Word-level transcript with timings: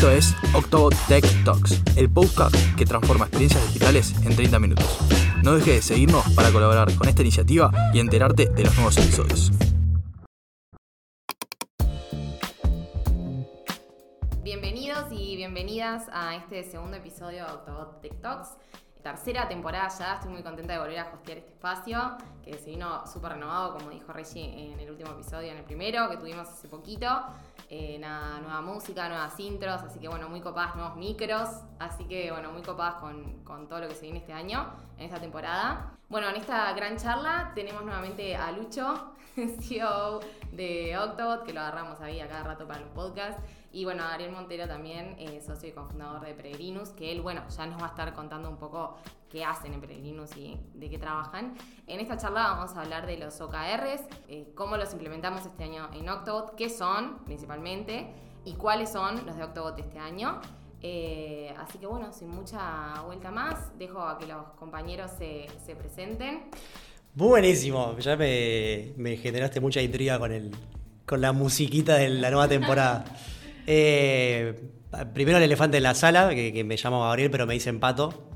Esto 0.00 0.12
es 0.12 0.34
Octobot 0.54 0.94
Tech 1.08 1.22
Talks, 1.44 1.82
el 1.94 2.08
podcast 2.08 2.56
que 2.74 2.86
transforma 2.86 3.26
experiencias 3.26 3.62
digitales 3.66 4.14
en 4.24 4.34
30 4.34 4.58
minutos. 4.58 4.98
No 5.42 5.52
dejes 5.52 5.74
de 5.74 5.82
seguirnos 5.82 6.26
para 6.30 6.50
colaborar 6.50 6.88
con 6.96 7.06
esta 7.06 7.20
iniciativa 7.20 7.70
y 7.92 8.00
enterarte 8.00 8.46
de 8.46 8.64
los 8.64 8.74
nuevos 8.76 8.96
episodios. 8.96 9.52
Bienvenidos 14.42 15.04
y 15.12 15.36
bienvenidas 15.36 16.04
a 16.14 16.34
este 16.34 16.64
segundo 16.64 16.96
episodio 16.96 17.44
de 17.44 17.52
Octobot 17.52 18.00
Tech 18.00 18.18
Talks 18.22 18.56
tercera 19.02 19.48
temporada 19.48 19.88
ya, 19.98 20.14
estoy 20.14 20.30
muy 20.30 20.42
contenta 20.42 20.74
de 20.74 20.78
volver 20.78 20.98
a 20.98 21.12
hostear 21.12 21.38
este 21.38 21.50
espacio, 21.50 22.16
que 22.44 22.54
se 22.58 22.70
vino 22.70 23.06
súper 23.06 23.32
renovado, 23.32 23.74
como 23.74 23.90
dijo 23.90 24.12
Reggie 24.12 24.72
en 24.72 24.78
el 24.78 24.90
último 24.90 25.12
episodio, 25.12 25.50
en 25.50 25.58
el 25.58 25.64
primero, 25.64 26.08
que 26.10 26.16
tuvimos 26.16 26.48
hace 26.48 26.68
poquito. 26.68 27.06
Eh, 27.72 28.00
nueva 28.00 28.60
música, 28.62 29.08
nuevas 29.08 29.38
intros, 29.38 29.80
así 29.82 30.00
que 30.00 30.08
bueno, 30.08 30.28
muy 30.28 30.40
copadas, 30.40 30.74
nuevos 30.74 30.96
micros, 30.96 31.48
así 31.78 32.04
que 32.06 32.32
bueno, 32.32 32.50
muy 32.50 32.62
copadas 32.62 32.96
con, 32.96 33.44
con 33.44 33.68
todo 33.68 33.78
lo 33.78 33.88
que 33.88 33.94
se 33.94 34.02
viene 34.02 34.18
este 34.18 34.32
año, 34.32 34.66
en 34.98 35.04
esta 35.04 35.20
temporada. 35.20 35.92
Bueno, 36.08 36.28
en 36.30 36.34
esta 36.34 36.72
gran 36.72 36.96
charla 36.96 37.52
tenemos 37.54 37.84
nuevamente 37.84 38.34
a 38.34 38.50
Lucho, 38.50 39.12
CEO 39.60 40.18
de 40.50 40.98
Octobot, 40.98 41.44
que 41.44 41.52
lo 41.52 41.60
agarramos 41.60 42.00
ahí 42.00 42.18
cada 42.18 42.42
rato 42.42 42.66
para 42.66 42.80
los 42.80 42.88
podcasts. 42.88 43.40
Y 43.72 43.84
bueno, 43.84 44.02
Ariel 44.02 44.32
Montero 44.32 44.66
también, 44.66 45.14
eh, 45.18 45.40
socio 45.46 45.68
y 45.68 45.72
cofundador 45.72 46.26
de 46.26 46.34
Peregrinus, 46.34 46.88
que 46.90 47.12
él, 47.12 47.20
bueno, 47.20 47.42
ya 47.56 47.66
nos 47.66 47.80
va 47.80 47.86
a 47.86 47.90
estar 47.90 48.12
contando 48.14 48.50
un 48.50 48.56
poco 48.56 48.96
qué 49.28 49.44
hacen 49.44 49.72
en 49.72 49.80
Peregrinus 49.80 50.36
y 50.36 50.58
de 50.74 50.90
qué 50.90 50.98
trabajan. 50.98 51.54
En 51.86 52.00
esta 52.00 52.16
charla 52.16 52.42
vamos 52.48 52.74
a 52.74 52.80
hablar 52.80 53.06
de 53.06 53.16
los 53.16 53.40
OKRs, 53.40 54.02
eh, 54.28 54.50
cómo 54.56 54.76
los 54.76 54.92
implementamos 54.92 55.46
este 55.46 55.64
año 55.64 55.88
en 55.94 56.08
Octobot, 56.08 56.56
qué 56.56 56.68
son 56.68 57.18
principalmente 57.24 58.12
y 58.44 58.54
cuáles 58.54 58.90
son 58.90 59.24
los 59.24 59.36
de 59.36 59.44
Octobot 59.44 59.78
este 59.78 60.00
año. 60.00 60.40
Eh, 60.82 61.54
así 61.58 61.78
que 61.78 61.86
bueno, 61.86 62.12
sin 62.12 62.28
mucha 62.28 63.00
vuelta 63.06 63.30
más, 63.30 63.78
dejo 63.78 64.00
a 64.00 64.18
que 64.18 64.26
los 64.26 64.48
compañeros 64.58 65.12
se, 65.16 65.46
se 65.64 65.76
presenten. 65.76 66.50
Buenísimo, 67.14 67.96
ya 67.98 68.16
me, 68.16 68.94
me, 68.96 69.16
generaste 69.16 69.60
mucha 69.60 69.80
intriga 69.80 70.18
con, 70.18 70.32
el, 70.32 70.50
con 71.06 71.20
la 71.20 71.32
musiquita 71.32 71.96
de 71.96 72.08
la 72.08 72.30
nueva 72.30 72.48
temporada. 72.48 73.04
Eh, 73.66 74.54
primero 75.12 75.38
el 75.38 75.44
elefante 75.44 75.76
en 75.76 75.82
la 75.82 75.94
sala, 75.94 76.30
que, 76.30 76.64
me 76.64 76.76
llamo 76.76 77.02
Gabriel, 77.02 77.30
pero 77.30 77.46
me 77.46 77.54
dicen 77.54 77.80
pato. 77.80 78.26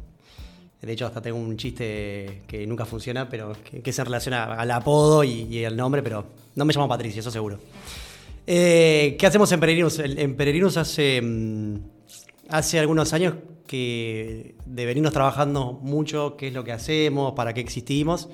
De 0.80 0.92
hecho, 0.92 1.06
hasta 1.06 1.22
tengo 1.22 1.39
un 1.39 1.56
chiste 1.56 2.42
que 2.47 2.67
nunca 2.67 2.84
funciona, 2.84 3.28
pero 3.28 3.55
que, 3.83 3.92
se 3.92 4.05
relaciona 4.05 4.45
al 4.45 4.70
apodo 4.70 5.25
y, 5.25 5.64
al 5.64 5.77
nombre, 5.77 6.02
pero 6.02 6.27
no 6.55 6.64
me 6.64 6.75
llamo 6.75 6.89
Patricia, 6.89 7.20
eso 7.20 7.30
seguro. 7.30 7.58
Eh, 8.47 9.17
¿Qué 9.19 9.27
hacemos 9.27 9.50
en 9.52 9.61
Peregrinos? 9.61 9.98
En 9.98 10.36
Peregrinos 10.36 10.77
hace, 10.77 11.22
mm, 11.22 11.77
hace 12.50 12.78
algunos 12.78 13.14
años 13.14 13.34
que 13.67 14.55
de 14.67 14.84
venirnos 14.84 15.14
trabajando 15.14 15.72
mucho 15.72 16.36
qué 16.36 16.48
es 16.48 16.55
lo 16.55 16.64
que 16.64 16.72
hacemos, 16.72 17.33
para 17.33 17.55
qué 17.55 17.61
existimos. 17.61 18.28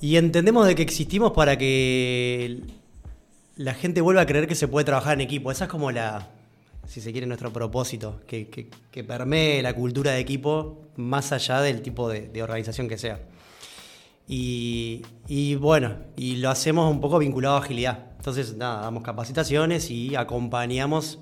Y 0.00 0.16
entendemos 0.16 0.66
de 0.66 0.74
que 0.74 0.82
existimos 0.82 1.32
para 1.32 1.56
que 1.56 2.60
la 3.56 3.74
gente 3.74 4.00
vuelve 4.00 4.20
a 4.20 4.26
creer 4.26 4.46
que 4.46 4.54
se 4.54 4.68
puede 4.68 4.84
trabajar 4.84 5.14
en 5.14 5.22
equipo. 5.22 5.50
Esa 5.50 5.64
es 5.64 5.70
como 5.70 5.90
la, 5.90 6.28
si 6.86 7.00
se 7.00 7.10
quiere, 7.12 7.26
nuestro 7.26 7.52
propósito, 7.52 8.20
que, 8.26 8.70
permee 9.06 9.62
la 9.62 9.74
cultura 9.74 10.12
de 10.12 10.20
equipo 10.20 10.82
más 10.96 11.32
allá 11.32 11.60
del 11.60 11.82
tipo 11.82 12.08
de, 12.08 12.42
organización 12.42 12.88
que 12.88 12.98
sea. 12.98 13.20
Y, 14.28 15.54
bueno, 15.56 15.96
y 16.16 16.36
lo 16.36 16.50
hacemos 16.50 16.90
un 16.90 17.00
poco 17.00 17.18
vinculado 17.18 17.56
a 17.56 17.58
agilidad. 17.60 18.10
Entonces, 18.18 18.56
nada, 18.56 18.82
damos 18.82 19.02
capacitaciones 19.02 19.90
y 19.90 20.14
acompañamos 20.16 21.20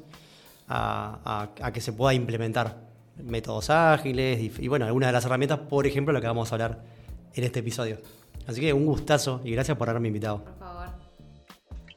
a, 0.69 1.51
que 1.73 1.81
se 1.81 1.93
pueda 1.93 2.15
implementar 2.15 2.83
métodos 3.23 3.71
ágiles 3.71 4.41
y, 4.41 4.65
y, 4.65 4.69
bueno, 4.69 4.87
algunas 4.87 5.09
de 5.09 5.13
las 5.13 5.25
herramientas, 5.25 5.61
por 5.61 5.87
ejemplo, 5.87 6.13
lo 6.13 6.21
que 6.21 6.27
vamos 6.27 6.51
a 6.51 6.55
hablar 6.57 6.83
en 7.33 7.45
este 7.45 7.61
episodio. 7.61 7.99
Así 8.47 8.61
que 8.61 8.73
un 8.73 8.87
gustazo 8.87 9.41
y 9.45 9.53
gracias 9.53 9.77
por 9.79 9.89
haberme 9.89 10.09
invitado. 10.09 10.45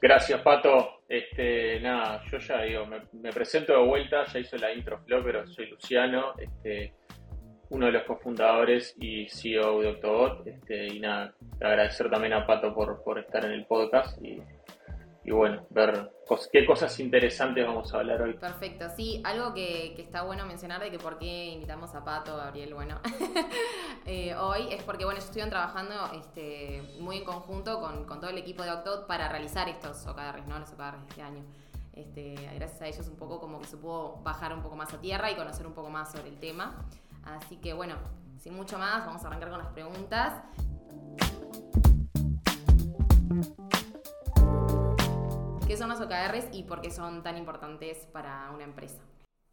Gracias, 0.01 0.41
Pato. 0.41 1.01
Este, 1.09 1.79
nada, 1.79 2.21
yo 2.31 2.37
ya 2.37 2.61
digo, 2.61 2.85
me, 2.85 3.31
presento 3.31 3.73
de 3.73 3.85
vuelta, 3.85 4.25
ya 4.25 4.39
hice 4.39 4.59
la 4.59 4.73
intro 4.73 4.99
Flow, 4.99 5.23
pero 5.23 5.47
soy 5.47 5.67
Luciano, 5.67 6.33
este, 6.37 6.93
uno 7.69 7.87
de 7.87 7.93
los 7.93 8.03
cofundadores 8.03 8.95
y 8.99 9.27
CEO 9.29 9.81
de 9.81 9.87
Octobot. 9.89 10.45
Este, 10.45 10.87
y 10.87 10.99
nada, 10.99 11.33
agradecer 11.59 12.09
también 12.09 12.33
a 12.33 12.45
Pato 12.45 12.73
por, 12.73 13.03
por 13.03 13.19
estar 13.19 13.43
en 13.45 13.51
el 13.51 13.65
podcast 13.65 14.21
y 14.23 14.41
y 15.27 15.31
bueno, 15.31 15.61
ver 15.71 16.13
qué 16.53 16.65
cosas 16.65 16.97
interesantes 17.01 17.67
vamos 17.67 17.93
a 17.93 17.97
hablar 17.97 18.21
hoy. 18.21 18.35
Perfecto, 18.35 18.85
sí, 18.95 19.21
algo 19.25 19.53
que, 19.53 19.93
está 20.01 20.21
bueno 20.21 20.45
mencionar 20.45 20.81
de 20.81 20.89
que 20.89 20.99
por 20.99 21.19
qué 21.19 21.47
invitamos 21.47 21.93
a 21.95 22.05
Pato, 22.05 22.37
Gabriel, 22.37 22.73
bueno, 22.73 23.01
eh, 24.05 24.33
hoy 24.35 24.69
es 24.71 24.81
porque, 24.83 25.03
bueno, 25.03 25.17
ellos 25.17 25.25
estuvieron 25.25 25.49
trabajando 25.49 25.95
este, 26.17 26.81
muy 27.01 27.17
en 27.17 27.25
conjunto 27.25 27.81
con, 27.81 28.05
todo 28.07 28.29
el 28.29 28.37
equipo 28.37 28.63
de 28.63 28.71
Octot 28.71 29.05
para 29.05 29.27
realizar 29.27 29.67
estos 29.67 30.07
OKRs, 30.07 30.47
¿no? 30.47 30.59
Los 30.59 30.71
OKRs 30.71 31.01
de 31.01 31.07
este 31.09 31.21
año. 31.21 31.43
Este, 31.91 32.35
gracias 32.55 32.81
a 32.81 32.87
ellos 32.87 33.07
un 33.09 33.17
poco 33.17 33.41
como 33.41 33.59
que 33.59 33.67
se 33.67 33.75
pudo 33.75 34.21
bajar 34.23 34.53
un 34.53 34.61
poco 34.61 34.77
más 34.77 34.93
a 34.93 35.01
tierra 35.01 35.29
y 35.29 35.35
conocer 35.35 35.67
un 35.67 35.73
poco 35.73 35.89
más 35.89 36.09
sobre 36.09 36.29
el 36.29 36.39
tema. 36.39 36.85
Así 37.25 37.57
que 37.57 37.73
bueno, 37.73 37.95
sin 38.39 38.53
mucho 38.53 38.77
más, 38.77 39.05
vamos 39.05 39.25
a 39.25 39.27
arrancar 39.27 39.49
con 39.49 39.59
las 39.59 39.73
preguntas. 39.73 40.41
¿Qué 45.67 45.75
son 45.75 45.89
los 45.89 45.99
OKRs 45.99 46.45
y 46.53 46.63
por 46.63 46.79
qué 46.79 46.89
son 46.89 47.21
tan 47.23 47.37
importantes 47.37 48.07
para 48.13 48.51
una 48.53 48.63
empresa? 48.63 48.99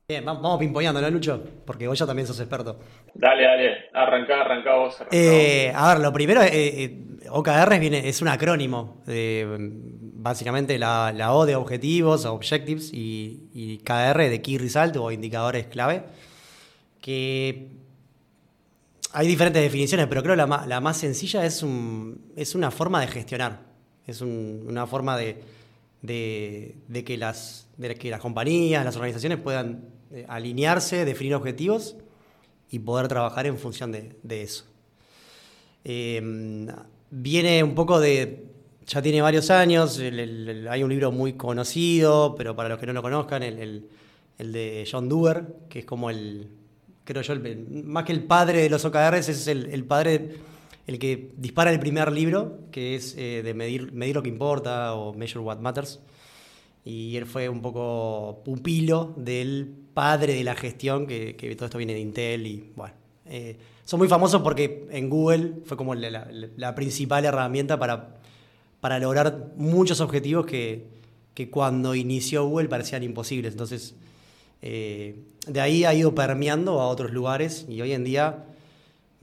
Bien, 0.07 0.25
vamos 0.25 0.61
pimponeando, 0.61 1.01
¿no, 1.01 1.11
Lucho? 1.11 1.43
Porque 1.67 1.89
vos 1.89 1.99
ya 1.99 2.07
también 2.07 2.29
sos 2.29 2.39
experto. 2.39 2.79
Dale, 3.15 3.43
dale, 3.43 3.77
arrancá, 3.93 4.43
arrancá 4.43 4.77
vos. 4.77 5.03
Eh, 5.11 5.73
a 5.75 5.89
ver, 5.89 6.03
lo 6.05 6.13
primero, 6.13 6.41
eh, 6.41 6.51
eh 6.53 7.29
OKR 7.31 7.81
viene, 7.81 8.09
es 8.09 8.23
un 8.23 8.29
acrónimo. 8.29 9.03
básicamente 9.07 10.79
la, 10.79 11.33
O 11.33 11.47
de 11.47 11.57
objetivos, 11.57 12.27
objectives, 12.27 12.93
y, 12.93 13.81
KR 13.85 14.31
de 14.31 14.41
Key 14.41 14.59
Result 14.59 14.97
o 14.97 15.11
indicadores 15.11 15.67
clave. 15.67 16.05
Que 17.01 17.71
hay 19.13 19.27
diferentes 19.27 19.63
definiciones, 19.63 20.07
pero 20.07 20.23
creo 20.23 20.37
que 20.37 20.69
la, 20.69 20.81
más 20.81 20.97
sencilla 20.97 21.45
es, 21.45 21.65
un, 21.65 22.33
es 22.37 22.55
una 22.55 22.71
forma 22.71 23.01
de 23.01 23.09
gestionar. 23.09 23.59
Es 24.07 24.21
una 24.21 24.87
forma 24.87 25.17
de 25.17 25.43
de, 26.05 27.03
que 27.05 27.17
las, 27.17 27.67
que 27.99 28.11
las 28.11 28.21
compañías, 28.21 28.85
las 28.85 28.97
organizaciones 28.97 29.39
puedan 29.39 29.89
eh, 30.13 30.27
alinearse, 30.29 31.05
definir 31.05 31.35
objetivos 31.35 31.97
y 32.71 32.79
poder 32.79 33.09
trabajar 33.09 33.47
en 33.47 33.57
función 33.57 33.91
de, 33.91 34.43
eso. 34.43 34.65
Em, 35.83 36.67
viene 37.11 37.63
un 37.63 37.75
poco 37.75 38.01
de, 38.01 38.45
ya 38.87 39.01
tiene 39.01 39.23
varios 39.23 39.51
años, 39.51 39.99
hay 39.99 40.83
un 40.83 40.91
libro 40.91 41.11
muy 41.11 41.35
conocido, 41.35 42.35
pero 42.37 42.55
para 42.55 42.69
los 42.69 42.79
que 42.79 42.87
no 42.87 42.93
lo 42.93 43.03
conozcan, 43.03 43.43
el, 43.43 43.89
de 44.39 44.87
John 44.91 45.09
Dewar, 45.09 45.47
que 45.71 45.81
es 45.81 45.85
como 45.87 46.11
el, 46.11 46.49
creo 47.05 47.23
yo, 47.23 47.35
más 47.85 48.05
que 48.05 48.13
el 48.13 48.25
padre 48.25 48.63
de 48.63 48.69
los 48.69 48.85
OKRs, 48.85 49.29
es 49.31 49.47
el, 49.47 49.85
padre, 49.85 50.37
el 50.87 50.99
que 50.99 51.33
dispara 51.37 51.73
el 51.73 51.81
primer 51.81 52.13
libro, 52.13 52.59
que 52.71 52.95
es 52.95 53.15
eh, 53.17 53.43
de 53.43 53.55
medir, 53.55 53.93
medir 53.93 54.15
lo 54.15 54.23
que 54.23 54.29
importa 54.29 54.95
o 54.95 55.15
Measure 55.15 55.45
What 55.45 55.59
Matters. 55.59 56.01
Y 56.85 57.17
él 57.17 57.25
fue 57.27 57.49
un 57.49 57.63
poco 57.63 58.43
pupilo 58.45 59.15
del 59.17 59.75
padre 59.95 60.35
de 60.35 60.45
la 60.45 60.55
gestión, 60.55 61.07
que, 61.07 61.55
todo 61.57 61.67
esto 61.67 61.79
viene 61.79 61.95
de 61.95 62.01
Intel 62.01 62.47
y 62.47 62.73
bueno. 62.77 62.95
Eh, 63.27 63.57
son 63.85 63.99
muy 63.99 64.09
famosos 64.09 64.43
porque 64.43 64.87
en 64.91 65.09
Google 65.11 65.55
fue 65.65 65.77
como 65.77 65.95
la, 65.95 66.75
principal 66.75 67.25
herramienta 67.25 67.79
para, 67.79 68.17
para 68.81 68.99
lograr 68.99 69.53
muchos 69.57 70.01
objetivos 70.01 70.47
que, 70.47 70.87
que, 71.35 71.51
cuando 71.51 71.95
inició 71.95 72.47
Google 72.47 72.69
parecían 72.69 73.03
imposibles. 73.03 73.53
Entonces, 73.53 73.95
eh, 74.63 75.17
de 75.47 75.61
ahí 75.61 75.85
ha 75.85 75.93
ido 75.93 76.15
permeando 76.15 76.81
a 76.81 76.89
otros 76.89 77.13
lugares 77.13 77.67
y 77.69 77.83
hoy 77.83 77.93
en 77.93 78.05
día, 78.05 78.47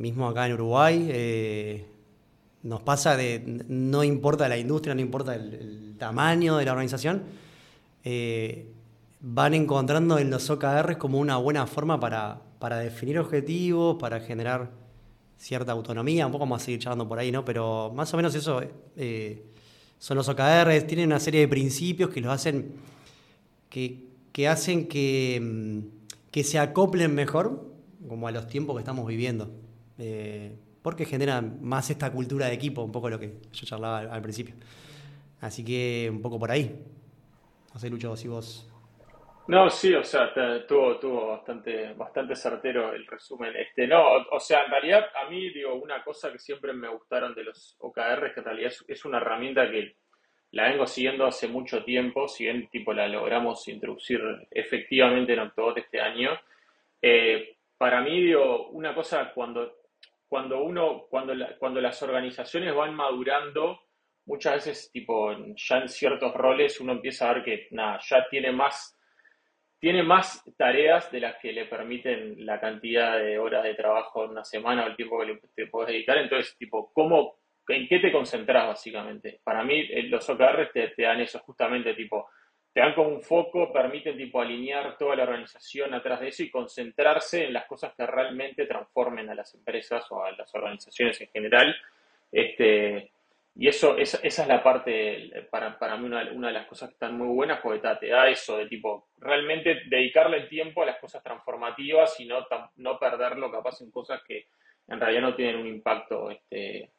mismo 0.01 0.27
acá 0.27 0.47
en 0.47 0.53
Uruguay, 0.53 1.07
eh, 1.09 1.85
nos 2.63 2.81
pasa 2.81 3.15
de, 3.15 3.63
no 3.67 4.03
importa 4.03 4.49
la 4.49 4.57
industria, 4.57 4.93
no 4.95 5.01
importa 5.01 5.35
el, 5.35 5.95
tamaño 5.97 6.57
de 6.57 6.65
la 6.65 6.71
organización, 6.71 7.21
eh, 8.03 8.71
van 9.19 9.53
encontrando 9.53 10.17
en 10.17 10.31
los 10.31 10.49
OKRs 10.49 10.97
como 10.97 11.19
una 11.19 11.37
buena 11.37 11.67
forma 11.67 11.99
para, 11.99 12.41
para, 12.57 12.79
definir 12.79 13.19
objetivos, 13.19 13.97
para 13.99 14.19
generar 14.19 14.71
cierta 15.37 15.71
autonomía, 15.71 16.25
un 16.25 16.31
poco 16.31 16.47
más 16.47 16.63
a 16.63 16.65
seguir 16.65 16.79
charlando 16.79 17.07
por 17.07 17.19
ahí, 17.19 17.31
¿no? 17.31 17.45
Pero 17.45 17.91
más 17.95 18.11
o 18.13 18.17
menos 18.17 18.33
eso 18.33 18.61
eh, 18.97 19.43
son 19.99 20.17
los 20.17 20.27
OKRs, 20.27 20.87
tienen 20.87 21.05
una 21.07 21.19
serie 21.19 21.41
de 21.41 21.47
principios 21.47 22.09
que 22.09 22.21
los 22.21 22.33
hacen, 22.33 22.73
que, 23.69 24.47
hacen 24.47 24.81
mm, 24.81 26.29
que, 26.31 26.43
se 26.43 26.57
acoplen 26.57 27.13
mejor 27.13 27.69
como 28.07 28.27
a 28.27 28.31
los 28.31 28.47
tiempos 28.47 28.75
que 28.75 28.79
estamos 28.79 29.05
viviendo. 29.05 29.51
Eh, 29.97 30.55
porque 30.81 31.05
generan 31.05 31.59
más 31.61 31.89
esta 31.89 32.11
cultura 32.11 32.47
de 32.47 32.53
equipo, 32.53 32.81
un 32.81 32.91
poco 32.91 33.09
lo 33.09 33.19
que 33.19 33.33
yo 33.51 33.65
charlaba 33.65 33.99
al 33.99 34.21
principio. 34.21 34.55
Así 35.41 35.63
que 35.63 36.09
un 36.11 36.21
poco 36.21 36.39
por 36.39 36.51
ahí. 36.51 36.83
No 37.73 37.79
sé, 37.79 37.89
Lucho, 37.89 38.15
si 38.15 38.27
vos. 38.27 38.71
No, 39.47 39.69
sí, 39.69 39.93
o 39.93 40.03
sea, 40.03 40.31
tuvo, 40.67 41.27
bastante, 41.27 41.93
bastante 41.93 42.35
certero 42.35 42.93
el 42.93 43.05
resumen. 43.07 43.53
Este, 43.55 43.87
no, 43.87 44.01
o, 44.31 44.39
sea, 44.39 44.63
en 44.63 44.71
realidad 44.71 45.05
a 45.15 45.29
mí, 45.29 45.49
digo, 45.49 45.75
una 45.75 46.03
cosa 46.03 46.31
que 46.31 46.39
siempre 46.39 46.73
me 46.73 46.87
gustaron 46.87 47.33
de 47.33 47.43
los 47.43 47.75
OKR, 47.79 48.33
que 48.33 48.39
en 48.39 48.45
realidad 48.45 48.71
es, 48.87 49.05
una 49.05 49.17
herramienta 49.17 49.69
que 49.69 49.95
la 50.51 50.69
vengo 50.69 50.85
siguiendo 50.85 51.25
hace 51.25 51.47
mucho 51.47 51.83
tiempo, 51.83 52.27
si 52.27 52.45
bien 52.45 52.69
tipo 52.69 52.93
la 52.93 53.07
logramos 53.07 53.67
introducir 53.67 54.21
efectivamente 54.51 55.33
en 55.33 55.39
Octobot 55.39 55.77
este 55.79 55.99
año. 55.99 56.31
Eh, 57.01 57.57
para 57.77 58.01
mí, 58.01 58.21
digo, 58.21 58.69
una 58.69 58.93
cosa 58.93 59.33
cuando, 59.33 59.80
cuando 60.31 60.63
uno, 60.63 61.07
cuando, 61.09 61.33
cuando 61.59 61.81
las 61.81 62.01
organizaciones 62.01 62.73
van 62.73 62.95
madurando, 62.95 63.81
muchas 64.27 64.53
veces, 64.53 64.89
tipo, 64.89 65.29
ya 65.57 65.79
en 65.79 65.89
ciertos 65.89 66.33
roles 66.33 66.79
uno 66.79 66.93
empieza 66.93 67.29
a 67.29 67.33
ver 67.33 67.43
que, 67.43 67.67
nada, 67.71 67.99
ya 68.01 68.25
tiene 68.29 68.53
más 68.53 68.97
tiene 69.77 70.03
más 70.03 70.41
tareas 70.57 71.11
de 71.11 71.19
las 71.19 71.35
que 71.41 71.51
le 71.51 71.65
permiten 71.65 72.45
la 72.45 72.61
cantidad 72.61 73.17
de 73.17 73.37
horas 73.39 73.63
de 73.63 73.73
trabajo 73.73 74.23
en 74.23 74.31
una 74.31 74.45
semana 74.45 74.85
o 74.85 74.87
el 74.87 74.95
tiempo 74.95 75.19
que 75.19 75.25
le, 75.25 75.41
te 75.53 75.67
puedes 75.67 75.91
dedicar. 75.91 76.17
Entonces, 76.19 76.55
tipo, 76.57 76.93
¿cómo, 76.93 77.39
¿en 77.67 77.89
qué 77.89 77.99
te 77.99 78.11
concentras 78.11 78.67
básicamente? 78.67 79.41
Para 79.43 79.65
mí, 79.65 79.81
eh, 79.81 80.03
los 80.03 80.29
OKRs 80.29 80.71
te, 80.71 80.93
dan 80.97 81.19
eso, 81.19 81.39
justamente, 81.39 81.93
tipo, 81.93 82.29
te 82.73 82.79
dan 82.79 82.93
como 82.93 83.09
un 83.09 83.21
foco, 83.21 83.71
permiten, 83.71 84.17
tipo, 84.17 84.41
alinear 84.41 84.97
toda 84.97 85.15
la 85.15 85.23
organización 85.23 85.93
atrás 85.93 86.21
de 86.21 86.29
eso 86.29 86.43
y 86.43 86.49
concentrarse 86.49 87.45
en 87.45 87.53
las 87.53 87.65
cosas 87.65 87.93
que 87.95 88.05
realmente 88.05 88.65
transformen 88.65 89.29
a 89.29 89.35
las 89.35 89.53
empresas 89.53 90.09
o 90.11 90.23
a 90.23 90.31
las 90.31 90.53
organizaciones 90.55 91.19
en 91.19 91.27
general. 91.27 91.75
Este, 92.31 93.11
y 93.55 93.67
eso, 93.67 93.97
esa, 93.97 94.19
esa 94.23 94.41
es 94.43 94.47
la 94.47 94.63
parte, 94.63 95.47
para, 95.49 95.77
para 95.77 95.97
mí, 95.97 96.05
una, 96.05 96.31
una, 96.31 96.47
de 96.47 96.53
las 96.53 96.67
cosas 96.67 96.89
que 96.89 96.93
están 96.93 97.17
muy 97.17 97.27
buenas, 97.27 97.59
porque 97.59 97.85
te 97.99 98.07
da 98.07 98.29
eso 98.29 98.57
de 98.57 98.67
tipo, 98.67 99.09
realmente 99.17 99.81
dedicarle 99.87 100.37
el 100.37 100.47
tiempo 100.47 100.81
a 100.81 100.85
las 100.85 100.99
cosas 100.99 101.21
transformativas 101.21 102.17
y 102.21 102.25
no, 102.25 102.47
no 102.77 102.97
perderlo 102.97 103.51
capaz 103.51 103.81
en 103.81 103.91
cosas 103.91 104.21
que 104.25 104.47
en 104.87 104.99
realidad 104.99 105.21
no 105.21 105.35
tienen 105.35 105.57
un 105.57 105.67
impacto 105.67 106.31
este, 106.31 106.89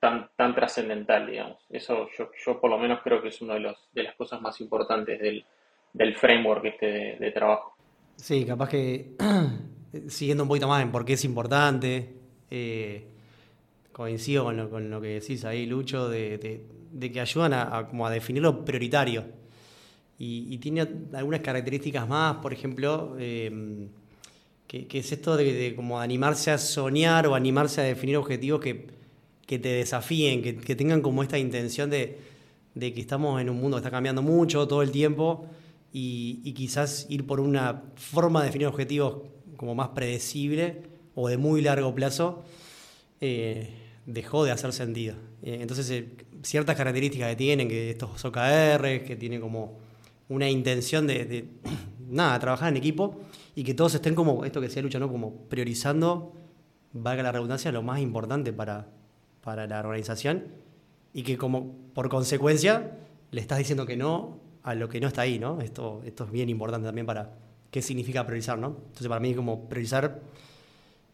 tan, 0.00 0.30
tan 0.36 0.54
trascendental, 0.54 1.26
digamos. 1.26 1.58
Eso 1.70 2.08
yo, 2.16 2.30
yo 2.44 2.60
por 2.60 2.70
lo 2.70 2.78
menos 2.78 3.00
creo 3.02 3.22
que 3.22 3.28
es 3.28 3.40
una 3.42 3.54
de, 3.54 3.60
los, 3.60 3.88
de 3.92 4.02
las 4.02 4.14
cosas 4.14 4.40
más 4.40 4.60
importantes 4.60 5.20
del, 5.20 5.44
del 5.92 6.14
framework 6.16 6.64
este 6.64 7.16
de, 7.18 7.30
trabajo. 7.32 7.76
Sí, 8.16 8.44
capaz 8.44 8.68
que 8.68 9.12
siguiendo 10.08 10.44
un 10.44 10.48
poquito 10.48 10.68
más 10.68 10.82
en 10.82 10.92
por 10.92 11.04
qué 11.04 11.14
es 11.14 11.24
importante. 11.24 12.14
Eh, 12.50 13.08
coincido 13.92 14.44
con 14.44 14.56
lo, 14.58 14.68
con 14.68 14.90
lo 14.90 15.00
que 15.00 15.20
decís 15.20 15.44
ahí, 15.46 15.64
Lucho, 15.64 16.10
de, 16.10 16.66
que 17.00 17.20
ayudan 17.20 17.54
a, 17.54 17.86
como 17.88 18.06
a 18.06 18.10
definir 18.10 18.42
lo 18.42 18.62
prioritario. 18.62 19.24
Y, 20.18 20.56
tiene 20.58 20.86
algunas 21.14 21.40
características 21.40 22.06
más, 22.06 22.36
por 22.36 22.52
ejemplo, 22.52 23.16
eh, 23.18 23.88
que, 24.66 24.86
es 24.90 25.12
esto 25.12 25.36
de, 25.36 25.74
como 25.74 25.98
animarse 25.98 26.50
a 26.50 26.58
soñar 26.58 27.26
o 27.26 27.34
animarse 27.34 27.80
a 27.80 27.84
definir 27.84 28.16
objetivos 28.18 28.60
que, 28.60 28.86
te 29.46 29.68
desafíen, 29.68 30.42
que, 30.42 30.76
tengan 30.76 31.00
como 31.00 31.22
esta 31.22 31.38
intención 31.38 31.90
de, 31.90 32.18
que 32.74 33.00
estamos 33.00 33.40
en 33.40 33.48
un 33.48 33.60
mundo 33.60 33.76
que 33.76 33.80
está 33.80 33.90
cambiando 33.90 34.22
mucho 34.22 34.66
todo 34.66 34.82
el 34.82 34.90
tiempo 34.90 35.46
y, 35.92 36.52
quizás 36.52 37.06
ir 37.08 37.26
por 37.26 37.40
una 37.40 37.84
forma 37.94 38.40
de 38.40 38.46
definir 38.46 38.66
objetivos 38.66 39.22
como 39.56 39.74
más 39.74 39.88
predecible 39.88 40.82
o 41.14 41.28
de 41.28 41.38
muy 41.38 41.62
largo 41.62 41.94
plazo. 41.94 42.44
Eh, 43.20 43.70
dejó 44.06 44.44
de 44.44 44.52
hacer 44.52 44.72
sentido. 44.72 45.16
Eh, 45.42 45.58
entonces, 45.60 45.90
eh, 45.90 46.08
ciertas 46.42 46.76
características 46.76 47.30
que 47.30 47.36
tienen, 47.36 47.68
que 47.68 47.90
estos 47.90 48.24
OKR, 48.24 49.04
que 49.04 49.16
tienen 49.18 49.40
como 49.40 49.78
una 50.28 50.48
intención 50.48 51.06
de, 51.06 51.48
nada, 52.08 52.38
trabajar 52.38 52.70
en 52.70 52.76
equipo 52.76 53.20
y 53.54 53.64
que 53.64 53.74
todos 53.74 53.94
estén 53.94 54.14
como, 54.14 54.44
esto 54.44 54.60
que 54.60 54.68
decía 54.68 54.82
Lucha, 54.82 54.98
¿no? 54.98 55.10
Como 55.10 55.48
priorizando, 55.48 56.32
valga 56.92 57.22
la 57.22 57.32
redundancia, 57.32 57.72
lo 57.72 57.82
más 57.82 58.00
importante 58.00 58.52
para, 58.52 58.88
para 59.46 59.68
la 59.68 59.78
organización 59.78 60.48
y 61.12 61.22
que 61.22 61.38
como 61.38 61.72
por 61.94 62.08
consecuencia 62.08 62.98
le 63.30 63.40
estás 63.40 63.58
diciendo 63.58 63.86
que 63.86 63.96
no 63.96 64.40
a 64.64 64.74
lo 64.74 64.88
que 64.88 65.00
no 65.00 65.06
está 65.06 65.22
ahí, 65.22 65.38
¿no? 65.38 65.60
Esto, 65.60 66.02
esto 66.04 66.24
es 66.24 66.32
bien 66.32 66.48
importante 66.48 66.84
también 66.84 67.06
para 67.06 67.30
qué 67.70 67.80
significa 67.80 68.26
priorizar, 68.26 68.58
¿no? 68.58 68.76
Entonces 68.88 69.06
para 69.06 69.20
mí 69.20 69.36
como 69.36 69.68
priorizar 69.68 70.20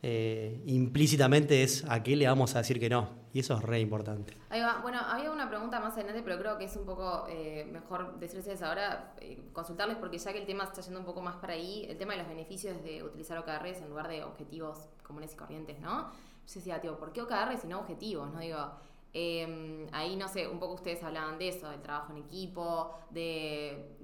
eh, 0.03 0.63
implícitamente 0.65 1.63
es 1.63 1.85
a 1.87 2.03
qué 2.03 2.17
le 2.17 2.27
vamos 2.27 2.55
a 2.57 2.59
decir 2.61 2.81
que 2.81 2.89
no. 2.89 3.11
Y 3.35 3.41
eso 3.41 3.55
es 3.55 3.63
re 3.63 3.81
importante. 3.81 4.35
Bueno, 4.81 4.99
había 4.99 5.31
una 5.31 5.49
pregunta 5.51 5.79
más 5.79 5.93
adelante, 5.93 6.23
pero 6.23 6.39
creo 6.39 6.57
que 6.57 6.65
es 6.65 6.77
un 6.77 6.87
poco 6.87 7.27
eh, 7.29 7.69
mejor 7.71 8.19
decirles 8.19 8.63
ahora, 8.63 9.13
eh, 9.21 9.43
consultarles, 9.53 9.99
porque 9.99 10.17
ya 10.17 10.33
que 10.33 10.39
el 10.39 10.47
tema 10.47 10.65
está 10.65 10.81
yendo 10.81 11.01
un 11.01 11.07
poco 11.07 11.21
más 11.21 11.37
para 11.37 11.53
ahí, 11.53 11.85
el 11.89 11.99
tema 11.99 12.13
de 12.13 12.21
los 12.21 12.29
beneficios 12.29 12.83
de 12.83 13.03
utilizar 13.03 13.37
OKRs 13.37 13.83
en 13.83 13.91
lugar 13.91 14.09
de 14.09 14.25
objetivos 14.25 14.89
comunes 15.03 15.35
y 15.35 15.37
corrientes, 15.37 15.79
¿no? 15.81 16.11
Yo 16.47 16.55
decía, 16.55 16.81
tío, 16.81 16.99
¿por 16.99 17.13
qué 17.13 17.23
OKRs 17.23 17.65
y 17.65 17.69
no 17.69 17.81
objetivos? 17.81 18.33
No 18.33 18.41
digo, 18.41 18.73
em, 19.13 19.87
ahí 19.93 20.17
no 20.17 20.29
sé, 20.29 20.49
un 20.49 20.59
poco 20.59 20.75
ustedes 20.75 21.03
hablaban 21.03 21.39
de 21.39 21.49
eso, 21.49 21.71
del 21.71 21.81
trabajo 21.83 22.13
en 22.13 22.19
equipo, 22.19 22.99
de 23.11 23.97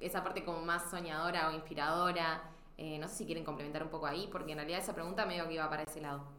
esa 0.00 0.22
parte 0.22 0.44
como 0.44 0.60
más 0.62 0.90
soñadora 0.90 1.48
o 1.48 1.52
inspiradora. 1.52 2.42
Eh, 2.76 2.98
no 2.98 3.08
sé 3.08 3.16
si 3.16 3.26
quieren 3.26 3.44
complementar 3.44 3.82
un 3.82 3.90
poco 3.90 4.06
ahí, 4.06 4.28
porque 4.30 4.52
en 4.52 4.58
realidad 4.58 4.80
esa 4.80 4.94
pregunta 4.94 5.24
medio 5.24 5.48
que 5.48 5.54
iba 5.54 5.68
para 5.70 5.84
ese 5.84 6.00
lado. 6.00 6.36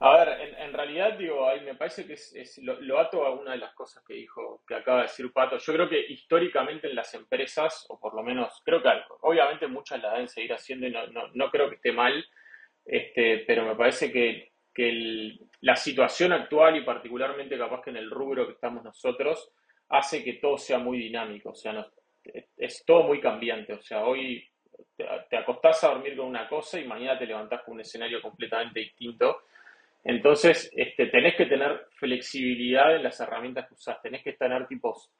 A 0.00 0.18
ver, 0.18 0.54
en, 0.58 0.72
realidad, 0.72 1.16
digo, 1.16 1.48
ahí 1.48 1.60
me 1.60 1.76
parece 1.76 2.06
que 2.06 2.14
es, 2.14 2.58
lo, 2.62 2.98
ato 2.98 3.24
a 3.24 3.30
una 3.30 3.52
de 3.52 3.58
las 3.58 3.72
cosas 3.74 4.04
que 4.04 4.14
dijo, 4.14 4.62
que 4.66 4.74
acaba 4.74 4.98
de 4.98 5.02
decir 5.04 5.32
Pato. 5.32 5.56
Yo 5.56 5.72
creo 5.72 5.88
que 5.88 6.00
históricamente 6.08 6.88
en 6.88 6.96
las 6.96 7.14
empresas, 7.14 7.86
o 7.88 7.98
por 7.98 8.14
lo 8.14 8.22
menos, 8.22 8.60
creo 8.64 8.82
que 8.82 8.88
obviamente 9.22 9.66
muchas 9.66 10.02
la 10.02 10.12
deben 10.12 10.28
seguir 10.28 10.52
haciendo 10.52 10.86
y 10.86 10.90
no, 10.90 11.06
no, 11.32 11.50
creo 11.50 11.70
que 11.70 11.76
esté 11.76 11.92
mal, 11.92 12.22
este, 12.84 13.44
pero 13.46 13.64
me 13.64 13.76
parece 13.76 14.12
que, 14.12 14.52
que 14.74 15.38
la 15.60 15.76
situación 15.76 16.32
actual 16.32 16.76
y 16.76 16.84
particularmente 16.84 17.56
capaz 17.56 17.82
que 17.82 17.90
en 17.90 17.96
el 17.96 18.10
rubro 18.10 18.46
que 18.46 18.54
estamos 18.54 18.82
nosotros, 18.82 19.52
hace 19.88 20.24
que 20.24 20.34
todo 20.34 20.58
sea 20.58 20.78
muy 20.78 20.98
dinámico, 20.98 21.50
o 21.50 21.54
sea, 21.54 21.86
es 22.56 22.84
todo 22.84 23.04
muy 23.04 23.20
cambiante, 23.20 23.72
o 23.74 23.82
sea, 23.82 24.04
hoy 24.04 24.44
te, 24.96 25.36
acostás 25.36 25.84
a 25.84 25.88
dormir 25.88 26.16
con 26.16 26.26
una 26.26 26.48
cosa 26.48 26.80
y 26.80 26.86
mañana 26.86 27.18
te 27.18 27.26
levantás 27.26 27.62
con 27.62 27.74
un 27.74 27.80
escenario 27.80 28.20
completamente 28.20 28.80
distinto. 28.80 29.42
Entonces, 30.02 30.70
este, 30.74 31.06
tenés 31.06 31.36
que 31.36 31.46
tener 31.46 31.86
flexibilidad 31.96 32.94
en 32.94 33.02
las 33.02 33.18
herramientas 33.20 33.68
que 33.68 33.74
usás, 33.74 34.02
tenés 34.02 34.22
que 34.22 34.34
tener 34.34 34.66
tipos, 34.66 35.12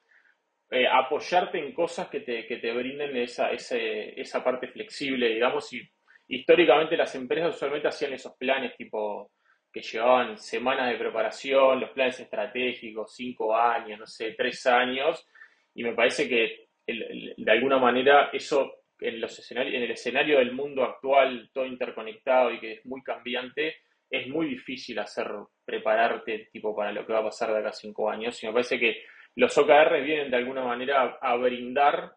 eh, 0.69 0.87
apoyarte 0.87 1.57
en 1.57 1.73
cosas 1.73 2.07
que 2.09 2.19
te, 2.19 2.45
que 2.45 2.57
te 2.57 2.71
brinden 2.71 3.15
esa, 3.17 3.51
esa 3.51 4.43
parte 4.43 4.67
flexible, 4.67 5.29
digamos, 5.29 5.71
y 5.73 5.81
históricamente 6.27 6.97
las 6.97 7.15
empresas 7.15 7.55
usualmente 7.55 7.87
hacían 7.87 8.13
esos 8.13 8.35
planes 8.35 8.75
tipo 8.75 9.31
que 9.75 9.81
llevaban 9.81 10.37
semanas 10.37 10.89
de 10.89 10.97
preparación, 10.97 11.81
los 11.81 11.89
planes 11.89 12.17
estratégicos, 12.17 13.13
cinco 13.13 13.53
años, 13.53 13.99
no 13.99 14.07
sé, 14.07 14.31
tres 14.31 14.65
años, 14.67 15.27
y 15.73 15.83
me 15.83 15.91
parece 15.91 16.29
que 16.29 16.69
de 16.87 17.51
alguna 17.51 17.77
manera 17.77 18.29
eso 18.31 18.85
en, 19.01 19.19
los 19.19 19.37
escenarios, 19.37 19.75
en 19.75 19.83
el 19.83 19.91
escenario 19.91 20.37
del 20.39 20.53
mundo 20.53 20.85
actual, 20.85 21.49
todo 21.51 21.65
interconectado 21.65 22.53
y 22.53 22.61
que 22.61 22.71
es 22.71 22.85
muy 22.85 23.03
cambiante, 23.03 23.75
es 24.09 24.29
muy 24.29 24.47
difícil 24.47 24.97
hacer, 24.97 25.27
prepararte 25.65 26.47
tipo 26.53 26.73
para 26.73 26.93
lo 26.93 27.05
que 27.05 27.11
va 27.11 27.19
a 27.19 27.25
pasar 27.25 27.51
de 27.51 27.59
acá 27.59 27.73
cinco 27.73 28.09
años. 28.09 28.41
Y 28.41 28.47
me 28.47 28.53
parece 28.53 28.79
que 28.79 29.03
los 29.35 29.57
OKR 29.57 30.01
vienen 30.03 30.31
de 30.31 30.37
alguna 30.37 30.63
manera 30.63 31.17
a, 31.21 31.35
brindar 31.35 32.14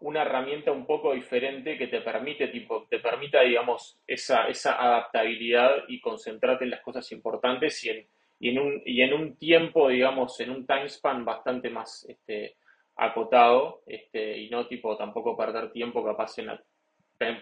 una 0.00 0.22
herramienta 0.22 0.72
un 0.72 0.86
poco 0.86 1.12
diferente 1.12 1.76
que 1.76 1.88
te 1.88 2.00
permite, 2.00 2.48
tipo, 2.48 2.86
te 2.88 2.98
permita, 2.98 3.42
digamos, 3.42 4.00
esa, 4.06 4.48
esa 4.48 4.80
adaptabilidad 4.80 5.84
y 5.88 6.00
concentrarte 6.00 6.64
en 6.64 6.70
las 6.70 6.80
cosas 6.80 7.10
importantes 7.12 7.84
y 7.84 7.90
en, 7.90 8.06
y 8.38 8.48
en, 8.50 8.58
un, 8.58 8.82
y 8.84 9.02
en 9.02 9.12
un 9.12 9.36
tiempo, 9.36 9.88
digamos, 9.88 10.40
en 10.40 10.50
un 10.50 10.66
time 10.66 10.88
span 10.88 11.24
bastante 11.24 11.68
más 11.68 12.06
este, 12.08 12.56
acotado 12.96 13.82
este, 13.86 14.38
y 14.38 14.50
no 14.50 14.66
tipo 14.66 14.96
tampoco 14.96 15.36
perder 15.36 15.72
tiempo 15.72 16.04
capaz 16.04 16.38
en, 16.38 16.48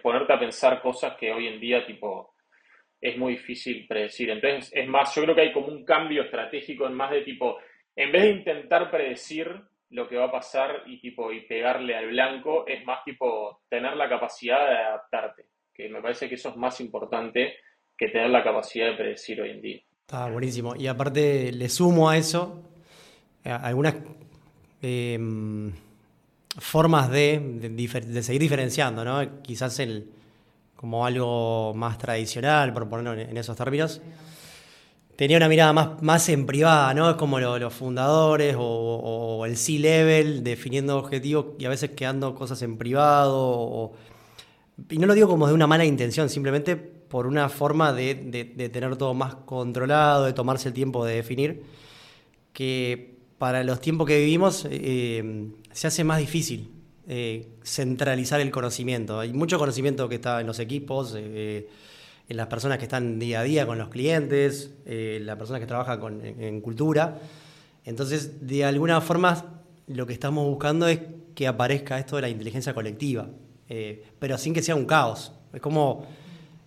ponerte 0.01 0.33
a 0.33 0.39
pensar 0.39 0.81
cosas 0.81 1.15
que 1.17 1.31
hoy 1.31 1.47
en 1.47 1.59
día 1.59 1.85
tipo 1.85 2.35
es 2.99 3.17
muy 3.17 3.33
difícil 3.33 3.87
predecir. 3.87 4.29
Entonces, 4.29 4.71
es 4.73 4.87
más, 4.87 5.15
yo 5.15 5.23
creo 5.23 5.35
que 5.35 5.41
hay 5.41 5.53
como 5.53 5.67
un 5.67 5.85
cambio 5.85 6.23
estratégico 6.23 6.85
en 6.85 6.93
más 6.93 7.11
de 7.11 7.21
tipo, 7.21 7.57
en 7.95 8.11
vez 8.11 8.23
de 8.23 8.29
intentar 8.31 8.91
predecir 8.91 9.49
lo 9.89 10.07
que 10.07 10.17
va 10.17 10.25
a 10.25 10.31
pasar 10.31 10.83
y 10.85 10.99
tipo 10.99 11.31
y 11.31 11.41
pegarle 11.41 11.95
al 11.95 12.07
blanco, 12.07 12.65
es 12.67 12.85
más 12.85 13.03
tipo 13.03 13.61
tener 13.69 13.95
la 13.95 14.07
capacidad 14.07 14.69
de 14.69 14.77
adaptarte, 14.77 15.45
que 15.73 15.89
me 15.89 16.01
parece 16.01 16.29
que 16.29 16.35
eso 16.35 16.49
es 16.49 16.55
más 16.55 16.79
importante 16.81 17.55
que 17.97 18.09
tener 18.09 18.29
la 18.29 18.43
capacidad 18.43 18.87
de 18.87 18.97
predecir 18.97 19.41
hoy 19.41 19.51
en 19.51 19.61
día. 19.61 19.81
Está 20.01 20.29
buenísimo. 20.29 20.75
Y 20.75 20.87
aparte 20.87 21.51
le 21.51 21.69
sumo 21.69 22.09
a 22.09 22.17
eso 22.17 22.63
eh, 23.43 23.51
algunas 23.51 23.95
Em, 24.81 25.73
formas 26.57 27.11
de, 27.11 28.21
seguir 28.21 28.41
diferenciando, 28.41 29.03
¿no? 29.03 29.41
Quizás 29.41 29.79
el, 29.79 30.09
como 30.75 31.05
algo 31.05 31.73
más 31.73 31.97
tradicional, 31.97 32.73
por 32.73 32.89
ponerlo 32.89 33.13
en, 33.13 33.37
esos 33.37 33.57
términos, 33.57 34.01
tenía 35.19 35.35
una 35.35 35.49
mirada 35.49 35.73
más, 35.73 36.01
más 36.01 36.29
en 36.29 36.45
privada, 36.45 36.93
¿no? 36.93 37.09
Es 37.09 37.17
como 37.17 37.41
los 37.41 37.73
fundadores 37.73 38.55
o, 38.57 39.43
el 39.45 39.57
C-level 39.57 40.45
definiendo 40.45 40.97
objetivos 40.97 41.47
y 41.59 41.65
a 41.65 41.69
veces 41.69 41.89
quedando 41.89 42.33
cosas 42.33 42.61
en 42.61 42.77
privado. 42.77 43.91
y 44.89 44.97
no 44.97 45.07
lo 45.07 45.13
digo 45.13 45.27
como 45.27 45.45
de 45.45 45.53
una 45.53 45.67
mala 45.67 45.83
intención, 45.83 46.29
simplemente 46.29 46.77
por 46.77 47.27
una 47.27 47.49
forma 47.49 47.91
de, 47.91 48.15
tener 48.71 48.95
todo 48.95 49.13
más 49.13 49.35
controlado, 49.35 50.23
de 50.23 50.31
tomarse 50.31 50.69
el 50.69 50.73
tiempo 50.73 51.03
de 51.03 51.15
definir, 51.15 51.63
que 52.53 53.17
para 53.37 53.65
los 53.65 53.81
tiempos 53.81 54.07
que 54.07 54.19
vivimos 54.19 54.65
eh, 54.71 55.49
se 55.73 55.87
hace 55.87 56.05
más 56.05 56.19
difícil 56.19 56.71
eh, 57.09 57.45
centralizar 57.61 58.39
el 58.39 58.51
conocimiento. 58.51 59.19
Hay 59.19 59.33
mucho 59.33 59.59
conocimiento 59.59 60.07
que 60.07 60.15
está 60.15 60.39
en 60.39 60.47
los 60.47 60.59
equipos. 60.59 61.13
Eh, 61.17 61.67
las 62.29 62.47
personas 62.47 62.77
que 62.77 62.85
están 62.85 63.17
día 63.17 63.39
a 63.39 63.43
día 63.43 63.65
con 63.65 63.77
los 63.77 63.89
clientes, 63.89 64.71
eh, 64.85 65.19
las 65.23 65.35
personas 65.37 65.59
que 65.59 65.67
trabajan 65.67 66.21
en, 66.23 66.61
cultura. 66.61 67.19
Entonces, 67.85 68.45
de 68.45 68.65
alguna 68.65 69.01
forma, 69.01 69.61
lo 69.87 70.05
que 70.05 70.13
estamos 70.13 70.45
buscando 70.45 70.87
es 70.87 70.99
que 71.33 71.47
aparezca 71.47 71.97
esto 71.97 72.17
de 72.17 72.23
la 72.23 72.29
inteligencia 72.29 72.73
colectiva, 72.73 73.27
eh, 73.67 74.05
pero 74.19 74.37
sin 74.37 74.53
que 74.53 74.61
sea 74.61 74.75
un 74.75 74.85
caos. 74.85 75.31
Es 75.53 75.61
como 75.61 76.05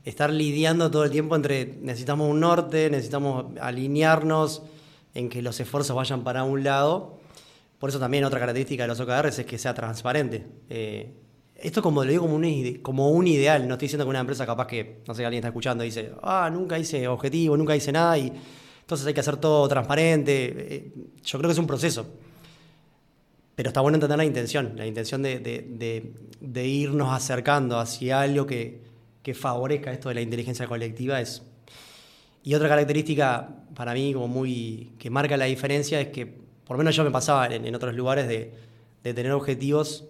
estar 0.05 0.33
lidiando 0.33 0.91
todo 0.91 1.05
el 1.05 1.11
tiempo 1.11 1.37
entre 1.37 1.77
necesitamos 1.81 2.29
un 2.29 2.41
norte, 2.41 2.91
necesitamos 2.91 3.57
alinearnos 3.61 4.63
en 5.15 5.29
que 5.29 5.43
los 5.43 5.61
esfuerzos 5.61 5.95
vayan 5.95 6.25
para 6.25 6.43
un 6.43 6.65
lado. 6.65 7.21
Por 7.79 7.91
eso 7.91 8.01
también 8.01 8.25
otra 8.25 8.41
característica 8.41 8.85
de 8.85 8.89
los 8.89 9.01
OKRs 9.01 9.39
es 9.39 9.47
que 9.47 9.59
sea 9.59 9.75
transparente. 9.75 10.45
Eh, 10.69 11.22
esto 11.63 11.81
como 11.81 12.05
lo 12.05 12.11
digo 12.11 12.29
como 12.83 13.11
un, 13.11 13.27
ideal, 13.27 13.69
no 13.69 13.75
estoy 13.75 13.87
diciendo 13.87 14.05
que 14.05 14.11
una 14.11 14.21
empresa 14.21 14.45
capaz 14.45 14.67
que, 14.67 15.03
no 15.07 15.15
sé, 15.15 15.25
alguien 15.25 15.41
está 15.41 15.49
escuchando 15.49 15.85
y 15.85 15.89
dice, 15.89 16.13
ah, 16.23 16.51
nunca 16.53 16.79
hice 16.79 17.07
objetivo, 17.07 17.57
nunca 17.57 17.77
hice 17.77 17.93
nada 17.93 18.19
y 18.19 18.33
entonces 18.81 19.07
hay 19.07 19.15
que 19.15 19.21
hacer 19.21 19.37
todo 19.37 19.69
transparente. 19.69 20.55
Eh, 20.57 20.93
yo 21.25 21.39
creo 21.39 21.49
que 21.49 21.53
es 21.53 21.59
un 21.59 21.67
proceso. 21.67 22.07
Pero 23.55 23.69
está 23.69 23.81
bueno 23.81 23.97
entender 23.97 24.19
la 24.19 24.25
intención, 24.25 24.73
la 24.77 24.87
intención 24.87 25.23
de, 25.23 26.13
irnos 26.67 27.13
acercando 27.13 27.79
hacia 27.79 28.21
algo 28.21 28.47
que, 28.47 28.81
favorezca 29.35 29.93
esto 29.93 30.09
de 30.09 30.17
la 30.17 30.21
inteligencia 30.21 30.67
colectiva 30.67 31.21
es... 31.21 31.43
Y 32.45 32.55
otra 32.55 32.69
característica 32.69 33.49
para 33.75 33.95
mí 33.95 34.13
como 34.13 34.27
muy 34.27 34.91
que 34.99 35.11
marca 35.11 35.37
la 35.37 35.45
diferencia 35.45 36.01
es 36.01 36.09
que, 36.09 36.27
por 36.27 36.77
lo 36.77 36.79
menos 36.79 36.97
yo 36.97 37.05
me 37.05 37.13
pasaba 37.13 37.47
en, 37.47 37.65
en 37.65 37.75
otros 37.75 37.95
lugares 37.95 38.27
de, 38.27 38.53
tener 39.03 39.31
objetivos 39.33 40.05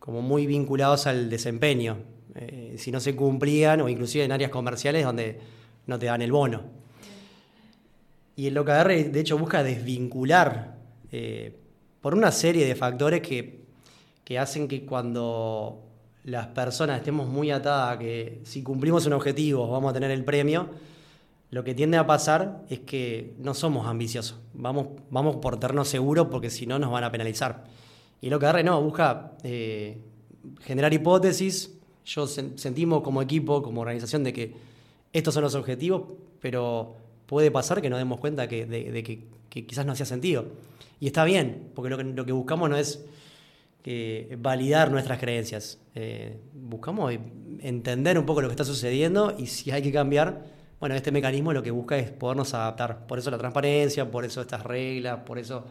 como 0.00 0.22
muy 0.22 0.46
vinculados 0.46 1.06
al 1.06 1.30
desempeño. 1.30 1.98
Eh, 2.34 2.74
si 2.78 2.90
no 2.90 2.98
se 2.98 3.14
cumplían, 3.14 3.80
o 3.82 3.88
inclusive 3.88 4.24
en 4.24 4.32
áreas 4.32 4.50
comerciales 4.50 5.04
donde 5.04 5.38
no 5.86 5.98
te 5.98 6.06
dan 6.06 6.22
el 6.22 6.32
bono. 6.32 6.62
Y 8.34 8.48
el 8.48 8.58
OKR, 8.58 9.10
de 9.10 9.20
hecho, 9.20 9.38
busca 9.38 9.62
desvincular 9.62 10.76
eh, 11.12 11.56
por 12.00 12.14
una 12.14 12.32
serie 12.32 12.66
de 12.66 12.74
factores 12.74 13.20
que, 13.20 13.60
que 14.24 14.38
hacen 14.38 14.66
que 14.66 14.86
cuando 14.86 15.84
las 16.24 16.48
personas 16.48 16.98
estemos 16.98 17.28
muy 17.28 17.50
atadas 17.50 17.96
a 17.96 17.98
que 17.98 18.40
si 18.44 18.62
cumplimos 18.62 19.06
un 19.06 19.14
objetivo 19.14 19.68
vamos 19.68 19.90
a 19.90 19.94
tener 19.94 20.10
el 20.10 20.24
premio, 20.24 20.68
lo 21.50 21.64
que 21.64 21.74
tiende 21.74 21.96
a 21.96 22.06
pasar 22.06 22.62
es 22.70 22.80
que 22.80 23.34
no 23.38 23.54
somos 23.54 23.86
ambiciosos. 23.86 24.38
Vamos, 24.54 24.86
vamos 25.10 25.36
por 25.36 25.58
terreno 25.58 25.84
seguro 25.84 26.30
porque 26.30 26.48
si 26.48 26.66
no 26.66 26.78
nos 26.78 26.90
van 26.90 27.04
a 27.04 27.10
penalizar. 27.10 27.64
Y 28.20 28.30
lo 28.30 28.38
que 28.38 28.46
agarre 28.46 28.64
no, 28.64 28.80
busca 28.82 29.32
eh, 29.42 29.98
generar 30.60 30.92
hipótesis. 30.92 31.74
Yo 32.04 32.26
sentimos 32.26 33.02
como 33.02 33.22
equipo, 33.22 33.62
como 33.62 33.80
organización, 33.80 34.24
de 34.24 34.32
que 34.32 34.54
estos 35.12 35.34
son 35.34 35.42
los 35.42 35.54
objetivos, 35.54 36.02
pero 36.40 36.96
puede 37.26 37.50
pasar 37.50 37.80
que 37.80 37.90
nos 37.90 37.98
demos 37.98 38.20
cuenta 38.20 38.48
que, 38.48 38.66
de, 38.66 39.02
que, 39.02 39.66
quizás 39.66 39.86
no 39.86 39.92
hacía 39.92 40.06
sentido. 40.06 40.46
Y 40.98 41.06
está 41.06 41.24
bien, 41.24 41.70
porque 41.74 41.90
lo 41.90 42.26
que, 42.26 42.32
buscamos 42.32 42.68
no 42.68 42.76
es 42.76 43.04
eh, 43.84 44.36
validar 44.38 44.90
nuestras 44.90 45.18
creencias. 45.18 45.78
Eh, 45.94 46.38
buscamos 46.52 47.12
entender 47.60 48.18
un 48.18 48.26
poco 48.26 48.42
lo 48.42 48.48
que 48.48 48.52
está 48.52 48.64
sucediendo 48.64 49.34
y 49.38 49.46
si 49.46 49.70
hay 49.70 49.82
que 49.82 49.92
cambiar, 49.92 50.44
bueno, 50.78 50.94
este 50.94 51.12
mecanismo 51.12 51.52
lo 51.52 51.62
que 51.62 51.70
busca 51.70 51.96
es 51.96 52.10
podernos 52.10 52.52
adaptar. 52.54 53.06
Por 53.06 53.18
eso 53.18 53.30
la 53.30 53.38
transparencia, 53.38 54.10
por 54.10 54.24
eso 54.24 54.40
estas 54.40 54.64
reglas, 54.64 55.20
por 55.24 55.38
eso 55.38 55.64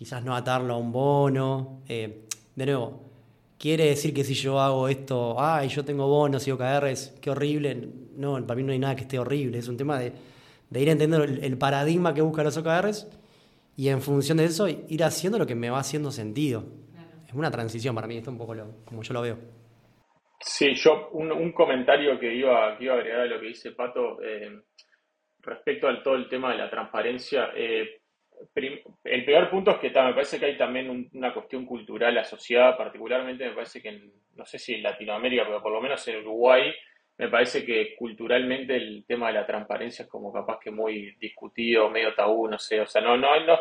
quizás 0.00 0.24
no 0.24 0.34
atarlo 0.34 0.72
a 0.72 0.76
un 0.78 0.90
bono. 0.90 1.82
Eh, 1.86 2.22
de 2.56 2.64
nuevo, 2.64 3.04
quiere 3.58 3.84
decir 3.84 4.14
que 4.14 4.24
si 4.24 4.32
yo 4.32 4.58
hago 4.58 4.88
esto, 4.88 5.36
ay, 5.38 5.68
yo 5.68 5.84
tengo 5.84 6.08
bonos 6.08 6.48
y 6.48 6.50
OKRs, 6.50 7.18
qué 7.20 7.28
horrible. 7.28 7.86
No, 8.16 8.42
para 8.46 8.56
mí 8.56 8.62
no 8.62 8.72
hay 8.72 8.78
nada 8.78 8.96
que 8.96 9.02
esté 9.02 9.18
horrible. 9.18 9.58
Es 9.58 9.68
un 9.68 9.76
tema 9.76 9.98
de, 9.98 10.06
ir 10.06 10.88
entendiendo 10.88 11.22
el, 11.22 11.58
paradigma 11.58 12.14
que 12.14 12.22
buscan 12.22 12.46
los 12.46 12.56
OKRs 12.56 13.08
y 13.76 13.90
en 13.90 14.00
función 14.00 14.38
de 14.38 14.46
eso 14.46 14.68
ir 14.68 15.04
haciendo 15.04 15.38
lo 15.38 15.46
que 15.46 15.54
me 15.54 15.68
va 15.68 15.80
haciendo 15.80 16.10
sentido. 16.10 16.64
Es 17.28 17.34
una 17.34 17.50
transición 17.50 17.94
para 17.94 18.06
mí, 18.06 18.16
esto 18.16 18.30
es 18.30 18.32
un 18.32 18.38
poco 18.38 18.56
como 18.86 19.02
yo 19.02 19.12
lo 19.12 19.20
veo. 19.20 19.36
Sí, 20.40 20.74
yo 20.76 21.10
un, 21.12 21.52
comentario 21.52 22.18
que 22.18 22.34
iba, 22.34 22.78
que 22.78 22.84
iba 22.84 22.94
a 22.94 22.96
agregar 22.96 23.20
a 23.20 23.26
lo 23.26 23.38
que 23.38 23.48
dice 23.48 23.72
Pato 23.72 24.18
eh, 24.22 24.62
respecto 25.40 25.88
al 25.88 26.02
todo 26.02 26.14
el 26.14 26.26
tema 26.26 26.52
de 26.52 26.56
la 26.56 26.70
transparencia. 26.70 27.50
Eh, 27.54 27.99
el 29.04 29.24
peor 29.24 29.50
punto 29.50 29.72
es 29.72 29.78
que 29.78 29.90
me 29.90 30.14
parece 30.14 30.38
que 30.38 30.46
hay 30.46 30.56
también 30.56 31.08
una 31.12 31.32
cuestión 31.32 31.66
cultural 31.66 32.16
asociada, 32.18 32.76
particularmente 32.76 33.48
me 33.48 33.54
parece 33.54 33.82
que, 33.82 34.00
no 34.34 34.44
sé 34.44 34.58
si 34.58 34.74
en 34.74 34.82
Latinoamérica, 34.82 35.44
pero 35.44 35.62
por 35.62 35.72
lo 35.72 35.80
menos 35.80 36.06
en 36.08 36.18
Uruguay, 36.18 36.72
me 37.18 37.28
parece 37.28 37.64
que 37.64 37.94
culturalmente 37.96 38.76
el 38.76 39.04
tema 39.06 39.28
de 39.28 39.34
la 39.34 39.46
transparencia 39.46 40.04
es 40.04 40.08
como 40.08 40.32
capaz 40.32 40.58
que 40.58 40.70
muy 40.70 41.16
discutido, 41.20 41.90
medio 41.90 42.14
tabú, 42.14 42.48
no 42.48 42.58
sé, 42.58 42.80
o 42.80 42.86
sea, 42.86 43.02
no, 43.02 43.16
no, 43.16 43.38
no, 43.44 43.58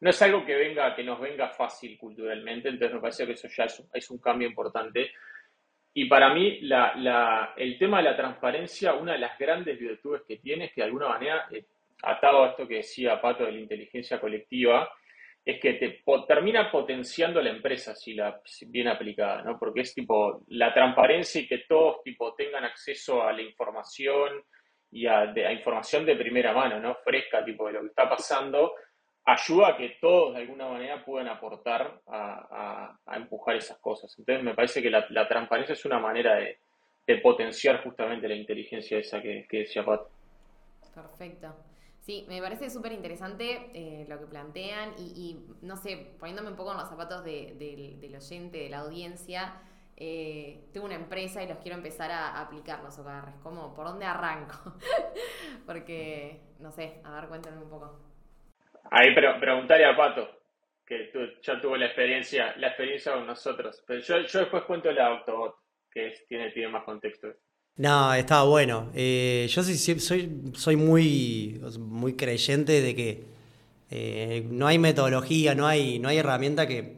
no 0.00 0.10
es 0.10 0.22
algo 0.22 0.44
que 0.44 0.54
venga, 0.54 0.94
que 0.94 1.04
nos 1.04 1.20
venga 1.20 1.48
fácil 1.48 1.96
culturalmente, 1.98 2.68
entonces 2.68 2.94
me 2.94 3.00
parece 3.00 3.26
que 3.26 3.32
eso 3.32 3.48
ya 3.48 3.64
es, 3.64 4.10
un 4.10 4.18
cambio 4.18 4.48
importante. 4.48 5.10
Y 5.94 6.06
para 6.06 6.34
mí, 6.34 6.60
el 7.56 7.78
tema 7.78 7.98
de 7.98 8.04
la 8.04 8.16
transparencia, 8.16 8.94
una 8.94 9.12
de 9.12 9.18
las 9.18 9.38
grandes 9.38 9.78
virtudes 9.78 10.22
que 10.28 10.36
tiene 10.36 10.66
es 10.66 10.72
que 10.72 10.82
de 10.82 10.86
alguna 10.86 11.08
manera 11.08 11.46
eh, 11.50 11.64
atado 12.06 12.44
a 12.44 12.50
esto 12.50 12.68
que 12.68 12.76
decía 12.76 13.20
Pato 13.20 13.44
de 13.44 13.52
la 13.52 13.58
inteligencia 13.58 14.20
colectiva, 14.20 14.88
es 15.44 15.60
que 15.60 15.74
te 15.74 16.02
termina 16.26 16.70
potenciando 16.72 17.40
la 17.40 17.50
empresa 17.50 17.94
si 17.94 18.14
la 18.14 18.40
bien 18.66 18.88
aplicada, 18.88 19.42
¿no? 19.42 19.58
Porque 19.58 19.82
es 19.82 19.94
tipo 19.94 20.42
la 20.48 20.74
transparencia 20.74 21.40
y 21.40 21.46
que 21.46 21.58
todos 21.68 22.02
tipo 22.02 22.34
tengan 22.34 22.64
acceso 22.64 23.22
a 23.22 23.32
la 23.32 23.42
información 23.42 24.42
y 24.90 25.06
a, 25.06 25.52
información 25.52 26.04
de 26.04 26.16
primera 26.16 26.52
mano, 26.52 26.80
¿no? 26.80 26.96
Fresca, 27.04 27.44
tipo 27.44 27.66
de 27.66 27.74
lo 27.74 27.80
que 27.82 27.88
está 27.88 28.08
pasando, 28.08 28.72
ayuda 29.24 29.68
a 29.68 29.76
que 29.76 29.98
todos 30.00 30.34
de 30.34 30.40
alguna 30.40 30.68
manera 30.68 31.04
puedan 31.04 31.28
aportar 31.28 32.00
a, 32.08 32.98
empujar 33.14 33.54
esas 33.54 33.78
cosas. 33.78 34.12
Entonces 34.18 34.42
me 34.42 34.54
parece 34.54 34.82
que 34.82 34.90
la, 34.90 35.28
transparencia 35.28 35.74
es 35.74 35.84
una 35.84 36.00
manera 36.00 36.36
de, 36.36 36.58
potenciar 37.22 37.84
justamente 37.84 38.26
la 38.26 38.34
inteligencia 38.34 38.98
esa 38.98 39.22
que, 39.22 39.46
que 39.48 39.58
decía 39.58 39.84
Pato. 39.84 40.10
Perfecto. 40.92 41.54
Sí, 42.06 42.24
me 42.28 42.40
parece 42.40 42.70
súper 42.70 42.92
interesante 42.92 43.68
eh, 43.74 44.06
lo 44.08 44.20
que 44.20 44.26
plantean 44.26 44.94
y, 44.96 45.44
no 45.60 45.76
sé, 45.76 46.14
poniéndome 46.20 46.50
un 46.50 46.56
poco 46.56 46.70
en 46.70 46.78
los 46.78 46.88
zapatos 46.88 47.24
del 47.24 48.14
oyente, 48.14 48.58
de 48.58 48.68
la 48.68 48.78
audiencia, 48.78 49.60
eh, 49.96 50.68
tengo 50.72 50.86
una 50.86 50.94
empresa 50.94 51.42
y 51.42 51.48
los 51.48 51.58
quiero 51.58 51.76
empezar 51.76 52.12
a, 52.12 52.40
aplicar 52.40 52.80
los 52.84 52.96
OKRs. 52.96 53.42
¿Cómo? 53.42 53.74
¿Por 53.74 53.86
dónde 53.88 54.06
arranco? 54.06 54.76
Porque, 55.66 56.42
no 56.60 56.70
sé, 56.70 57.00
a 57.02 57.12
ver, 57.16 57.28
cuéntame 57.28 57.56
un 57.56 57.70
poco. 57.70 57.98
Ahí 58.92 59.12
pero, 59.12 59.40
preguntarle 59.40 59.86
a 59.86 59.96
Pato, 59.96 60.30
que 60.86 61.10
ya 61.42 61.60
tuvo 61.60 61.76
la 61.76 61.86
experiencia, 61.86 62.54
la 62.58 62.68
experiencia 62.68 63.14
con 63.14 63.26
nosotros. 63.26 63.82
Pero 63.84 63.98
yo, 63.98 64.20
yo 64.20 64.38
después 64.38 64.62
cuento 64.62 64.92
la 64.92 65.08
Autobot, 65.08 65.56
que 65.90 66.14
tiene, 66.28 66.52
tiene 66.52 66.68
más 66.68 66.84
contexto. 66.84 67.34
No, 67.78 68.14
estaba 68.14 68.44
bueno. 68.44 68.90
Eh, 68.94 69.46
yo 69.50 69.62
soy, 69.62 69.76
soy, 69.76 70.42
soy 70.54 70.76
muy, 70.76 71.60
muy 71.78 72.14
creyente 72.14 72.80
de 72.80 72.94
que 72.94 73.24
eh, 73.90 74.46
no 74.50 74.66
hay 74.66 74.78
metodología, 74.78 75.54
no 75.54 75.66
hay, 75.66 76.00
herramienta 76.16 76.66
que, 76.66 76.96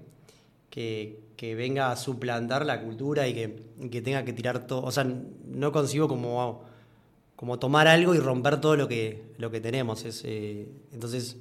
venga 1.41 1.91
a 1.91 1.97
suplantar 1.97 2.65
la 2.65 2.81
cultura 2.81 3.27
y 3.27 3.35
que, 3.35 4.01
tenga 4.03 4.25
que 4.25 4.33
tirar 4.33 4.67
todo. 4.69 4.83
O 4.85 4.93
sea, 4.93 5.05
no 5.05 5.73
consigo 5.73 6.07
como, 6.07 6.65
tomar 7.59 7.89
algo 7.89 8.15
y 8.15 8.19
romper 8.19 8.61
todo 8.61 8.77
lo 8.77 8.87
que, 8.87 9.33
lo 9.37 9.51
que 9.51 9.61
tenemos. 9.61 10.05
Eh, 10.25 10.69
entonces, 10.93 11.39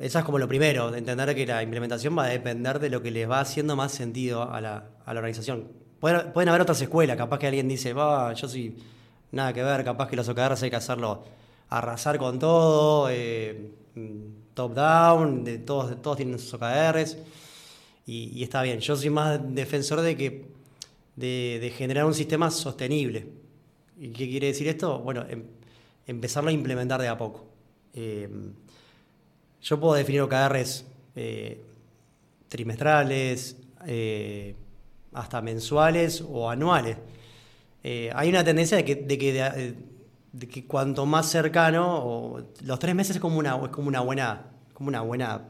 eso 0.00 0.18
es 0.18 0.24
como 0.24 0.38
lo 0.40 0.48
primero, 0.48 0.92
entender 0.94 1.34
que 1.36 1.46
la 1.46 1.62
implementación 1.62 2.18
va 2.18 2.24
a 2.24 2.28
depender 2.28 2.80
de 2.80 2.90
lo 2.90 3.00
que 3.00 3.12
les 3.12 3.30
va 3.30 3.40
haciendo 3.40 3.76
más 3.76 3.92
sentido 3.92 4.50
a 4.52 4.60
la 4.60 4.90
organización 5.06 5.81
Pueden, 6.02 6.48
haber 6.48 6.62
otras 6.62 6.82
escuelas, 6.82 7.16
capaz 7.16 7.38
que 7.38 7.46
alguien 7.46 7.68
dice, 7.68 7.92
va, 7.92 8.32
yo 8.32 8.48
soy 8.48 8.76
nada 9.30 9.52
que 9.52 9.62
ver, 9.62 9.84
capaz 9.84 10.08
que 10.08 10.16
los 10.16 10.28
OKRs 10.28 10.64
hay 10.64 10.70
que 10.70 10.74
hacerlo 10.74 11.22
arrasar 11.68 12.18
con 12.18 12.40
todo, 12.40 13.08
eh, 13.08 13.70
top 14.52 14.74
down, 14.74 15.44
de 15.44 15.58
todos, 15.58 16.02
todos 16.02 16.16
tienen 16.16 16.40
sus 16.40 16.54
OKRs 16.54 17.18
y, 18.04 18.42
está 18.42 18.62
bien. 18.62 18.80
Yo 18.80 18.96
soy 18.96 19.10
más 19.10 19.38
defensor 19.54 20.00
de 20.00 20.16
que 20.16 20.44
de, 21.14 21.72
generar 21.76 22.04
un 22.04 22.14
sistema 22.14 22.50
sostenible. 22.50 23.28
¿Y 23.96 24.08
qué 24.08 24.28
quiere 24.28 24.48
decir 24.48 24.66
esto? 24.66 24.98
Bueno, 24.98 25.24
em, 25.28 25.44
empezarlo 26.04 26.50
a 26.50 26.52
implementar 26.52 27.00
de 27.00 27.06
a 27.06 27.16
poco. 27.16 27.46
Eh, 27.94 28.28
yo 29.62 29.78
puedo 29.78 29.94
definir 29.94 30.22
OKRs 30.22 30.84
eh, 31.14 31.62
trimestrales, 32.48 33.56
eh, 33.86 34.56
hasta 35.12 35.40
mensuales 35.42 36.24
o 36.26 36.50
anuales. 36.50 36.96
hay 37.82 38.28
una 38.28 38.44
tendencia 38.44 38.76
de 38.76 38.84
que, 38.84 38.96
de 38.96 39.18
que, 39.18 39.74
de, 40.32 40.48
que, 40.48 40.66
cuanto 40.66 41.06
más 41.06 41.30
cercano, 41.30 42.38
los 42.64 42.78
tres 42.78 42.94
meses 42.94 43.16
es 43.16 43.22
como 43.22 43.38
una, 43.38 43.56
es 43.56 43.68
como 43.68 43.88
una 43.88 44.00
buena, 44.00 44.46
como 44.74 44.88
una 44.88 45.02
buena 45.02 45.42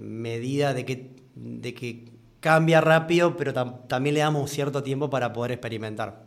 medida 0.00 0.72
de 0.72 0.84
que, 0.84 1.10
de 1.34 1.74
que 1.74 2.12
cambia 2.40 2.80
rápido, 2.80 3.36
pero 3.36 3.52
también 3.52 4.14
le 4.14 4.20
damos 4.20 4.50
cierto 4.50 4.82
tiempo 4.82 5.10
para 5.10 5.32
poder 5.32 5.52
experimentar. 5.52 6.26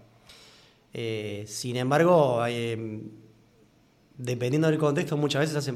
sin 1.46 1.76
embargo, 1.78 2.44
dependiendo 4.18 4.68
del 4.68 4.80
contexto, 4.80 5.16
muchas 5.16 5.42
veces 5.42 5.56
hace 5.56 5.74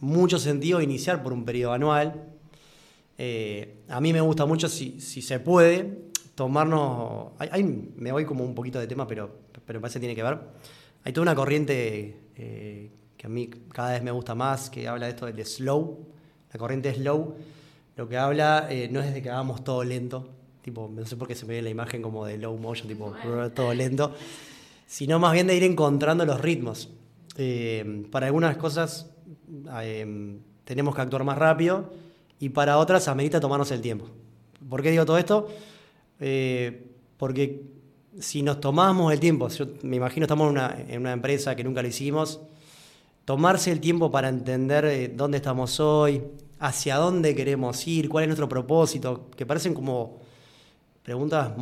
mucho 0.00 0.38
sentido 0.38 0.80
iniciar 0.80 1.22
por 1.22 1.32
un 1.32 1.44
periodo 1.44 1.72
anual. 1.72 2.37
Eh, 3.18 3.82
a 3.88 4.00
mí 4.00 4.12
me 4.12 4.20
gusta 4.20 4.46
mucho, 4.46 4.68
si, 4.68 5.00
se 5.00 5.40
puede, 5.40 6.10
tomarnos... 6.34 7.32
Hay, 7.38 7.64
me 7.96 8.12
voy 8.12 8.24
como 8.24 8.44
un 8.44 8.54
poquito 8.54 8.78
de 8.78 8.86
tema, 8.86 9.06
pero, 9.06 9.30
pero 9.66 9.78
me 9.78 9.82
parece 9.82 9.98
que 9.98 10.06
tiene 10.06 10.14
que 10.14 10.22
ver. 10.22 10.38
Hay 11.04 11.12
toda 11.12 11.22
una 11.22 11.34
corriente 11.34 12.16
eh, 12.36 12.90
que 13.16 13.26
a 13.26 13.28
mí 13.28 13.50
cada 13.72 13.92
vez 13.92 14.02
me 14.02 14.10
gusta 14.10 14.34
más, 14.34 14.70
que 14.70 14.86
habla 14.88 15.06
de 15.06 15.12
esto 15.12 15.26
del 15.26 15.44
slow. 15.44 16.06
La 16.52 16.58
corriente 16.58 16.94
slow 16.94 17.34
lo 17.96 18.08
que 18.08 18.16
habla 18.16 18.68
eh, 18.70 18.88
no 18.90 19.00
es 19.00 19.12
de 19.12 19.20
que 19.20 19.28
hagamos 19.28 19.64
todo 19.64 19.82
lento, 19.82 20.30
tipo, 20.62 20.88
no 20.88 21.04
sé 21.04 21.16
por 21.16 21.26
qué 21.26 21.34
se 21.34 21.44
me 21.46 21.54
ve 21.54 21.62
la 21.62 21.70
imagen 21.70 22.00
como 22.00 22.24
de 22.24 22.38
low 22.38 22.56
motion, 22.56 22.86
tipo, 22.86 23.12
todo 23.54 23.74
lento, 23.74 24.14
sino 24.86 25.18
más 25.18 25.32
bien 25.32 25.48
de 25.48 25.56
ir 25.56 25.64
encontrando 25.64 26.24
los 26.24 26.40
ritmos. 26.40 26.90
para 28.10 28.26
algunas 28.26 28.56
cosas 28.56 29.10
Em, 29.82 30.40
tenemos 30.64 30.94
que 30.94 31.00
actuar 31.00 31.24
más 31.24 31.38
rápido 31.38 31.90
y 32.40 32.50
para 32.50 32.78
otras 32.78 33.08
amerita 33.08 33.40
tomarnos 33.40 33.70
el 33.70 33.80
tiempo. 33.80 34.06
¿Por 34.68 34.82
qué 34.82 34.90
digo 34.90 35.04
todo 35.04 35.18
esto? 35.18 35.48
Eh, 36.20 36.86
porque 37.16 37.62
si 38.20 38.42
nos 38.42 38.60
tomamos 38.60 39.12
el 39.12 39.20
tiempo, 39.20 39.48
me 39.82 39.96
imagino 39.96 40.24
estamos 40.24 40.54
en 40.88 41.00
una, 41.00 41.12
empresa 41.12 41.54
que 41.54 41.64
nunca 41.64 41.82
lo 41.82 41.88
hicimos, 41.88 42.40
tomarse 43.24 43.70
el 43.70 43.80
tiempo 43.80 44.10
para 44.10 44.28
entender 44.28 44.84
eh, 44.86 45.08
dónde 45.08 45.38
estamos 45.38 45.78
hoy, 45.80 46.22
hacia 46.58 46.96
dónde 46.96 47.34
queremos 47.34 47.86
ir, 47.86 48.08
cuál 48.08 48.24
es 48.24 48.28
nuestro 48.28 48.48
propósito, 48.48 49.28
que 49.36 49.46
parecen 49.46 49.74
como 49.74 50.18
preguntas 51.02 51.52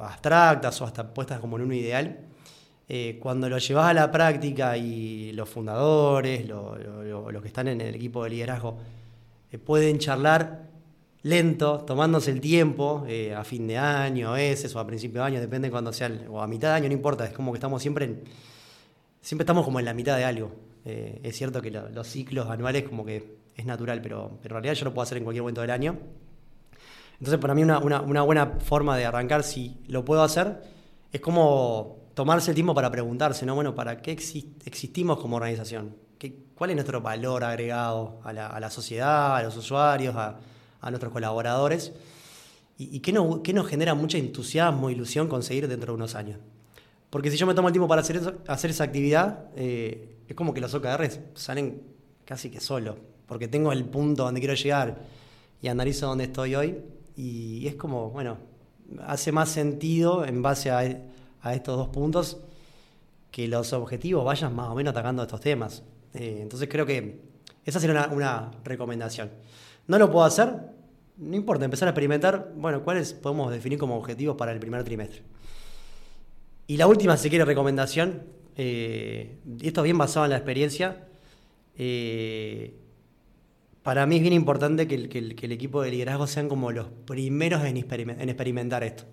abstractas 0.00 0.80
o 0.80 0.84
hasta 0.84 1.12
puestas 1.12 1.40
como 1.40 1.56
en 1.56 1.62
un 1.62 1.72
ideal, 1.72 2.18
eh, 2.88 3.18
cuando 3.20 3.48
lo 3.48 3.58
llevas 3.58 3.86
a 3.86 3.94
la 3.94 4.10
práctica 4.10 4.76
y 4.76 5.32
los 5.32 5.48
fundadores, 5.48 6.46
los 6.46 7.42
que 7.42 7.48
están 7.48 7.68
en 7.68 7.80
el 7.80 7.94
equipo 7.94 8.24
de 8.24 8.30
liderazgo, 8.30 8.76
eh, 9.52 9.58
pueden 9.58 9.98
charlar 9.98 10.70
lento, 11.22 11.84
tomándose 11.86 12.32
el 12.32 12.40
tiempo, 12.40 13.04
eh, 13.06 13.32
a 13.34 13.44
fin 13.44 13.68
de 13.68 13.78
año, 13.78 14.30
a 14.30 14.32
veces, 14.34 14.74
o 14.74 14.80
a 14.80 14.86
principio 14.86 15.20
de 15.20 15.28
año, 15.28 15.40
depende 15.40 15.70
cuando 15.70 15.92
sea, 15.92 16.10
o 16.28 16.40
a 16.40 16.48
mitad 16.48 16.70
de 16.70 16.74
año, 16.74 16.88
no 16.88 16.94
importa, 16.94 17.24
es 17.24 17.32
como 17.32 17.52
que 17.52 17.58
estamos 17.58 17.80
siempre 17.80 18.06
en, 18.06 18.24
siempre 19.20 19.44
estamos 19.44 19.64
como 19.64 19.78
en 19.78 19.84
la 19.84 19.94
mitad 19.94 20.16
de 20.16 20.24
algo. 20.24 20.50
es 20.84 21.36
cierto 21.36 21.62
que 21.62 21.70
los 21.70 22.08
ciclos 22.08 22.48
anuales 22.48 22.82
como 22.82 23.04
que 23.04 23.36
es 23.54 23.64
natural, 23.64 24.02
pero, 24.02 24.40
en 24.42 24.50
realidad 24.50 24.74
yo 24.74 24.84
lo 24.86 24.92
puedo 24.92 25.04
hacer 25.04 25.18
en 25.18 25.24
cualquier 25.24 25.42
momento 25.42 25.60
del 25.60 25.70
año. 25.70 25.96
Entonces, 27.20 27.38
para 27.38 27.54
mí 27.54 27.62
una 27.62 28.22
buena 28.22 28.46
forma 28.58 28.96
de 28.96 29.04
arrancar, 29.04 29.44
si 29.44 29.76
lo 29.86 30.04
puedo 30.04 30.24
hacer, 30.24 30.60
es 31.12 31.20
como 31.20 32.02
tomarse 32.14 32.50
el 32.50 32.54
tiempo 32.54 32.74
para 32.74 32.90
preguntarse, 32.90 33.46
¿no? 33.46 33.54
Bueno, 33.54 33.74
¿para 33.74 34.00
qué 34.02 34.12
existimos 34.12 35.18
como 35.18 35.36
organización? 35.36 35.94
¿Cuál 36.54 36.70
es 36.70 36.76
nuestro 36.76 37.00
valor 37.00 37.44
agregado 37.44 38.20
a 38.24 38.32
la, 38.32 38.70
sociedad, 38.70 39.36
a 39.36 39.42
los 39.42 39.56
usuarios, 39.56 40.14
a, 40.16 40.38
nuestros 40.90 41.12
colaboradores? 41.12 41.92
¿Y, 42.78 43.00
qué, 43.00 43.12
nos, 43.12 43.68
genera 43.68 43.94
mucho 43.94 44.18
entusiasmo, 44.18 44.90
ilusión 44.90 45.28
conseguir 45.28 45.68
dentro 45.68 45.92
de 45.92 45.96
unos 45.96 46.14
años? 46.14 46.38
Porque 47.10 47.30
si 47.30 47.36
yo 47.36 47.46
me 47.46 47.54
tomo 47.54 47.68
el 47.68 47.72
tiempo 47.72 47.88
para 47.88 48.00
hacer, 48.00 48.40
hacer 48.46 48.70
esa 48.70 48.84
actividad, 48.84 49.46
eh, 49.56 50.16
es 50.28 50.34
como 50.34 50.54
que 50.54 50.60
los 50.60 50.72
OKRs 50.74 51.20
salen 51.34 51.82
casi 52.24 52.50
que 52.50 52.60
solo, 52.60 52.96
porque 53.26 53.48
tengo 53.48 53.72
el 53.72 53.84
punto 53.84 54.24
donde 54.24 54.40
quiero 54.40 54.54
llegar 54.54 55.02
y 55.60 55.68
analizo 55.68 56.06
dónde 56.06 56.24
estoy 56.24 56.54
hoy, 56.54 56.78
y 57.16 57.66
es 57.66 57.74
como, 57.74 58.10
bueno, 58.10 58.38
hace 59.06 59.32
más 59.32 59.50
sentido 59.50 60.24
en 60.24 60.42
base 60.42 60.70
a 60.70 60.82
a 61.42 61.54
estos 61.54 61.76
dos 61.76 61.88
puntos, 61.88 62.38
que 63.30 63.48
los 63.48 63.72
objetivos 63.72 64.24
vayan 64.24 64.54
más 64.54 64.68
o 64.68 64.74
menos 64.74 64.92
atacando 64.92 65.22
estos 65.22 65.40
temas. 65.40 65.82
Eh, 66.14 66.38
entonces 66.42 66.68
creo 66.68 66.86
que 66.86 67.20
esa 67.64 67.80
sería 67.80 68.08
una, 68.10 68.50
recomendación. 68.64 69.30
¿No 69.86 69.98
lo 69.98 70.10
puedo 70.10 70.24
hacer? 70.24 70.54
No 71.16 71.36
importa, 71.36 71.64
empezar 71.64 71.88
a 71.88 71.90
experimentar, 71.90 72.52
bueno, 72.56 72.82
cuáles 72.82 73.12
podemos 73.12 73.50
definir 73.50 73.78
como 73.78 73.96
objetivos 73.96 74.36
para 74.36 74.52
el 74.52 74.58
primer 74.58 74.84
trimestre. 74.84 75.22
Y 76.66 76.76
la 76.76 76.86
última, 76.86 77.16
si 77.16 77.28
quiere, 77.28 77.44
recomendación, 77.44 78.22
eh, 78.56 79.36
esto 79.60 79.80
es 79.80 79.84
bien 79.84 79.98
basado 79.98 80.26
en 80.26 80.30
la 80.30 80.36
experiencia, 80.36 81.08
eh, 81.76 82.74
para 83.82 84.06
mí 84.06 84.16
es 84.16 84.22
bien 84.22 84.34
importante 84.34 84.86
que 84.86 84.94
el, 84.94 85.52
equipo 85.52 85.82
de 85.82 85.90
liderazgo 85.90 86.26
sean 86.26 86.48
como 86.48 86.70
los 86.70 86.86
primeros 87.04 87.64
en, 87.64 87.76
experimentar 87.76 88.84
esto 88.84 89.04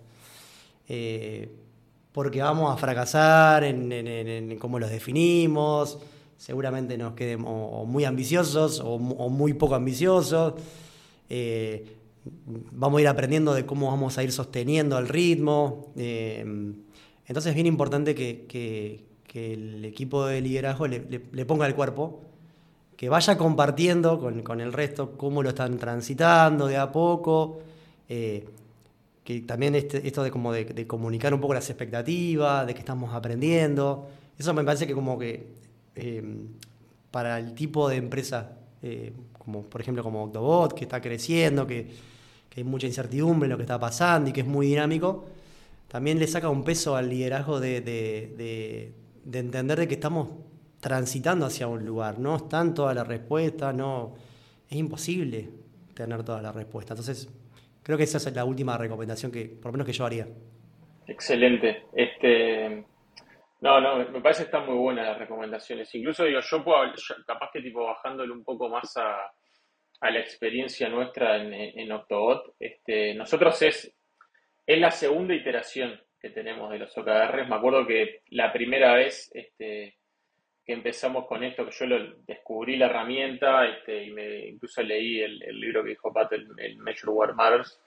porque 2.11 2.41
vamos 2.41 2.73
a 2.73 2.77
fracasar 2.77 3.63
en, 3.63 4.57
cómo 4.59 4.79
los 4.79 4.89
definimos, 4.89 5.99
seguramente 6.39 6.97
nos 6.97 7.13
quedemos 7.13 7.85
muy 7.85 8.05
ambiciosos 8.05 8.81
o, 8.83 8.97
muy 8.97 9.53
poco 9.53 9.75
ambiciosos. 9.75 10.53
Eh, 11.29 11.85
vamos 12.71 12.99
a 12.99 13.01
ir 13.01 13.07
aprendiendo 13.07 13.53
de 13.53 13.65
cómo 13.65 13.87
vamos 13.87 14.17
a 14.17 14.23
ir 14.23 14.31
sosteniendo 14.31 14.97
el 14.97 15.09
ritmo. 15.09 15.91
Eh, 15.97 16.43
entonces 17.27 17.49
es 17.49 17.55
bien 17.55 17.67
importante 17.67 18.15
que, 18.15 19.07
el 19.31 19.85
equipo 19.85 20.25
de 20.25 20.41
liderazgo 20.41 20.87
le, 20.87 21.45
ponga 21.45 21.67
el 21.67 21.75
cuerpo, 21.75 22.21
que 22.95 23.09
vaya 23.09 23.37
compartiendo 23.37 24.19
con, 24.19 24.61
el 24.61 24.73
resto 24.73 25.11
cómo 25.17 25.43
lo 25.43 25.49
están 25.49 25.77
transitando 25.77 26.67
de 26.67 26.77
a 26.77 26.91
poco. 26.91 27.59
Eh, 28.07 28.47
que 29.25 29.41
también 29.41 29.75
este, 29.75 30.07
esto 30.07 30.23
de, 30.23 30.31
como 30.31 30.53
de, 30.53 30.87
comunicar 30.87 31.33
un 31.33 31.41
poco 31.41 31.53
las 31.53 31.69
expectativas, 31.69 32.65
de 32.65 32.73
que 32.73 32.79
estamos 32.79 33.13
aprendiendo, 33.13 34.07
eso 34.39 34.53
me 34.55 34.63
parece 34.63 34.87
que 34.87 34.93
como 34.95 35.19
que 35.19 35.58
eh, 35.99 36.23
para 37.11 37.39
el 37.39 37.53
tipo 37.53 37.89
de 37.89 37.97
empresa, 37.97 38.57
eh, 38.81 39.13
como 39.37 39.63
por 39.63 39.81
ejemplo 39.81 40.03
como 40.03 40.23
Octobot, 40.23 40.73
que 40.73 40.85
está 40.85 41.01
creciendo, 41.01 41.65
que, 41.67 42.09
hay 42.55 42.63
mucha 42.65 42.87
incertidumbre 42.87 43.45
en 43.45 43.51
lo 43.51 43.57
que 43.57 43.63
está 43.63 43.79
pasando 43.79 44.29
y 44.29 44.33
que 44.33 44.41
es 44.41 44.47
muy 44.47 44.67
dinámico, 44.67 45.25
también 45.87 46.19
le 46.19 46.27
saca 46.27 46.49
un 46.49 46.65
peso 46.65 46.93
al 46.97 47.09
liderazgo 47.09 47.61
de, 47.61 47.79
de, 47.79 48.91
entender 49.39 49.79
de 49.79 49.87
que 49.87 49.93
estamos 49.93 50.27
transitando 50.81 51.45
hacia 51.45 51.67
un 51.67 51.85
lugar, 51.85 52.19
no 52.19 52.35
están 52.35 52.73
todas 52.73 52.93
las 52.93 53.07
respuestas, 53.07 53.73
no, 53.73 54.13
es 54.69 54.75
imposible 54.75 55.49
tener 55.93 56.21
todas 56.23 56.43
las 56.43 56.53
respuestas. 56.53 56.99
Entonces, 56.99 57.29
Creo 57.89 57.97
que 57.97 58.03
esa 58.03 58.17
es 58.17 58.35
la 58.35 58.45
última 58.45 58.77
recomendación 58.77 59.31
que, 59.31 59.45
por 59.45 59.65
lo 59.67 59.71
menos 59.71 59.87
que 59.87 59.93
yo 59.93 60.05
haría. 60.05 60.27
Excelente. 61.07 61.85
Este, 61.93 62.83
no, 63.61 63.81
no, 63.81 63.97
me 64.09 64.21
parece 64.21 64.43
que 64.43 64.45
están 64.45 64.65
muy 64.65 64.75
buenas 64.75 65.07
las 65.07 65.17
recomendaciones. 65.17 65.93
Incluso 65.95 66.23
digo, 66.23 66.39
yo 66.39 66.63
puedo, 66.63 66.93
capaz 67.25 67.49
que 67.51 67.61
tipo 67.61 67.85
bajándole 67.85 68.31
un 68.31 68.43
poco 68.43 68.69
más 68.69 68.95
a, 68.97 69.31
la 70.01 70.19
experiencia 70.19 70.87
nuestra 70.87 71.35
en, 71.35 71.53
en 71.53 71.91
Octobot, 71.91 72.55
este, 72.57 73.13
nosotros 73.15 73.61
es, 73.63 73.93
es 74.65 74.79
la 74.79 74.91
segunda 74.91 75.35
iteración 75.35 75.99
que 76.21 76.29
tenemos 76.29 76.71
de 76.71 76.79
los 76.79 76.97
OKRs. 76.97 77.49
Me 77.49 77.55
acuerdo 77.55 77.85
que 77.85 78.21
la 78.29 78.51
primera 78.51 78.93
vez 78.93 79.29
este, 79.33 79.97
que 80.69 80.73
empezamos 80.73 81.25
con 81.25 81.43
esto, 81.43 81.65
que 81.65 81.71
yo 81.71 81.87
lo, 81.87 82.13
descubrí 82.27 82.77
la 82.77 82.85
herramienta 82.85 83.65
este, 83.67 84.03
y 84.03 84.11
me, 84.11 84.45
incluso 84.49 84.83
leí 84.83 85.19
el, 85.19 85.39
libro 85.59 85.83
que 85.83 85.89
dijo 85.89 86.13
Pato, 86.13 86.35
el, 86.35 86.77
Measure 86.77 87.11
What 87.11 87.33
Matters, 87.33 87.81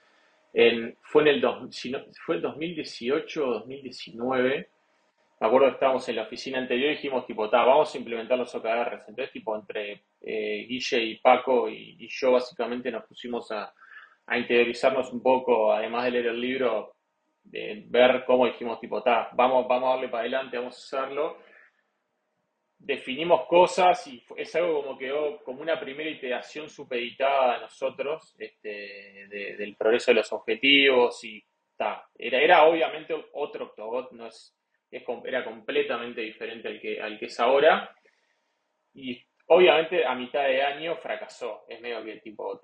fue 1.01 1.21
en 1.21 1.27
el, 1.29 1.71
si 1.71 1.95
fue 2.25 2.35
el 2.35 2.41
2018 2.41 3.47
o 3.47 3.53
2019, 3.53 4.67
me 5.43 5.47
acuerdo 5.47 5.67
que 5.67 5.73
estábamos 5.73 6.07
en 6.07 6.15
la 6.15 6.21
oficina 6.21 6.57
anterior 6.57 6.91
y 6.91 6.95
dijimos, 6.95 7.27
tipo, 7.27 7.49
vamos 7.49 7.93
a 7.93 7.97
implementar 7.97 8.37
los 8.37 8.55
OKRs. 8.55 9.09
Entonces, 9.09 9.33
tipo, 9.33 9.53
entre 9.53 10.05
eh, 10.21 10.65
Guille 10.69 11.03
y 11.03 11.19
Paco 11.19 11.67
y, 11.67 12.07
yo 12.07 12.31
básicamente 12.31 12.89
nos 12.89 13.03
pusimos 13.03 13.51
a, 13.51 13.73
a, 14.25 14.37
interiorizarnos 14.37 15.11
un 15.11 15.21
poco, 15.21 15.73
además 15.73 16.05
de 16.05 16.11
leer 16.11 16.27
el 16.27 16.39
libro, 16.39 16.95
de 17.43 17.83
ver 17.87 18.23
cómo 18.25 18.45
dijimos, 18.45 18.79
tipo, 18.79 19.03
vamos, 19.33 19.67
vamos 19.67 19.89
a 19.89 19.91
darle 19.95 20.07
para 20.07 20.21
adelante, 20.21 20.57
vamos 20.57 20.75
a 20.75 20.97
hacerlo 20.97 21.37
definimos 22.77 23.45
cosas 23.47 24.05
y 24.07 24.21
es 24.35 24.53
algo 24.57 24.83
como 24.83 24.97
quedó 24.97 25.41
como 25.43 25.61
una 25.61 25.79
primera 25.79 26.09
iteración 26.09 26.69
supeditada 26.69 27.55
a 27.55 27.61
nosotros 27.61 28.35
este, 28.37 29.25
del 29.29 29.75
progreso 29.77 30.11
de 30.11 30.15
los 30.15 30.33
objetivos 30.33 31.23
y 31.23 31.41
ta. 31.77 32.05
Era, 32.13 32.41
era 32.41 32.65
obviamente 32.65 33.15
otro 33.33 33.67
Octobot, 33.67 34.11
no 34.11 34.27
es, 34.27 34.53
era 35.25 35.43
completamente 35.43 36.21
diferente 36.21 36.67
al 36.67 36.79
que, 36.79 37.01
al 37.01 37.17
que 37.17 37.25
es 37.25 37.39
ahora. 37.39 37.95
Y 38.93 39.19
obviamente 39.47 40.05
a 40.05 40.15
mitad 40.15 40.43
de 40.43 40.61
año 40.61 40.95
fracasó. 40.97 41.65
Es 41.67 41.81
medio 41.81 42.03
que 42.03 42.17
tipo, 42.17 42.59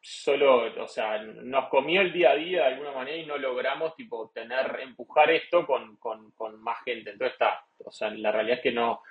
solo, 0.00 0.82
o 0.82 0.88
sea, 0.88 1.22
nos 1.22 1.68
comió 1.68 2.00
el 2.00 2.12
día 2.12 2.30
a 2.30 2.36
día 2.36 2.62
de 2.62 2.74
alguna 2.74 2.92
manera 2.92 3.16
y 3.16 3.26
no 3.26 3.38
logramos 3.38 3.94
tipo 3.96 4.30
tener, 4.34 4.80
empujar 4.80 5.30
esto 5.30 5.66
con, 5.66 5.98
más 6.60 6.82
gente. 6.84 7.10
Entonces 7.10 7.34
está, 7.34 7.64
o 7.84 7.92
sea, 7.92 8.10
la 8.10 8.32
realidad 8.32 8.58
es 8.58 8.62
que 8.62 8.72
no, 8.72 9.02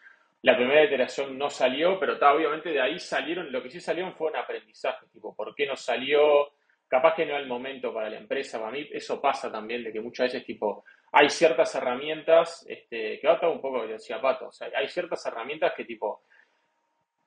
la 0.41 0.55
primera 0.55 0.83
iteración 0.83 1.37
no 1.37 1.49
salió, 1.49 1.99
pero 1.99 2.13
está, 2.13 2.33
obviamente 2.33 2.69
de 2.69 2.81
ahí 2.81 2.99
salieron, 2.99 3.51
lo 3.51 3.61
que 3.61 3.69
sí 3.69 3.79
salieron 3.79 4.13
fue 4.13 4.31
un 4.31 4.37
aprendizaje, 4.37 5.05
tipo, 5.11 5.35
¿por 5.35 5.53
qué 5.55 5.65
no 5.65 5.75
salió? 5.75 6.53
Capaz 6.87 7.15
que 7.15 7.25
no 7.25 7.35
es 7.35 7.41
el 7.41 7.47
momento 7.47 7.93
para 7.93 8.09
la 8.09 8.17
empresa, 8.17 8.59
para 8.59 8.71
mí 8.71 8.87
eso 8.91 9.21
pasa 9.21 9.51
también, 9.51 9.83
de 9.83 9.93
que 9.93 10.01
muchas 10.01 10.25
veces 10.25 10.45
tipo, 10.45 10.83
hay 11.11 11.29
ciertas 11.29 11.73
herramientas, 11.75 12.65
este, 12.67 13.19
que 13.19 13.27
va 13.27 13.49
un 13.49 13.61
poco 13.61 13.83
lo 13.83 13.87
que 13.87 13.95
o 13.95 14.51
sea, 14.51 14.69
hay 14.75 14.87
ciertas 14.87 15.25
herramientas 15.25 15.73
que 15.75 15.85
tipo, 15.85 16.23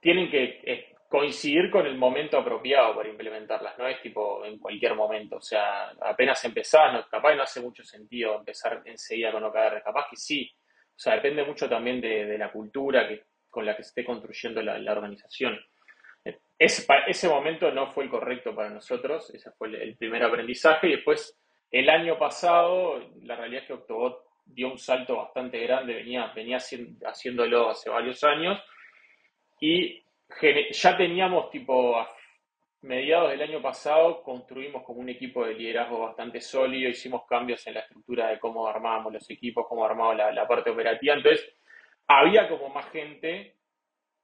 tienen 0.00 0.30
que 0.30 0.60
eh, 0.64 0.94
coincidir 1.08 1.70
con 1.70 1.86
el 1.86 1.96
momento 1.96 2.38
apropiado 2.38 2.96
para 2.96 3.08
implementarlas, 3.08 3.78
no 3.78 3.86
es 3.86 4.00
tipo 4.02 4.44
en 4.44 4.58
cualquier 4.58 4.94
momento, 4.94 5.36
o 5.36 5.40
sea, 5.42 5.90
apenas 6.00 6.44
empezás, 6.44 7.06
capaz 7.08 7.34
no 7.34 7.42
hace 7.42 7.60
mucho 7.60 7.84
sentido 7.84 8.38
empezar 8.38 8.82
enseguida 8.84 9.30
con 9.30 9.44
OKR, 9.44 9.82
capaz 9.82 10.08
que 10.10 10.16
sí, 10.16 10.50
o 10.96 10.98
sea, 10.98 11.14
depende 11.14 11.44
mucho 11.44 11.68
también 11.68 12.00
de, 12.00 12.38
la 12.38 12.50
cultura 12.50 13.06
que, 13.06 13.24
con 13.50 13.66
la 13.66 13.76
que 13.76 13.82
se 13.82 13.90
esté 13.90 14.04
construyendo 14.04 14.62
la, 14.62 14.92
organización. 14.92 15.58
ese 16.58 17.28
momento 17.28 17.70
no 17.70 17.92
fue 17.92 18.04
el 18.04 18.10
correcto 18.10 18.54
para 18.54 18.70
nosotros, 18.70 19.32
ese 19.34 19.50
fue 19.52 19.68
el, 19.68 19.96
primer 19.96 20.22
aprendizaje 20.22 20.88
y 20.88 20.96
después 20.96 21.38
el 21.70 21.90
año 21.90 22.18
pasado 22.18 23.00
la 23.22 23.36
realidad 23.36 23.62
es 23.62 23.66
que 23.68 23.72
Octobot 23.74 24.24
dio 24.44 24.70
un 24.70 24.78
salto 24.78 25.16
bastante 25.16 25.58
grande, 25.60 25.94
venía, 25.94 26.32
venía 26.34 26.58
haciéndolo 26.58 27.70
hace 27.70 27.90
varios 27.90 28.22
años 28.24 28.62
y 29.60 30.04
ya 30.72 30.96
teníamos 30.96 31.50
tipo 31.50 31.98
a 31.98 32.10
mediados 32.82 33.30
del 33.30 33.42
año 33.42 33.62
pasado 33.62 34.22
construimos 34.22 34.82
como 34.84 35.00
un 35.00 35.08
equipo 35.08 35.46
de 35.46 35.54
liderazgo 35.54 36.00
bastante 36.00 36.40
sólido, 36.40 36.90
hicimos 36.90 37.24
cambios 37.26 37.66
en 37.66 37.74
la 37.74 37.80
estructura 37.80 38.28
de 38.28 38.38
cómo 38.38 38.66
armábamos 38.66 39.12
los 39.14 39.30
equipos, 39.30 39.66
cómo 39.66 39.84
armábamos 39.84 40.18
la, 40.18 40.32
la 40.32 40.46
parte 40.46 40.70
operativa, 40.70 41.14
entonces 41.14 41.50
había 42.06 42.48
como 42.48 42.68
más 42.68 42.90
gente 42.90 43.56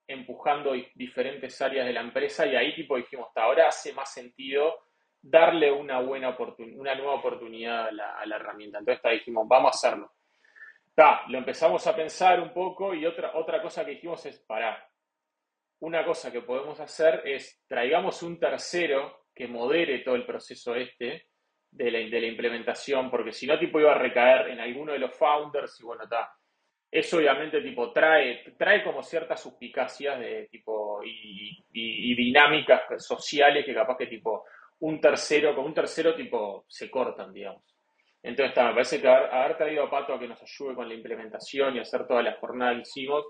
empujando 0.06 0.74
diferentes 0.94 1.60
áreas 1.62 1.86
de 1.86 1.92
la 1.92 2.00
empresa 2.00 2.46
y 2.46 2.56
ahí 2.56 2.74
tipo 2.74 2.96
dijimos, 2.96 3.28
hasta 3.28 3.44
ahora 3.44 3.68
hace 3.68 3.92
más 3.94 4.12
sentido 4.12 4.74
darle 5.22 5.70
una 5.70 6.00
buena 6.00 6.30
oportunidad, 6.30 6.80
una 6.80 6.94
nueva 6.94 7.14
oportunidad 7.14 7.88
a 7.88 8.26
la, 8.26 8.36
herramienta. 8.36 8.78
Entonces 8.78 9.02
dijimos, 9.12 9.46
vamos 9.46 9.74
a 9.74 9.76
hacerlo. 9.76 10.12
lo 11.28 11.38
empezamos 11.38 11.86
a 11.86 11.94
pensar 11.94 12.40
un 12.40 12.52
poco 12.52 12.94
y 12.94 13.06
otra, 13.06 13.32
otra 13.34 13.60
cosa 13.62 13.84
que 13.84 13.92
dijimos 13.92 14.24
es, 14.26 14.38
parar 14.40 14.90
una 15.80 16.04
cosa 16.04 16.30
que 16.30 16.42
podemos 16.42 16.78
hacer 16.80 17.22
es 17.24 17.64
traigamos 17.66 18.22
un 18.22 18.38
tercero 18.38 19.26
que 19.34 19.48
modere 19.48 20.00
todo 20.00 20.14
el 20.14 20.26
proceso 20.26 20.74
este 20.74 21.26
de 21.70 21.90
la, 21.90 21.98
de 21.98 22.20
la 22.20 22.26
implementación, 22.26 23.10
porque 23.10 23.32
si 23.32 23.46
no, 23.46 23.58
tipo, 23.58 23.80
iba 23.80 23.92
a 23.92 23.98
recaer 23.98 24.48
en 24.48 24.60
alguno 24.60 24.92
de 24.92 24.98
los 24.98 25.14
founders 25.16 25.80
y 25.80 25.84
bueno, 25.84 26.04
está. 26.04 26.32
Eso 26.90 27.18
obviamente 27.18 27.62
tipo 27.62 27.92
trae, 27.92 28.42
trae 28.58 28.82
como 28.82 29.00
ciertas 29.02 29.40
suspicacias 29.40 30.18
de 30.18 30.48
tipo 30.50 31.00
y, 31.04 32.14
dinámicas 32.16 32.82
sociales 32.98 33.64
que 33.64 33.72
capaz 33.72 33.96
que 33.96 34.08
tipo 34.08 34.44
un 34.80 35.00
tercero, 35.00 35.54
con 35.54 35.66
un 35.66 35.74
tercero 35.74 36.14
tipo 36.14 36.64
se 36.68 36.90
cortan, 36.90 37.32
digamos. 37.32 37.62
Entonces, 38.22 38.54
me 38.56 38.72
parece 38.72 39.00
que 39.00 39.08
haber, 39.08 39.34
haber, 39.34 39.56
traído 39.56 39.84
a 39.84 39.90
Pato 39.90 40.14
a 40.14 40.18
que 40.18 40.28
nos 40.28 40.42
ayude 40.42 40.74
con 40.74 40.88
la 40.88 40.94
implementación 40.94 41.76
y 41.76 41.80
hacer 41.80 42.06
toda 42.06 42.22
la 42.22 42.34
jornada 42.34 42.74
que 42.74 42.82
hicimos, 42.82 43.24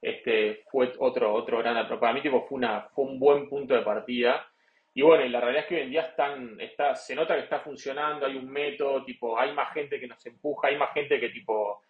este, 0.00 0.64
fue 0.70 0.92
otro, 0.98 1.32
otro 1.32 1.58
gran 1.58 1.86
Para 1.86 2.12
mí 2.12 2.22
tipo, 2.22 2.42
fue, 2.46 2.58
una, 2.58 2.88
fue 2.94 3.04
un 3.04 3.18
buen 3.18 3.48
punto 3.48 3.74
de 3.74 3.82
partida. 3.82 4.46
Y 4.94 5.02
bueno, 5.02 5.24
y 5.24 5.28
la 5.28 5.40
realidad 5.40 5.62
es 5.62 5.68
que 5.68 5.74
hoy 5.76 5.82
en 5.82 5.90
día 5.90 6.02
están, 6.02 6.60
está, 6.60 6.94
se 6.94 7.14
nota 7.14 7.34
que 7.34 7.42
está 7.42 7.60
funcionando, 7.60 8.26
hay 8.26 8.36
un 8.36 8.50
método, 8.50 9.04
tipo, 9.04 9.38
hay 9.38 9.54
más 9.54 9.72
gente 9.72 9.98
que 9.98 10.06
nos 10.06 10.24
empuja, 10.26 10.68
hay 10.68 10.76
más 10.76 10.92
gente 10.92 11.18
que 11.18 11.30
tipo, 11.30 11.82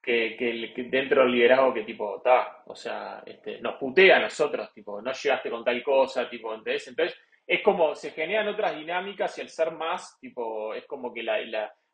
que, 0.00 0.36
que, 0.38 0.82
dentro 0.84 1.22
del 1.22 1.32
liderazgo 1.32 1.74
que 1.74 1.82
tipo, 1.82 2.16
está, 2.18 2.62
o 2.66 2.74
sea, 2.74 3.22
este, 3.26 3.60
nos 3.60 3.74
putea 3.74 4.16
a 4.16 4.20
nosotros, 4.20 4.72
tipo, 4.72 5.02
no 5.02 5.12
llegaste 5.12 5.50
con 5.50 5.64
tal 5.64 5.82
cosa, 5.82 6.30
tipo, 6.30 6.54
entonces, 6.54 6.88
entonces 6.88 7.18
es 7.46 7.62
como, 7.62 7.94
se 7.94 8.10
generan 8.10 8.48
otras 8.48 8.76
dinámicas 8.76 9.38
y 9.38 9.40
al 9.40 9.48
ser 9.48 9.70
más, 9.70 10.18
tipo, 10.18 10.74
es 10.74 10.84
como 10.86 11.12
que 11.12 11.22
la, 11.22 11.38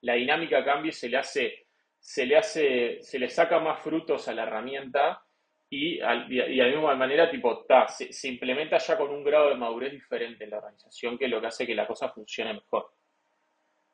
la, 0.01 0.15
dinámica 0.15 0.65
cambia 0.65 0.89
y 0.89 0.93
se 0.93 1.11
le 1.11 1.19
hace, 1.19 1.67
se 1.99 2.25
le 2.25 2.39
hace, 2.39 3.03
se 3.03 3.19
le 3.19 3.29
saca 3.29 3.59
más 3.59 3.81
frutos 3.81 4.27
a 4.29 4.35
la 4.35 4.45
herramienta 4.45 5.23
y, 5.69 6.01
al, 6.01 6.33
y, 6.33 6.37
de 6.37 6.57
la 6.57 6.67
misma 6.69 6.95
manera, 6.95 7.31
tipo, 7.31 7.67
se, 7.89 8.29
implementa 8.29 8.79
ya 8.79 8.97
con 8.97 9.11
un 9.11 9.23
grado 9.23 9.51
de 9.51 9.57
madurez 9.57 9.93
diferente 9.93 10.45
en 10.45 10.51
la 10.51 10.59
organización, 10.59 11.19
que 11.19 11.27
es 11.27 11.31
lo 11.31 11.41
que 11.41 11.49
hace 11.49 11.67
que 11.67 11.75
la 11.75 11.87
cosa 11.87 12.09
funcione 12.09 12.55
mejor. 12.55 12.91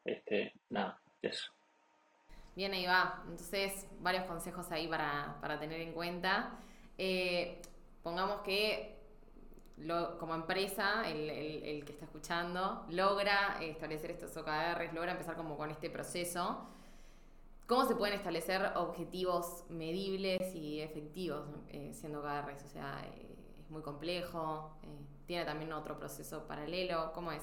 Este, 0.04 0.52
nada, 0.70 1.00
eso. 1.20 1.52
Bien, 2.54 2.72
ahí 2.72 2.86
va. 2.86 3.22
Entonces, 3.24 3.88
varios 4.00 4.24
consejos 4.24 4.70
ahí 4.70 4.86
para, 4.88 5.58
tener 5.58 5.80
en 5.80 5.92
cuenta. 5.92 6.58
Eh, 6.96 7.60
pongamos 8.02 8.42
que 8.42 8.97
como 10.18 10.34
empresa, 10.34 11.08
el, 11.08 11.30
el, 11.30 11.84
que 11.84 11.92
está 11.92 12.04
escuchando, 12.04 12.84
logra 12.90 13.58
establecer 13.60 14.10
estos 14.10 14.36
OKRs, 14.36 14.92
logra 14.92 15.12
empezar 15.12 15.36
como 15.36 15.56
con 15.56 15.70
este 15.70 15.90
proceso 15.90 16.68
¿Cómo 17.68 17.84
se 17.84 17.94
pueden 17.94 18.16
establecer 18.16 18.62
objetivos 18.76 19.64
medibles 19.68 20.54
y 20.54 20.80
efectivos 20.80 21.42
eh, 21.68 21.90
siendo 21.92 22.22
KRs? 22.22 22.64
O 22.64 22.68
sea, 22.70 23.04
eh, 23.04 23.36
es 23.60 23.70
muy 23.70 23.82
complejo, 23.82 24.78
eh, 24.84 24.86
tiene 25.26 25.44
también 25.44 25.74
otro 25.74 25.98
proceso 25.98 26.44
paralelo, 26.48 27.12
¿cómo 27.12 27.30
es? 27.30 27.42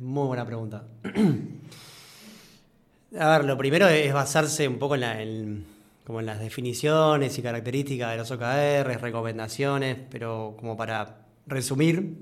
Muy 0.00 0.26
buena 0.26 0.44
pregunta. 0.44 0.88
A 3.20 3.28
ver, 3.28 3.44
lo 3.44 3.56
primero 3.56 3.86
es 3.86 4.12
basarse 4.12 4.66
un 4.66 4.80
poco 4.80 4.96
en, 4.96 5.64
como 6.04 6.20
en 6.20 6.26
las 6.26 6.40
definiciones 6.40 7.38
y 7.38 7.42
características 7.42 8.10
de 8.10 8.16
los 8.18 8.30
OKRs, 8.30 9.00
recomendaciones, 9.00 9.98
pero 10.10 10.54
como 10.58 10.76
para 10.76 11.26
resumir, 11.46 12.16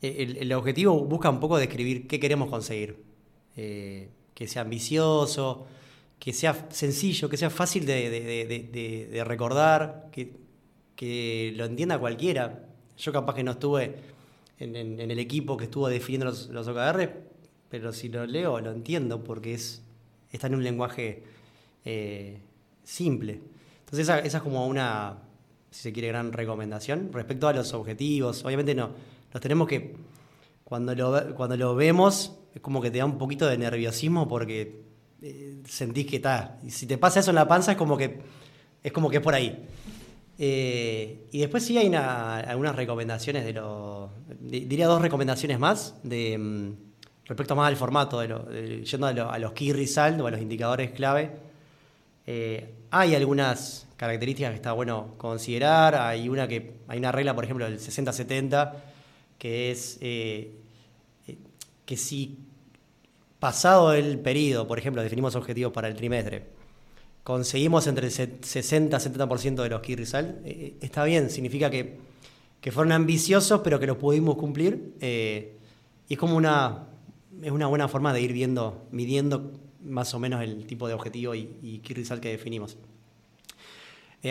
el, 0.00 0.36
el 0.38 0.52
objetivo 0.52 0.98
busca 1.04 1.30
un 1.30 1.40
poco 1.40 1.58
describir 1.58 2.06
qué 2.08 2.18
queremos 2.18 2.48
conseguir 2.48 3.04
que 4.42 4.48
sea 4.48 4.62
ambicioso, 4.62 5.66
que 6.18 6.32
sea 6.32 6.68
sencillo, 6.70 7.28
que 7.28 7.36
sea 7.36 7.50
fácil 7.50 7.84
de, 7.86 9.22
recordar, 9.26 10.08
que, 10.10 11.52
lo 11.56 11.64
entienda 11.64 11.98
cualquiera. 11.98 12.64
Yo 12.96 13.12
capaz 13.12 13.34
que 13.34 13.42
no 13.42 13.52
estuve 13.52 13.96
en, 14.58 15.00
el 15.00 15.18
equipo 15.18 15.56
que 15.56 15.64
estuvo 15.64 15.88
definiendo 15.88 16.26
los, 16.26 16.48
los, 16.48 16.68
OKR, 16.68 17.10
pero 17.68 17.92
si 17.92 18.08
lo 18.08 18.24
leo 18.26 18.60
lo 18.60 18.70
entiendo 18.70 19.24
porque 19.24 19.54
es, 19.54 19.82
está 20.30 20.46
en 20.46 20.54
un 20.54 20.62
lenguaje 20.62 21.24
eh, 21.84 22.40
simple. 22.84 23.40
Entonces 23.80 24.08
esa, 24.08 24.18
es 24.20 24.42
como 24.42 24.66
una, 24.66 25.18
si 25.70 25.82
se 25.82 25.92
quiere, 25.92 26.08
gran 26.08 26.32
recomendación. 26.32 27.10
Respecto 27.12 27.48
a 27.48 27.52
los 27.52 27.72
objetivos, 27.74 28.44
obviamente 28.44 28.74
no, 28.74 28.90
los 29.32 29.40
tenemos 29.40 29.68
que, 29.68 29.96
cuando 30.64 30.94
lo, 30.94 31.34
cuando 31.34 31.56
lo 31.56 31.74
vemos, 31.74 32.38
es 32.54 32.60
como 32.60 32.80
que 32.80 32.90
te 32.90 32.98
da 32.98 33.04
un 33.04 33.18
poquito 33.18 33.46
de 33.46 33.58
nerviosismo 33.58 34.28
porque 34.28 34.82
eh, 35.22 35.62
sentís 35.68 36.06
que 36.06 36.16
está. 36.16 36.58
Y 36.64 36.70
si 36.70 36.86
te 36.86 36.98
pasa 36.98 37.20
eso 37.20 37.30
en 37.30 37.36
la 37.36 37.48
panza, 37.48 37.72
es 37.72 37.78
como 37.78 37.96
que 37.96 38.20
es 38.82 38.92
como 38.92 39.08
que 39.08 39.20
por 39.20 39.34
ahí. 39.34 39.64
Eh, 40.38 41.28
y 41.30 41.38
después 41.38 41.64
sí 41.64 41.78
hay 41.78 41.92
algunas 41.94 42.74
recomendaciones 42.74 43.44
de 43.44 43.52
los. 43.52 44.10
Diría 44.40 44.86
dos 44.86 45.00
recomendaciones 45.00 45.58
más 45.58 45.94
de 46.02 46.36
mm, 46.36 46.72
respecto 47.26 47.54
más 47.54 47.68
al 47.68 47.76
formato, 47.76 48.20
de, 48.20 48.28
lo, 48.28 48.50
yendo 48.50 49.06
a, 49.06 49.38
los 49.38 49.52
key 49.52 49.72
result 49.72 50.20
o 50.20 50.26
a 50.26 50.30
los 50.30 50.40
indicadores 50.40 50.90
clave. 50.90 51.51
Eh, 52.26 52.74
hay 52.90 53.14
algunas 53.14 53.86
características 53.96 54.50
que 54.50 54.56
está 54.56 54.72
bueno 54.72 55.14
considerar. 55.18 55.94
Hay 55.94 56.28
una 56.28 56.48
que 56.48 56.74
hay 56.88 56.98
una 56.98 57.12
regla, 57.12 57.34
por 57.34 57.44
ejemplo, 57.44 57.64
del 57.64 57.78
60-70, 57.78 58.72
que 59.38 59.70
es 59.70 59.98
que 59.98 61.96
si 61.96 62.38
pasado 63.42 63.92
el 63.92 64.20
periodo, 64.20 64.68
por 64.68 64.78
ejemplo, 64.78 65.02
definimos 65.02 65.34
objetivos 65.34 65.72
para 65.72 65.88
el 65.88 65.96
trimestre, 65.96 66.44
conseguimos 67.24 67.86
entre 67.86 68.06
el 68.06 68.12
60 68.12 68.96
y 68.96 69.00
70% 69.00 69.62
de 69.62 69.68
los 69.68 69.80
key 69.80 69.94
eh, 69.94 70.06
eh, 70.44 70.76
está 70.80 71.04
bien, 71.04 71.28
significa 71.28 71.68
que, 71.68 71.98
fueron 72.70 72.92
ambiciosos, 72.92 73.60
pero 73.64 73.80
que 73.80 73.88
los 73.88 73.96
pudimos 73.96 74.36
cumplir. 74.36 74.94
Eh, 75.00 75.56
y 76.08 76.14
es 76.14 76.18
como 76.20 76.36
una, 76.36 76.86
es 77.42 77.50
una 77.50 77.66
buena 77.66 77.88
forma 77.88 78.12
de 78.12 78.20
ir 78.20 78.32
viendo, 78.32 78.86
midiendo 78.92 79.50
más 79.84 80.14
o 80.14 80.18
menos 80.18 80.42
el 80.42 80.66
tipo 80.66 80.88
de 80.88 80.94
objetivo 80.94 81.34
y, 81.34 81.80
key 81.82 81.94
result 81.94 82.20
que 82.20 82.30
definimos. 82.30 82.76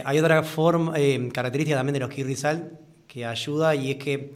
hay 0.05 0.19
otra 0.19 0.43
forma, 0.43 0.93
característica 1.33 1.75
también 1.75 1.93
de 1.93 1.99
los 1.99 2.09
key 2.09 2.23
results 2.23 2.63
que 3.07 3.25
ayuda 3.25 3.75
y 3.75 3.91
es 3.91 3.97
que 3.97 4.33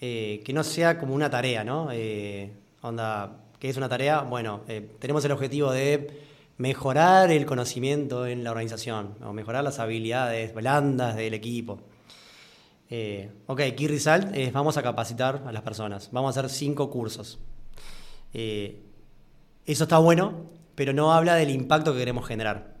eh, 0.00 0.42
que 0.44 0.52
no 0.52 0.62
sea 0.62 0.96
como 0.98 1.14
una 1.14 1.28
tarea, 1.28 1.64
¿no? 1.64 1.88
Eh, 1.90 2.52
onda, 2.82 3.40
¿qué 3.58 3.68
es 3.68 3.76
una 3.76 3.88
tarea? 3.88 4.20
Bueno, 4.20 4.62
eh, 4.68 4.88
tenemos 5.00 5.24
el 5.24 5.32
objetivo 5.32 5.72
de 5.72 6.22
mejorar 6.56 7.32
el 7.32 7.46
conocimiento 7.46 8.26
en 8.26 8.44
la 8.44 8.50
organización 8.52 9.16
o 9.24 9.32
mejorar 9.32 9.64
las 9.64 9.80
habilidades 9.80 10.54
blandas 10.54 11.16
del 11.16 11.34
equipo. 11.34 11.80
Eh, 12.90 13.30
ok, 13.46 13.60
Key 13.76 13.88
Result 13.88 14.34
es 14.34 14.52
vamos 14.52 14.76
a 14.76 14.82
capacitar 14.82 15.42
a 15.46 15.52
las 15.52 15.62
personas, 15.62 16.10
vamos 16.12 16.36
a 16.36 16.40
hacer 16.40 16.50
cinco 16.50 16.90
cursos. 16.90 17.38
Eh, 18.32 18.80
eso 19.72 19.84
está 19.84 19.98
bueno, 19.98 20.46
pero 20.74 20.92
no 20.92 21.12
habla 21.12 21.34
del 21.34 21.50
impacto 21.50 21.92
que 21.92 21.98
queremos 21.98 22.26
generar. 22.26 22.76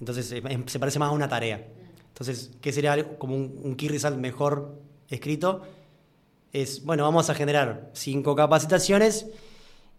Entonces 0.00 0.26
se 0.26 0.78
parece 0.78 0.98
más 0.98 1.10
a 1.10 1.12
una 1.12 1.28
tarea. 1.28 1.66
Entonces, 2.08 2.50
¿qué 2.60 2.72
sería 2.72 3.16
como 3.18 3.36
un, 3.36 3.60
un 3.62 3.76
Key 3.76 3.88
Result 3.88 4.16
mejor 4.16 4.78
escrito? 5.08 5.62
Es, 6.52 6.84
bueno, 6.84 7.04
vamos 7.04 7.30
a 7.30 7.34
generar 7.34 7.90
cinco 7.94 8.36
capacitaciones 8.36 9.26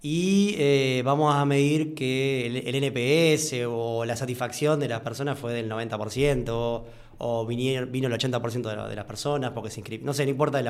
y 0.05 0.55
eh, 0.57 1.01
vamos 1.05 1.33
a 1.33 1.45
medir 1.45 1.95
que 1.95 2.45
el, 2.45 2.75
NPS 2.75 3.65
o 3.69 4.03
la 4.03 4.17
satisfacción 4.17 4.77
de 4.81 4.89
las 4.89 4.99
personas 4.99 5.39
fue 5.39 5.53
del 5.53 5.71
90% 5.71 6.83
o 7.19 7.45
vino, 7.45 7.87
vino 7.87 8.07
el 8.09 8.13
80% 8.13 8.89
de, 8.89 8.95
las 8.97 9.05
personas 9.05 9.51
porque 9.51 9.69
se 9.69 9.79
inscribieron. 9.79 10.05
No 10.05 10.13
sé, 10.13 10.25
no 10.25 10.31
importa. 10.31 10.61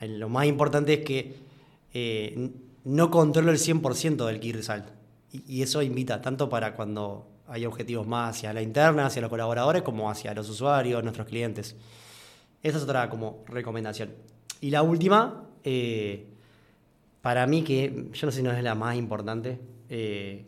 lo 0.00 0.28
más 0.28 0.46
importante 0.46 0.94
es 0.94 1.04
que 1.04 1.36
eh, 1.94 2.50
no 2.84 3.10
controlo 3.10 3.50
el 3.50 3.58
100% 3.58 4.26
del 4.26 4.40
key. 4.40 4.54
Y, 5.32 5.62
eso 5.62 5.82
invita 5.82 6.20
tanto 6.20 6.48
para 6.48 6.74
cuando 6.74 7.26
hay 7.48 7.66
objetivos 7.66 8.06
más 8.06 8.36
hacia 8.36 8.52
la 8.52 8.62
interna, 8.62 9.06
hacia 9.06 9.22
los 9.22 9.30
colaboradores, 9.30 9.82
como 9.82 10.10
hacia 10.10 10.32
los 10.34 10.48
usuarios, 10.48 11.02
nuestros 11.02 11.26
clientes. 11.26 11.76
Esa 12.62 12.78
es 12.78 12.84
otra 12.84 13.08
como 13.10 13.44
recomendación. 13.48 14.10
Y 14.60 14.70
la 14.70 14.82
última, 14.82 15.44
eh, 15.64 16.26
para 17.20 17.46
mí, 17.46 17.62
que 17.62 18.08
yo 18.12 18.26
no 18.26 18.32
sé 18.32 18.38
si 18.38 18.42
no 18.42 18.52
es 18.52 18.62
la 18.62 18.74
más 18.74 18.96
importante, 18.96 19.58
eh, 19.88 20.44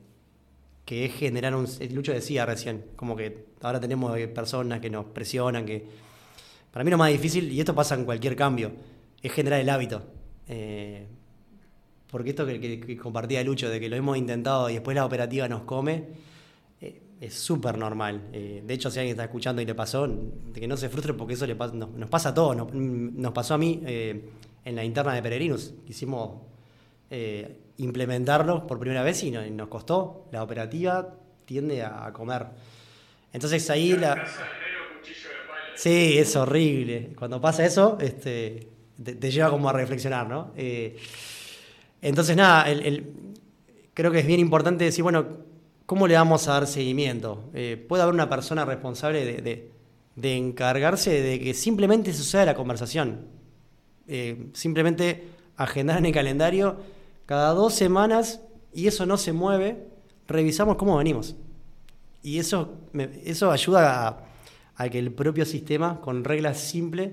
que 0.85 1.07
es 1.07 1.14
generar 1.14 1.55
un... 1.55 1.66
Lucho 1.90 2.12
decía 2.12 2.46
recién, 2.46 2.85
como 2.96 3.16
que 3.16 3.46
ahora 3.62 3.81
tenemos 3.81 4.16
personas 4.29 4.81
que 4.81 4.90
nos 4.90 5.07
presionan, 5.07 5.66
que... 5.66 5.85
Para 6.70 6.85
mí 6.85 6.90
lo 6.90 6.99
más 6.99 7.11
difícil, 7.11 7.51
y 7.51 7.59
esto 7.59 7.75
pasa 7.75 7.94
en 7.94 8.05
cualquier 8.05 8.37
cambio, 8.37 8.70
es 9.22 9.33
generar 9.33 9.61
el 9.61 9.68
hábito. 9.68 10.03
Eh, 10.46 11.07
porque 12.11 12.31
esto 12.31 12.47
que, 12.47 12.97
compartía 12.97 13.42
Lucho, 13.45 13.69
de 13.69 13.81
que 13.81 13.88
lo 13.88 13.97
hemos 13.97 14.16
intentado 14.16 14.71
y 14.71 14.75
después 14.75 14.95
la 14.95 15.05
operativa 15.05 15.49
nos 15.49 15.62
come, 15.62 16.05
eh, 16.81 17.03
es 17.21 17.35
súper 17.35 17.79
normal. 17.79 18.31
de 18.33 18.75
hecho, 18.75 18.90
si 18.90 18.99
alguien 18.99 19.14
está 19.14 19.25
escuchando 19.25 19.62
y 19.62 19.66
le 19.66 19.75
pasó, 19.75 20.07
de 20.07 20.61
que 20.61 20.69
no 20.69 20.77
se 20.77 20.88
frustre 20.88 21.14
porque 21.14 21.35
eso 21.35 21.47
le 21.47 21.55
nos, 21.55 22.11
pasa 22.11 22.31
a 22.31 22.35
todos. 22.35 22.57
Nos, 22.57 22.73
nos 22.73 23.33
pasó 23.33 23.55
a 23.55 23.59
mí 23.59 23.83
en 24.66 24.75
la 24.75 24.85
interna 24.85 25.14
de 25.14 25.23
Peregrinus. 25.23 25.75
Eh, 27.09 27.57
implementarlo 27.79 28.66
por 28.66 28.81
primera 28.81 29.03
vez 29.03 29.23
y, 29.23 29.31
nos 29.31 29.69
costó. 29.69 30.27
La 30.33 30.42
operativa 30.42 31.14
tiende 31.45 31.83
a, 31.83 32.12
comer. 32.12 32.47
Entonces 33.33 33.69
ahí 33.71 33.97
la... 33.97 34.27
Sí, 35.77 36.19
es 36.19 36.35
horrible. 36.35 37.12
Cuando 37.16 37.40
pasa 37.40 37.64
eso, 37.64 37.97
este, 38.01 38.69
te, 39.03 39.31
lleva 39.31 39.51
como 39.51 39.69
a 39.69 39.73
reflexionar, 39.73 40.27
¿no? 40.27 40.53
Eh, 42.03 42.09
entonces, 42.09 42.37
nada, 42.37 42.67
creo 43.95 44.11
que 44.11 44.21
es 44.21 44.27
bien 44.27 44.41
importante 44.41 44.85
decir, 44.85 45.03
bueno, 45.03 45.27
¿cómo 45.87 46.07
le 46.07 46.15
vamos 46.15 46.49
a 46.49 46.53
dar 46.53 46.67
seguimiento? 46.67 47.51
Eh, 47.55 47.85
puede 47.89 48.03
haber 48.03 48.15
una 48.15 48.29
persona 48.29 48.65
responsable 48.65 49.25
de, 49.25 50.37
encargarse 50.37 51.23
de 51.23 51.41
que 51.41 51.55
simplemente 51.55 52.13
suceda 52.13 52.45
la 52.45 52.55
conversación. 52.55 53.29
simplemente 54.53 55.29
agendar 55.57 55.99
en 55.99 56.07
el 56.07 56.13
calendario 56.13 56.77
cada 57.27 57.51
dos 57.51 57.75
semanas, 57.75 58.41
y 58.73 58.87
eso 58.87 59.05
no 59.05 59.17
se 59.17 59.33
mueve, 59.33 59.89
revisamos 60.29 60.77
cómo 60.77 60.97
venimos. 60.97 61.35
Y 62.23 62.39
eso, 62.39 62.75
eso 63.25 63.51
ayuda 63.51 64.27
a, 64.77 64.89
que 64.89 64.99
el 64.99 65.13
propio 65.13 65.45
sistema, 65.45 66.01
con 66.01 66.25
reglas 66.25 66.59
simples, 66.59 67.13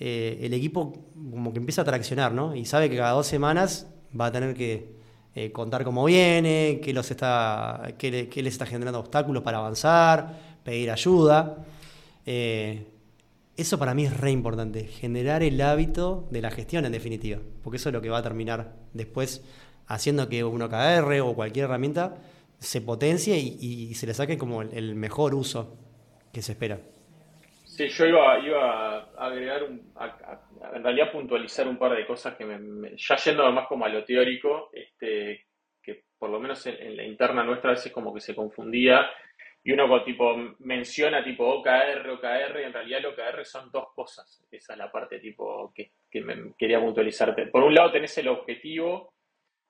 eh, 0.00 0.38
el 0.42 0.54
equipo 0.54 0.92
como 1.30 1.52
que 1.52 1.58
empieza 1.58 1.82
a 1.82 1.84
traccionar, 1.84 2.32
¿no? 2.32 2.54
Y 2.54 2.64
sabe 2.64 2.88
que 2.90 2.96
cada 2.96 3.12
dos 3.12 3.26
semanas 3.26 3.86
va 4.18 4.26
a 4.26 4.32
tener 4.32 4.54
que 4.54 4.98
eh, 5.34 5.52
contar 5.52 5.84
cómo 5.84 6.04
viene, 6.04 6.80
qué, 6.82 6.92
los 6.92 7.10
está, 7.10 7.94
qué, 7.98 8.10
les 8.12 8.52
está 8.52 8.66
generando 8.66 9.00
obstáculos 9.00 9.42
para 9.42 9.58
avanzar, 9.58 10.34
pedir 10.64 10.90
ayuda. 10.90 11.64
Eh, 12.26 12.86
eso 13.56 13.78
para 13.78 13.94
mí 13.94 14.04
es 14.04 14.16
re 14.16 14.30
importante, 14.30 14.84
generar 14.84 15.42
el 15.42 15.60
hábito 15.60 16.26
de 16.30 16.42
la 16.42 16.50
gestión 16.50 16.84
en 16.84 16.92
definitiva, 16.92 17.38
porque 17.62 17.76
eso 17.76 17.88
es 17.88 17.92
lo 17.92 18.00
que 18.00 18.08
va 18.08 18.18
a 18.18 18.22
terminar 18.22 18.74
después 18.94 19.44
haciendo 19.88 20.28
que 20.28 20.44
un 20.44 20.62
OKR 20.62 21.20
o 21.22 21.34
cualquier 21.34 21.64
herramienta 21.64 22.16
se 22.58 22.80
potencie 22.80 23.36
y, 23.38 23.94
se 23.94 24.06
le 24.06 24.14
saque 24.14 24.38
como 24.38 24.62
el, 24.62 24.94
mejor 24.94 25.34
uso 25.34 25.76
que 26.32 26.42
se 26.42 26.52
espera. 26.52 26.78
Sí, 27.64 27.88
yo 27.88 28.06
iba, 28.06 28.34
a 28.34 29.26
agregar, 29.26 29.62
en 30.74 30.82
realidad 30.82 31.12
puntualizar 31.12 31.66
un 31.68 31.78
par 31.78 31.96
de 31.96 32.06
cosas 32.06 32.36
que 32.36 32.44
me, 32.44 32.96
ya 32.96 33.16
yendo 33.16 33.50
más 33.52 33.66
como 33.66 33.84
a 33.84 33.88
lo 33.88 34.04
teórico, 34.04 34.70
este, 34.72 35.46
que 35.82 36.04
por 36.18 36.30
lo 36.30 36.40
menos 36.40 36.64
en, 36.66 36.96
la 36.96 37.04
interna 37.04 37.44
nuestra 37.44 37.70
a 37.70 37.74
veces 37.74 37.92
como 37.92 38.12
que 38.12 38.20
se 38.20 38.34
confundía 38.34 39.08
y 39.62 39.72
uno 39.72 40.02
tipo 40.04 40.34
menciona 40.60 41.22
tipo 41.22 41.44
OKR, 41.44 42.08
OKR, 42.10 42.60
y 42.60 42.64
en 42.64 42.72
realidad 42.72 43.00
el 43.00 43.06
OKR 43.06 43.44
son 43.44 43.70
dos 43.70 43.88
cosas. 43.94 44.42
Esa 44.50 44.72
es 44.72 44.78
la 44.78 44.90
parte 44.90 45.18
tipo 45.18 45.72
que, 45.74 45.92
me 46.22 46.54
quería 46.56 46.80
puntualizarte. 46.80 47.48
Por 47.48 47.64
un 47.64 47.74
lado 47.74 47.92
tenés 47.92 48.16
el 48.18 48.28
objetivo, 48.28 49.12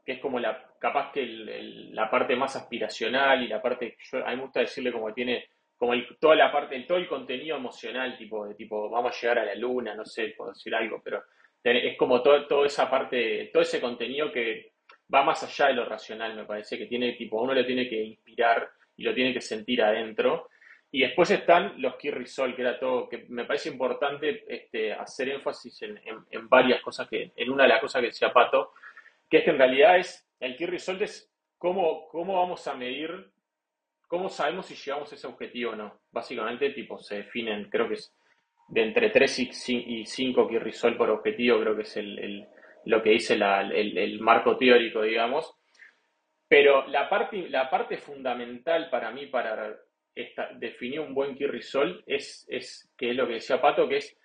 que 0.04 0.12
es 0.12 0.20
como 0.20 0.38
la, 0.38 0.72
capaz 0.78 1.10
que 1.12 1.26
la 1.26 2.10
parte 2.10 2.36
más 2.36 2.54
aspiracional 2.54 3.42
y 3.42 3.48
la 3.48 3.60
parte, 3.60 3.96
yo, 3.98 4.24
a 4.24 4.30
mí 4.30 4.36
me 4.36 4.42
gusta 4.42 4.60
decirle 4.60 4.92
como 4.92 5.08
que 5.08 5.14
tiene 5.14 5.48
como 5.78 5.94
toda 6.18 6.34
la 6.34 6.50
parte, 6.50 6.78
todo 6.80 6.98
el 6.98 7.08
contenido 7.08 7.56
emocional, 7.56 8.18
tipo, 8.18 8.46
de 8.46 8.54
tipo, 8.54 8.90
vamos 8.90 9.16
a 9.16 9.20
llegar 9.20 9.38
a 9.38 9.44
la 9.46 9.54
luna, 9.54 9.94
no 9.94 10.04
sé, 10.04 10.34
puedo 10.36 10.50
decir 10.50 10.74
algo, 10.74 11.00
pero 11.02 11.22
es 11.62 11.96
como 11.96 12.20
todo, 12.20 12.46
toda 12.46 12.66
esa 12.66 12.90
parte, 12.90 13.50
todo 13.52 13.62
ese 13.62 13.80
contenido 13.80 14.32
que 14.32 14.72
va 15.12 15.22
más 15.22 15.42
allá 15.42 15.68
de 15.68 15.74
lo 15.74 15.84
racional, 15.84 16.34
me 16.34 16.44
parece, 16.44 16.76
que 16.76 16.86
tiene, 16.86 17.12
tipo, 17.12 17.40
uno 17.40 17.54
le 17.54 17.64
tiene 17.64 17.88
que 17.88 18.02
inspirar 18.02 18.68
y 18.96 19.04
lo 19.04 19.14
tiene 19.14 19.32
que 19.32 19.40
sentir 19.40 19.82
adentro. 19.82 20.48
Y 20.90 21.00
después 21.00 21.30
están 21.30 21.80
los 21.80 21.96
key 21.96 22.10
results, 22.10 22.56
que 22.56 22.62
era 22.62 22.78
todo, 22.78 23.08
que 23.08 23.26
me 23.28 23.44
parece 23.44 23.68
importante 23.68 24.44
este, 24.48 24.92
hacer 24.92 25.28
énfasis 25.28 25.82
en, 25.82 26.48
varias 26.48 26.80
cosas, 26.80 27.08
que 27.08 27.32
en 27.36 27.50
una 27.50 27.64
de 27.64 27.68
las 27.68 27.80
cosas 27.80 28.00
que 28.00 28.08
decía 28.08 28.32
Pato, 28.32 28.72
que 29.28 29.38
es 29.38 29.44
que 29.44 29.50
en 29.50 29.58
realidad 29.58 29.98
es, 29.98 30.26
el 30.40 30.56
key 30.56 30.66
result 30.66 31.02
es 31.02 31.30
cómo, 31.58 32.08
cómo 32.08 32.34
vamos 32.34 32.66
a 32.66 32.74
medir, 32.74 33.30
cómo 34.08 34.28
sabemos 34.30 34.66
si 34.66 34.74
llegamos 34.74 35.12
a 35.12 35.14
ese 35.14 35.26
objetivo 35.26 35.72
o 35.72 35.76
no. 35.76 36.00
Básicamente, 36.10 36.70
tipo, 36.70 36.98
se 36.98 37.18
definen, 37.18 37.68
creo 37.70 37.86
que 37.86 37.94
es 37.94 38.12
de 38.68 38.82
entre 38.82 39.10
3 39.10 39.38
y 39.68 40.04
5 40.04 40.48
key 40.48 40.58
result 40.58 40.96
por 40.96 41.10
objetivo, 41.10 41.60
creo 41.60 41.76
que 41.76 41.82
es 41.82 41.98
lo 42.84 43.02
que 43.02 43.10
dice 43.10 43.34
el, 43.34 44.20
marco 44.20 44.56
teórico, 44.56 45.02
digamos. 45.02 45.54
Pero 46.48 46.86
la 46.86 47.08
parte, 47.08 47.98
fundamental 47.98 48.88
para 48.90 49.10
mí 49.10 49.26
para 49.26 49.76
definir 50.56 51.00
un 51.00 51.14
buen 51.14 51.36
result 51.38 52.02
es, 52.06 52.46
es, 52.48 52.90
que 52.96 53.10
es 53.10 53.16
lo 53.16 53.26
que 53.26 53.34
decía 53.34 53.60
Pato, 53.60 53.86
que 53.86 53.98
es, 53.98 54.18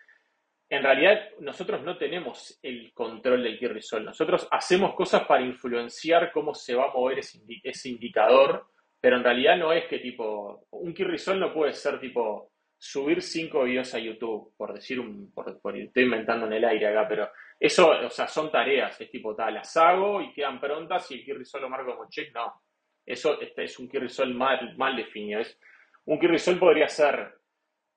en 0.70 0.82
realidad 0.82 1.30
nosotros 1.40 1.84
no 1.84 1.98
tenemos 1.98 2.58
el 2.64 2.94
control 2.94 3.44
del 3.44 3.60
result. 3.60 4.06
Nosotros 4.06 4.48
hacemos 4.50 4.96
cosas 4.96 5.26
para 5.26 5.44
influenciar 5.44 6.32
cómo 6.32 6.54
se 6.54 6.74
va 6.74 6.86
a 6.86 6.94
mover 6.94 7.20
ese 7.20 7.90
indicador, 7.90 8.73
pero 9.04 9.18
en 9.18 9.24
realidad 9.26 9.58
no 9.58 9.74
es 9.74 9.84
que 9.88 10.00
tipo, 10.00 10.66
un 10.72 10.96
result 10.96 11.38
no 11.38 11.54
puede 11.54 11.74
ser 11.74 12.00
tipo 12.00 12.54
subir 12.78 13.22
cinco 13.22 13.66
videos 13.66 13.94
a 13.94 14.00
YouTube, 14.00 14.54
por 14.56 14.74
decir 14.74 14.98
un, 14.98 15.30
por, 15.34 15.60
por, 15.60 15.76
estoy 15.78 16.04
inventando 16.04 16.46
en 16.46 16.54
el 16.54 16.64
aire 16.64 16.88
acá, 16.88 17.06
pero 17.10 17.30
eso, 17.60 17.90
o 17.90 18.10
sea, 18.10 18.30
son 18.30 18.50
tareas, 18.50 19.02
es 19.02 19.12
tipo, 19.12 19.36
tal, 19.36 19.56
las 19.56 19.76
hago 19.76 20.22
y 20.22 20.32
quedan 20.32 20.58
prontas 20.58 21.12
y 21.12 21.30
el 21.30 21.40
result 21.40 21.64
lo 21.64 21.70
marco 21.70 21.98
como 21.98 22.10
check, 22.10 22.34
no. 22.34 22.62
Eso 23.06 23.42
este, 23.42 23.66
es 23.66 23.78
un 23.78 23.90
result 23.92 24.34
mal, 24.34 24.74
mal 24.78 24.96
definido. 24.96 25.42
Es, 25.42 25.60
un 26.06 26.18
key 26.18 26.56
podría 26.58 26.88
ser, 26.88 27.34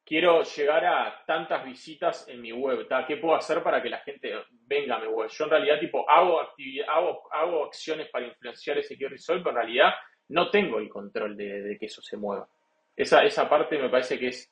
quiero 0.05 0.43
llegar 0.43 0.87
a 0.87 1.25
tantas 1.25 1.65
visitas 1.65 2.29
en 2.29 2.43
mi 2.43 2.51
web, 2.51 2.89
¿qué 3.07 3.19
puedo 3.19 3.37
hacer 3.37 3.63
para 3.63 3.81
que 3.81 3.91
la 3.91 3.99
gente 3.99 4.33
venga 4.51 4.97
a 4.97 5.01
mi 5.01 5.07
web? 5.07 5.31
Yo 5.31 5.45
en 5.45 5.51
realidad, 5.51 5.79
tipo, 5.79 6.11
hago, 6.11 6.41
hago, 6.41 7.33
hago 7.33 7.65
acciones 7.67 8.09
para 8.09 8.27
influenciar 8.27 8.79
ese 8.79 8.99
key 8.99 9.07
pero 9.29 9.51
en 9.51 9.55
realidad 9.55 9.93
no 10.29 10.51
tengo 10.51 10.79
el 10.79 10.89
control 10.89 11.37
de, 11.37 11.63
de 11.63 11.79
que 11.79 11.87
eso 11.87 12.03
se 12.03 12.17
mueva. 12.17 12.49
Esa, 12.97 13.25
esa 13.25 13.49
parte 13.49 13.79
me 13.79 13.89
parece 13.89 14.19
que 14.19 14.29
es 14.29 14.51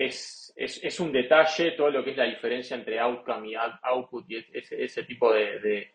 es, 0.00 0.52
es, 0.56 0.98
un 0.98 1.12
detalle 1.12 1.72
todo 1.72 1.90
lo 1.90 2.02
que 2.02 2.12
es 2.12 2.16
la 2.16 2.24
diferencia 2.24 2.74
entre 2.74 2.98
outcome 2.98 3.50
y 3.50 3.54
output 3.54 4.24
y 4.30 4.46
ese, 4.52 5.02
tipo 5.04 5.30
de, 5.32 5.92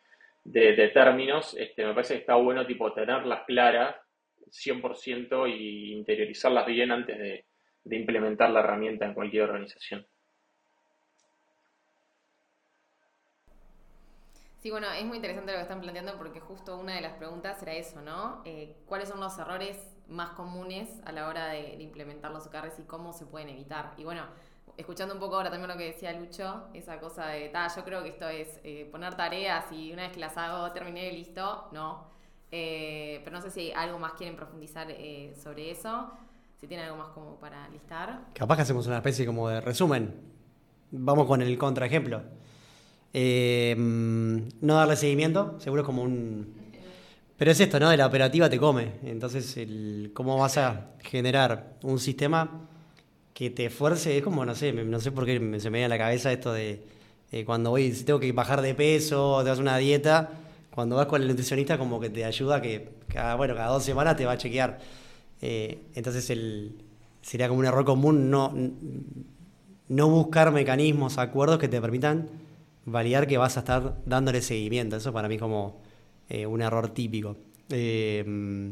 términos. 0.94 1.56
Este, 1.58 1.86
me 1.86 1.94
parece 1.94 2.14
que 2.14 2.20
está 2.20 2.36
bueno 2.36 2.68
tipo 2.68 2.94
tenerlas 2.94 3.46
claras 3.48 3.96
100% 4.52 5.50
y 5.50 5.94
interiorizarlas 5.94 6.68
bien 6.68 6.92
antes 6.92 7.18
de, 7.18 7.46
implementar 7.98 8.52
la 8.52 8.60
herramienta 8.60 9.06
en 9.06 9.16
cualquier 9.16 9.44
organización. 9.44 10.06
Sí, 14.66 14.72
bueno, 14.72 14.88
es 14.92 15.06
muy 15.06 15.18
interesante 15.18 15.52
lo 15.52 15.60
que 15.60 15.62
están 15.62 15.80
planteando 15.80 16.18
porque 16.18 16.40
justo 16.40 16.76
una 16.80 16.96
de 16.96 17.02
las 17.02 17.14
preguntas 17.14 17.62
era 17.62 17.74
eso, 17.74 18.02
¿no? 18.02 18.42
Eh, 18.46 18.76
¿Cuáles 18.88 19.08
son 19.10 19.20
los 19.20 19.38
errores 19.38 19.78
más 20.08 20.32
comunes 20.32 20.90
a 21.06 21.12
la 21.12 21.28
hora 21.28 21.50
de, 21.50 21.76
implementar 21.84 22.32
los 22.32 22.48
OKRs 22.48 22.80
y 22.80 22.82
cómo 22.82 23.14
se 23.14 23.28
pueden 23.28 23.50
evitar. 23.50 23.94
Y 23.96 24.06
bueno, 24.06 24.24
escuchando 24.76 25.14
un 25.14 25.20
poco 25.20 25.36
ahora 25.36 25.52
también 25.52 25.70
lo 25.70 25.78
que 25.78 25.86
decía 25.86 26.12
Lucho, 26.14 26.64
esa 26.74 27.00
cosa 27.00 27.28
de, 27.28 27.50
ta, 27.50 27.68
yo 27.76 27.84
creo 27.84 28.02
que 28.02 28.10
esto 28.10 28.28
es 28.28 28.60
eh, 28.64 28.90
poner 28.92 29.14
tareas 29.14 29.72
y 29.72 29.94
una 29.94 30.02
vez 30.02 30.14
que 30.14 30.20
las 30.20 30.36
hago 30.36 30.72
terminé 30.72 31.12
listo, 31.12 31.70
no. 31.72 32.08
Eh, 32.52 33.22
pero 33.24 33.36
no 33.36 33.44
sé 33.44 33.52
si 33.52 33.72
algo 33.72 34.00
más 34.00 34.14
quieren 34.14 34.36
profundizar 34.36 34.88
eh, 34.90 35.36
sobre 35.44 35.70
eso, 35.70 36.10
si 36.60 36.66
tienen 36.66 36.88
algo 36.88 36.98
más 36.98 37.10
como 37.10 37.36
para 37.36 37.70
listar. 37.70 38.20
Capaz 38.34 38.56
que 38.56 38.62
hacemos 38.64 38.88
una 38.88 38.98
especie 38.98 39.28
como 39.28 39.48
de 39.48 39.62
resumen. 39.62 40.22
Vamos 40.90 41.28
con 41.28 41.44
el 41.44 41.56
contraejemplo. 41.56 42.24
No 43.18 44.76
darle 44.76 44.96
seguimiento, 44.96 45.56
seguro 45.60 45.84
es 45.84 45.86
como 45.86 46.04
un 46.04 46.66
pero 47.38 47.52
es 47.52 47.60
esto, 47.60 47.80
¿no? 47.80 47.90
De 47.90 47.98
la 47.98 48.06
operativa 48.06 48.50
te 48.50 48.58
come. 48.58 48.94
Entonces, 49.04 49.58
el, 49.58 50.12
¿cómo 50.14 50.38
vas 50.38 50.58
a 50.58 50.92
generar 51.04 51.76
un 51.84 52.00
sistema 52.00 52.70
que 53.34 53.50
te 53.50 53.70
fuerce? 53.70 54.18
Es 54.18 54.24
como, 54.24 54.46
no 54.46 54.56
sé, 54.56 54.72
no 54.72 55.00
sé 55.02 55.12
por 55.12 55.26
qué 55.26 55.34
se 55.60 55.70
me 55.70 55.80
viene 55.80 55.86
a 55.86 55.90
la 55.90 55.98
cabeza 55.98 56.32
esto 56.32 56.54
de 56.54 56.84
eh, 57.32 57.44
cuando 57.44 57.72
voy, 57.72 57.92
si 57.92 58.06
tengo 58.06 58.20
que 58.20 58.32
bajar 58.32 58.62
de 58.62 58.74
peso, 58.74 59.42
te 59.44 59.50
das 59.50 59.60
una 59.60 59.78
dieta, 59.78 60.32
cuando 60.74 60.96
vas 60.96 61.08
con 61.08 61.22
el 61.22 61.28
nutricionista 61.28 61.78
como 61.78 62.00
que 62.00 62.10
te 62.10 62.24
ayuda 62.24 62.62
que 62.62 62.90
cada, 63.08 63.36
bueno, 63.36 63.56
cada 63.56 63.70
dos 63.70 63.84
semanas 63.84 64.16
te 64.16 64.26
va 64.26 64.34
a 64.34 64.38
chequear. 64.38 64.80
Eh, 65.42 65.80
entonces, 65.96 66.30
el, 66.30 66.78
sería 67.22 67.50
como 67.50 67.60
un 67.60 67.66
error 67.66 67.84
común 67.84 68.30
no, 68.30 68.54
no 69.90 70.10
buscar 70.10 70.52
mecanismos, 70.52 71.18
acuerdos 71.18 71.60
que 71.60 71.68
te 71.68 71.82
permitan 71.82 72.30
validar 72.86 73.28
que 73.28 73.38
vas 73.38 73.58
a 73.58 73.62
estar 73.62 73.98
dándole 74.06 74.42
seguimiento. 74.42 74.96
Eso 74.96 75.12
para 75.12 75.28
mí 75.28 75.38
como 75.38 75.82
eh, 76.30 76.46
un 76.46 76.62
error 76.62 76.90
típico. 76.90 77.36
Eh, 77.70 78.72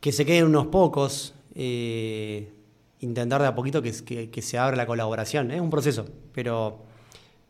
que 0.00 0.12
se 0.12 0.26
queden 0.26 0.44
unos 0.44 0.66
pocos, 0.66 1.34
eh, 1.54 2.52
intentar 3.00 3.40
de 3.40 3.48
a 3.48 3.54
poquito 3.54 3.80
que, 3.80 3.92
se 4.42 4.58
abra 4.58 4.76
la 4.76 4.86
colaboración. 4.86 5.50
Es 5.50 5.60
un 5.60 5.70
proceso, 5.70 6.06
pero, 6.32 6.82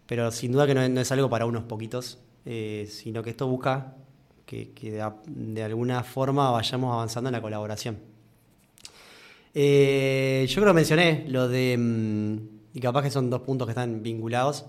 pero 0.07 0.31
sin 0.31 0.53
duda 0.53 0.67
que 0.67 0.75
no, 0.75 0.83
es 0.83 1.12
algo 1.12 1.29
para 1.29 1.47
unos 1.47 1.64
poquitos, 1.64 2.19
sino 2.87 3.23
que 3.23 3.31
esto 3.31 3.49
busca 3.49 3.97
que, 4.47 4.73
de, 5.27 5.62
alguna 5.64 6.05
forma 6.05 6.51
vayamos 6.51 6.93
avanzando 6.93 7.29
en 7.29 7.33
la 7.33 7.43
colaboración. 7.43 7.97
yo 9.55 9.61
creo 10.55 10.67
que 10.67 10.73
mencioné 10.73 11.25
lo 11.27 11.49
de, 11.49 11.77
mm, 11.77 12.38
y 12.75 12.81
capaz 12.81 13.03
que 13.03 13.11
son 13.11 13.31
dos 13.31 13.40
puntos 13.40 13.67
que 13.67 13.73
están 13.73 14.01
vinculados, 14.01 14.67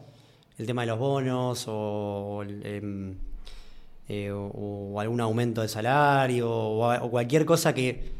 el 0.58 0.66
tema 0.66 0.82
de 0.82 0.88
los 0.88 1.00
bonos 1.00 1.66
o 1.68 2.44
em, 2.44 3.16
eh, 4.08 4.30
algún 4.30 5.22
aumento 5.22 5.62
de 5.62 5.68
salario 5.68 6.50
o, 6.52 7.10
cualquier 7.10 7.46
cosa 7.46 7.74
que, 7.74 8.12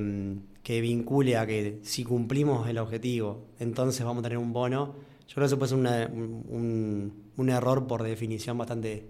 mm, 0.00 0.62
que, 0.62 0.80
vincule 0.80 1.36
a 1.36 1.46
que 1.46 1.80
si 1.82 2.04
cumplimos 2.04 2.68
el 2.68 2.78
objetivo, 2.78 3.46
entonces 3.58 4.04
vamos 4.04 4.20
a 4.20 4.24
tener 4.24 4.38
un 4.38 4.52
bono. 4.52 4.94
Yo 5.26 5.34
creo 5.34 5.44
que 5.44 5.46
eso 5.46 5.58
puede 5.58 5.70
ser 5.70 5.78
un, 5.78 7.12
un, 7.36 7.48
error 7.50 7.86
por 7.86 8.02
definición 8.02 8.58
bastante 8.58 9.06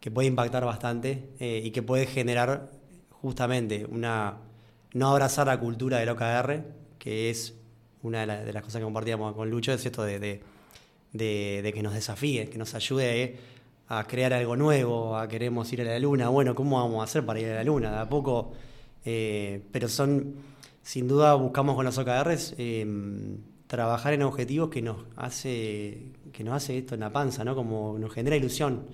que 0.00 0.10
puede 0.10 0.28
impactar 0.28 0.64
bastante 0.64 1.30
eh, 1.40 1.60
y 1.64 1.70
que 1.72 1.82
puede 1.82 2.06
generar 2.06 2.70
justamente 3.10 3.84
una 3.90 4.38
no 4.94 5.10
abrazar 5.10 5.46
la 5.46 5.58
cultura 5.58 5.98
del 5.98 6.08
OKR, 6.10 6.64
que 6.98 7.30
es 7.30 7.54
una 8.02 8.26
de, 8.26 8.52
las 8.52 8.62
cosas 8.62 8.80
que 8.80 8.84
compartíamos 8.84 9.34
con 9.34 9.50
Lucho, 9.50 9.72
es 9.72 9.84
esto 9.84 10.02
de, 10.02 10.18
de, 10.18 10.40
de, 11.12 11.70
que 11.74 11.82
nos 11.82 11.94
desafíe, 11.94 12.48
que 12.48 12.58
nos 12.58 12.74
ayude 12.74 13.36
a 13.88 14.04
crear 14.04 14.32
algo 14.32 14.56
nuevo, 14.56 15.16
a 15.16 15.28
queremos 15.28 15.72
ir 15.72 15.80
a 15.80 15.84
la 15.84 15.98
luna. 15.98 16.28
Bueno, 16.28 16.54
¿cómo 16.54 16.76
vamos 16.76 17.00
a 17.00 17.04
hacer 17.04 17.24
para 17.24 17.40
ir 17.40 17.48
a 17.48 17.54
la 17.54 17.64
luna? 17.64 17.90
De 17.90 17.98
a 17.98 18.08
poco, 18.08 18.52
eh, 19.04 19.62
pero 19.72 19.88
son, 19.88 20.34
sin 20.82 21.08
duda, 21.08 21.34
buscamos 21.34 21.74
con 21.74 21.84
los 21.84 21.96
OKRs 21.96 22.54
em, 22.58 23.38
trabajar 23.66 24.12
en 24.12 24.22
objetivos 24.22 24.68
que 24.70 24.82
nos 24.82 24.98
hace, 25.16 26.12
que 26.32 26.44
nos 26.44 26.54
hace 26.54 26.78
esto 26.78 26.94
en 26.94 27.00
la 27.00 27.12
panza, 27.12 27.44
¿no? 27.44 27.54
Como 27.54 27.98
nos 27.98 28.12
genera 28.12 28.36
ilusión. 28.36 28.86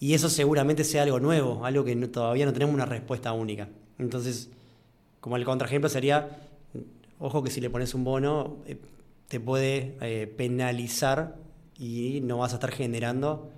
Y 0.00 0.14
eso 0.14 0.28
seguramente 0.28 0.82
sea 0.82 1.04
algo 1.04 1.20
nuevo, 1.20 1.64
algo 1.64 1.84
que 1.84 1.94
todavía 2.08 2.44
no 2.44 2.52
tenemos 2.52 2.74
una 2.74 2.86
respuesta 2.86 3.32
única. 3.32 3.68
Entonces, 3.98 4.50
como 5.20 5.36
el 5.36 5.44
contraejemplo 5.44 5.88
sería, 5.88 6.28
ojo 7.20 7.44
que 7.44 7.50
si 7.50 7.60
le 7.60 7.70
pones 7.70 7.94
un 7.94 8.02
bono, 8.02 8.56
eh, 8.66 8.76
te 9.32 9.40
puede 9.40 9.96
eh, 10.02 10.26
penalizar 10.26 11.36
y 11.78 12.20
no 12.20 12.36
vas 12.36 12.52
a 12.52 12.56
estar 12.56 12.70
generando 12.70 13.50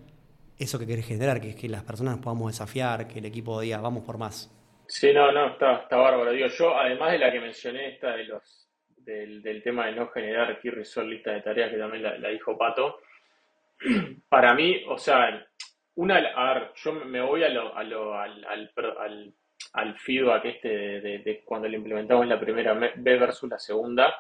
eso 0.57 0.79
que 0.79 0.87
querés 0.87 1.05
generar, 1.05 1.41
que 1.41 1.49
es 1.49 1.57
que 1.57 1.69
las 1.69 1.83
personas 1.83 2.15
nos 2.15 2.23
podamos 2.23 2.53
desafiar, 2.53 3.09
que 3.09 3.19
el 3.19 3.25
equipo 3.25 3.61
diga, 3.61 3.81
vamos 3.81 4.05
por 4.05 4.17
más. 4.17 4.55
Sí, 4.87 5.13
no, 5.13 5.33
no, 5.33 5.49
está, 5.49 5.79
está 5.79 5.97
bárbaro. 5.97 6.31
Digo, 6.31 6.47
yo, 6.47 6.79
además 6.79 7.11
de 7.11 7.19
la 7.19 7.33
que 7.33 7.41
mencioné, 7.41 7.89
esta 7.89 8.15
de 8.15 8.23
los, 8.23 8.71
del, 8.99 9.63
tema 9.65 9.87
de 9.87 9.97
no 9.97 10.07
generar 10.11 10.61
result 10.63 11.09
lista 11.09 11.33
de 11.33 11.41
tareas, 11.41 11.73
que 11.73 11.77
también 11.79 12.05
la, 12.05 12.29
dijo 12.29 12.57
Pato, 12.57 13.01
para 14.29 14.55
mí, 14.55 14.81
o 14.87 14.97
sea, 14.97 15.45
una, 15.97 16.19
a 16.19 16.55
ver, 16.55 16.71
yo 16.77 16.93
me 16.93 17.21
voy 17.21 17.43
a 17.43 17.49
lo, 17.49 17.77
a 17.77 17.83
lo, 17.83 18.15
al, 18.15 18.45
al, 18.45 19.35
al, 19.73 19.99
feedback 19.99 20.45
este 20.45 20.69
de, 20.69 21.19
de, 21.19 21.43
cuando 21.45 21.67
le 21.67 21.79
implementamos 21.79 22.29
la 22.29 22.39
primera 22.39 22.75
B 22.75 23.19
versus 23.19 23.51
la 23.51 23.59
segunda. 23.59 24.15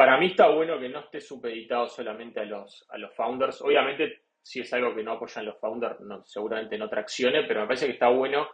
Para 0.00 0.16
mí 0.16 0.28
está 0.28 0.48
bueno 0.48 0.80
que 0.80 0.88
no 0.88 1.00
esté 1.00 1.20
supeditado 1.20 1.86
solamente 1.86 2.40
a 2.40 2.44
los, 2.46 2.86
a 2.88 2.96
los 2.96 3.14
founders. 3.14 3.60
Obviamente 3.60 4.22
si 4.40 4.60
es 4.60 4.72
algo 4.72 4.94
que 4.94 5.02
no 5.02 5.12
apoyan 5.12 5.44
los 5.44 5.58
founders, 5.60 5.98
seguramente 6.24 6.78
no 6.78 6.88
traccione, 6.88 7.42
pero 7.42 7.60
me 7.60 7.66
parece 7.66 7.84
que 7.84 7.92
está 7.92 8.08
bueno 8.08 8.48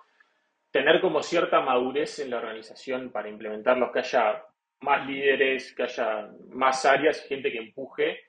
tener 0.73 1.01
como 1.01 1.23
cierta 1.23 1.61
madurez 1.61 2.19
en 2.19 2.31
la 2.31 2.39
organización 2.39 3.13
para 3.13 3.29
implementarlos, 3.29 3.93
que 3.93 4.01
haya 4.01 4.43
más 4.81 5.07
líderes, 5.07 5.73
que 5.73 5.85
haya 5.85 6.29
más 6.49 6.85
áreas, 6.85 7.25
gente 7.29 7.53
que 7.53 7.59
empuje. 7.59 8.23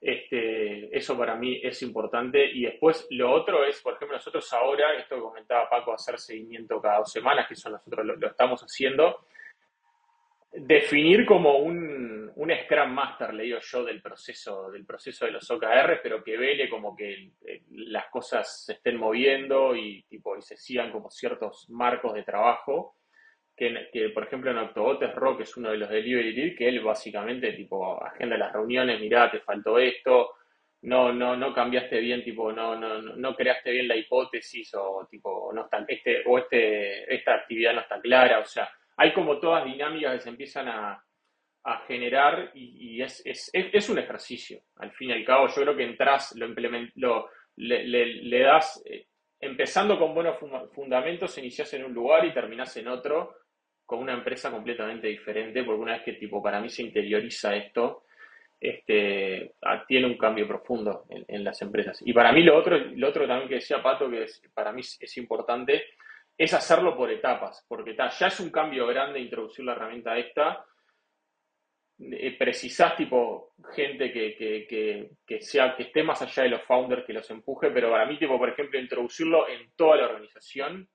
Este, 0.00 0.96
eso 0.96 1.18
para 1.18 1.34
mí 1.34 1.60
es 1.62 1.82
importante. 1.82 2.50
Y 2.50 2.62
después 2.62 3.06
lo 3.10 3.30
otro 3.30 3.62
es, 3.66 3.78
por 3.82 3.92
ejemplo, 3.92 4.16
nosotros 4.16 4.50
ahora, 4.54 4.94
esto 4.94 5.16
que 5.16 5.20
comentaba 5.20 5.68
Paco, 5.68 5.92
hacer 5.92 6.18
seguimiento 6.18 6.80
cada 6.80 7.00
dos 7.00 7.12
semanas, 7.12 7.46
que 7.46 7.52
eso 7.52 7.68
nosotros 7.68 8.06
lo 8.06 8.26
estamos 8.26 8.62
haciendo 8.62 9.26
definir 10.66 11.24
como 11.24 11.58
un, 11.58 12.30
un, 12.34 12.52
Scrum 12.64 12.90
Master, 12.90 13.34
le 13.34 13.44
digo 13.44 13.58
yo, 13.60 13.84
del 13.84 14.02
proceso, 14.02 14.70
del 14.70 14.84
proceso 14.84 15.24
de 15.26 15.32
los 15.32 15.50
OKR, 15.50 16.00
pero 16.02 16.22
que 16.22 16.36
vele 16.36 16.68
como 16.68 16.96
que 16.96 17.32
las 17.70 18.06
cosas 18.06 18.64
se 18.64 18.74
estén 18.74 18.96
moviendo 18.96 19.76
y, 19.76 20.02
tipo, 20.04 20.36
y 20.36 20.42
se 20.42 20.56
sigan 20.56 20.90
como 20.90 21.10
ciertos 21.10 21.68
marcos 21.70 22.14
de 22.14 22.22
trabajo. 22.22 22.96
Que, 23.56 23.88
que 23.92 24.10
por 24.10 24.24
ejemplo, 24.24 24.52
en 24.52 24.58
Octobot 24.58 25.02
es 25.02 25.14
Rock, 25.14 25.40
es 25.40 25.56
uno 25.56 25.70
de 25.70 25.78
los 25.78 25.88
delivery 25.88 26.32
lead, 26.32 26.56
que 26.56 26.68
él 26.68 26.80
básicamente, 26.80 27.52
tipo, 27.52 28.00
agenda 28.02 28.36
las 28.36 28.52
reuniones, 28.52 29.00
mirá, 29.00 29.30
te 29.30 29.40
faltó 29.40 29.78
esto, 29.78 30.30
no, 30.82 31.12
no, 31.12 31.36
no 31.36 31.52
cambiaste 31.52 31.98
bien, 31.98 32.22
tipo, 32.22 32.52
no, 32.52 32.76
no, 32.76 33.02
no 33.02 33.34
creaste 33.34 33.72
bien 33.72 33.88
la 33.88 33.96
hipótesis, 33.96 34.72
o 34.74 35.08
tipo, 35.10 35.50
no 35.52 35.64
está, 35.64 35.84
este, 35.88 36.22
o 36.24 36.38
este, 36.38 37.12
esta 37.12 37.34
actividad 37.34 37.74
no 37.74 37.80
está 37.80 38.00
clara, 38.00 38.38
o 38.38 38.44
sea, 38.44 38.70
hay 38.98 39.12
como 39.12 39.38
todas 39.38 39.64
dinámicas 39.64 40.14
que 40.14 40.20
se 40.20 40.28
empiezan 40.28 40.68
a, 40.68 41.02
generar 41.86 42.50
y, 42.54 43.02
es, 43.02 43.90
un 43.90 43.98
ejercicio. 43.98 44.60
Al 44.76 44.90
fin 44.92 45.10
y 45.10 45.12
al 45.12 45.24
cabo, 45.24 45.48
yo 45.48 45.62
creo 45.62 45.76
que 45.76 45.84
entras, 45.84 46.34
lo, 46.34 46.48
lo 46.94 47.28
le, 47.56 48.38
das, 48.40 48.82
eh, 48.86 49.06
empezando 49.38 49.98
con 49.98 50.14
buenos 50.14 50.38
fundamentos, 50.72 51.36
inicias 51.36 51.74
en 51.74 51.84
un 51.84 51.92
lugar 51.92 52.24
y 52.24 52.32
terminas 52.32 52.74
en 52.78 52.88
otro 52.88 53.34
con 53.84 53.98
una 53.98 54.14
empresa 54.14 54.50
completamente 54.50 55.08
diferente, 55.08 55.62
porque 55.62 55.82
una 55.82 55.92
vez 55.92 56.02
que 56.04 56.12
tipo 56.14 56.42
para 56.42 56.58
mí 56.60 56.70
se 56.70 56.82
interioriza 56.82 57.54
esto, 57.54 58.04
este, 58.58 59.52
tiene 59.86 60.06
un 60.06 60.16
cambio 60.16 60.48
profundo 60.48 61.04
en, 61.10 61.44
las 61.44 61.60
empresas. 61.60 62.00
Y 62.04 62.14
para 62.14 62.32
mí 62.32 62.42
lo 62.42 62.56
otro, 62.56 62.78
lo 62.78 63.08
otro 63.08 63.26
también 63.26 63.48
que 63.48 63.56
decía 63.56 63.82
Pato, 63.82 64.10
que 64.10 64.26
para 64.54 64.72
mí 64.72 64.80
es 64.80 65.16
importante, 65.18 65.84
es 66.38 66.54
hacerlo 66.54 66.96
por 66.96 67.10
etapas, 67.10 67.66
porque 67.68 67.96
ya 67.96 68.26
es 68.28 68.38
un 68.38 68.50
cambio 68.50 68.86
grande 68.86 69.18
introducir 69.18 69.64
la 69.64 69.72
herramienta 69.72 70.16
esta. 70.16 70.64
Eh, 71.98 72.36
precisás 72.38 72.94
tipo 72.96 73.54
gente 73.74 74.12
que, 74.12 75.40
sea, 75.40 75.74
que 75.76 75.82
esté 75.82 76.04
más 76.04 76.22
allá 76.22 76.44
de 76.44 76.50
los 76.50 76.62
founders, 76.62 77.04
que 77.04 77.12
los 77.12 77.28
empuje, 77.28 77.72
pero 77.72 77.90
para 77.90 78.06
mí, 78.06 78.16
tipo, 78.16 78.38
por 78.38 78.50
ejemplo, 78.50 78.78
introducirlo 78.78 79.48
en 79.48 79.72
toda 79.74 79.96
la 79.96 80.06
organización 80.06 80.88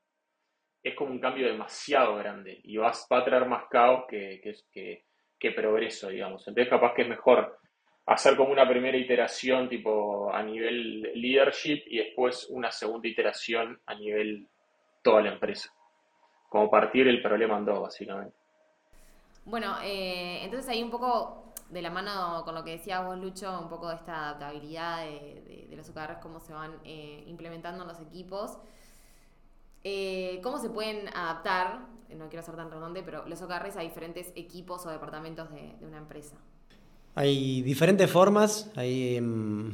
es 0.81 0.95
como 0.95 1.11
un 1.11 1.19
cambio 1.19 1.47
demasiado 1.47 2.15
grande 2.15 2.61
y 2.63 2.77
va 2.77 2.89
a 2.91 3.25
traer 3.25 3.45
más 3.45 3.65
caos 3.69 4.05
que, 4.07 4.41
que, 4.71 5.51
progreso, 5.51 6.07
digamos. 6.07 6.47
Entonces, 6.47 6.69
capaz 6.69 6.93
que 6.93 7.01
es 7.01 7.09
mejor 7.09 7.57
hacer 8.05 8.37
como 8.37 8.53
una 8.53 8.67
primera 8.67 8.97
iteración 8.97 9.67
tipo 9.67 10.33
a 10.33 10.41
nivel 10.41 11.01
leadership 11.15 11.83
y 11.85 11.97
después 11.97 12.47
una 12.49 12.71
segunda 12.71 13.09
iteración 13.09 13.81
a 13.85 13.95
nivel 13.95 14.47
toda 15.03 15.21
la 15.21 15.33
empresa. 15.33 15.71
Como 16.49 16.69
partir 16.69 17.07
el 17.07 17.21
problema 17.21 17.57
en 17.57 17.65
dos, 17.65 17.81
básicamente. 17.81 18.35
Bueno, 19.45 19.75
eh, 19.83 20.39
entonces 20.43 20.69
ahí 20.69 20.81
un 20.81 20.89
poco 20.89 21.53
de 21.69 21.81
la 21.81 21.89
mano 21.89 22.43
con 22.45 22.55
lo 22.55 22.63
que 22.63 22.71
decía 22.71 23.01
vos, 23.01 23.17
Lucho, 23.17 23.59
un 23.59 23.67
poco 23.67 23.89
de 23.89 23.95
esta 23.95 24.29
adaptabilidad 24.29 25.03
de, 25.05 25.73
los 25.75 25.89
OKRs, 25.89 26.19
cómo 26.21 26.39
se 26.39 26.53
van 26.53 26.73
eh, 26.85 27.23
implementando 27.27 27.81
en 27.81 27.87
los 27.87 27.99
equipos. 27.99 28.57
Eh, 29.83 30.39
¿Cómo 30.43 30.59
se 30.59 30.69
pueden 30.69 31.09
adaptar, 31.09 31.79
no 32.15 32.29
quiero 32.29 32.43
ser 32.43 32.55
tan 32.55 32.69
redundante, 32.69 33.03
pero 33.03 33.27
los 33.27 33.41
OKRs 33.41 33.75
a 33.75 33.81
diferentes 33.81 34.31
equipos 34.35 34.85
o 34.85 34.91
departamentos 34.91 35.49
de, 35.51 35.75
una 35.81 35.97
empresa? 35.97 36.35
Hay 37.15 37.61
diferentes 37.63 38.09
formas, 38.09 38.71
hay, 38.75 39.17
em, 39.17 39.73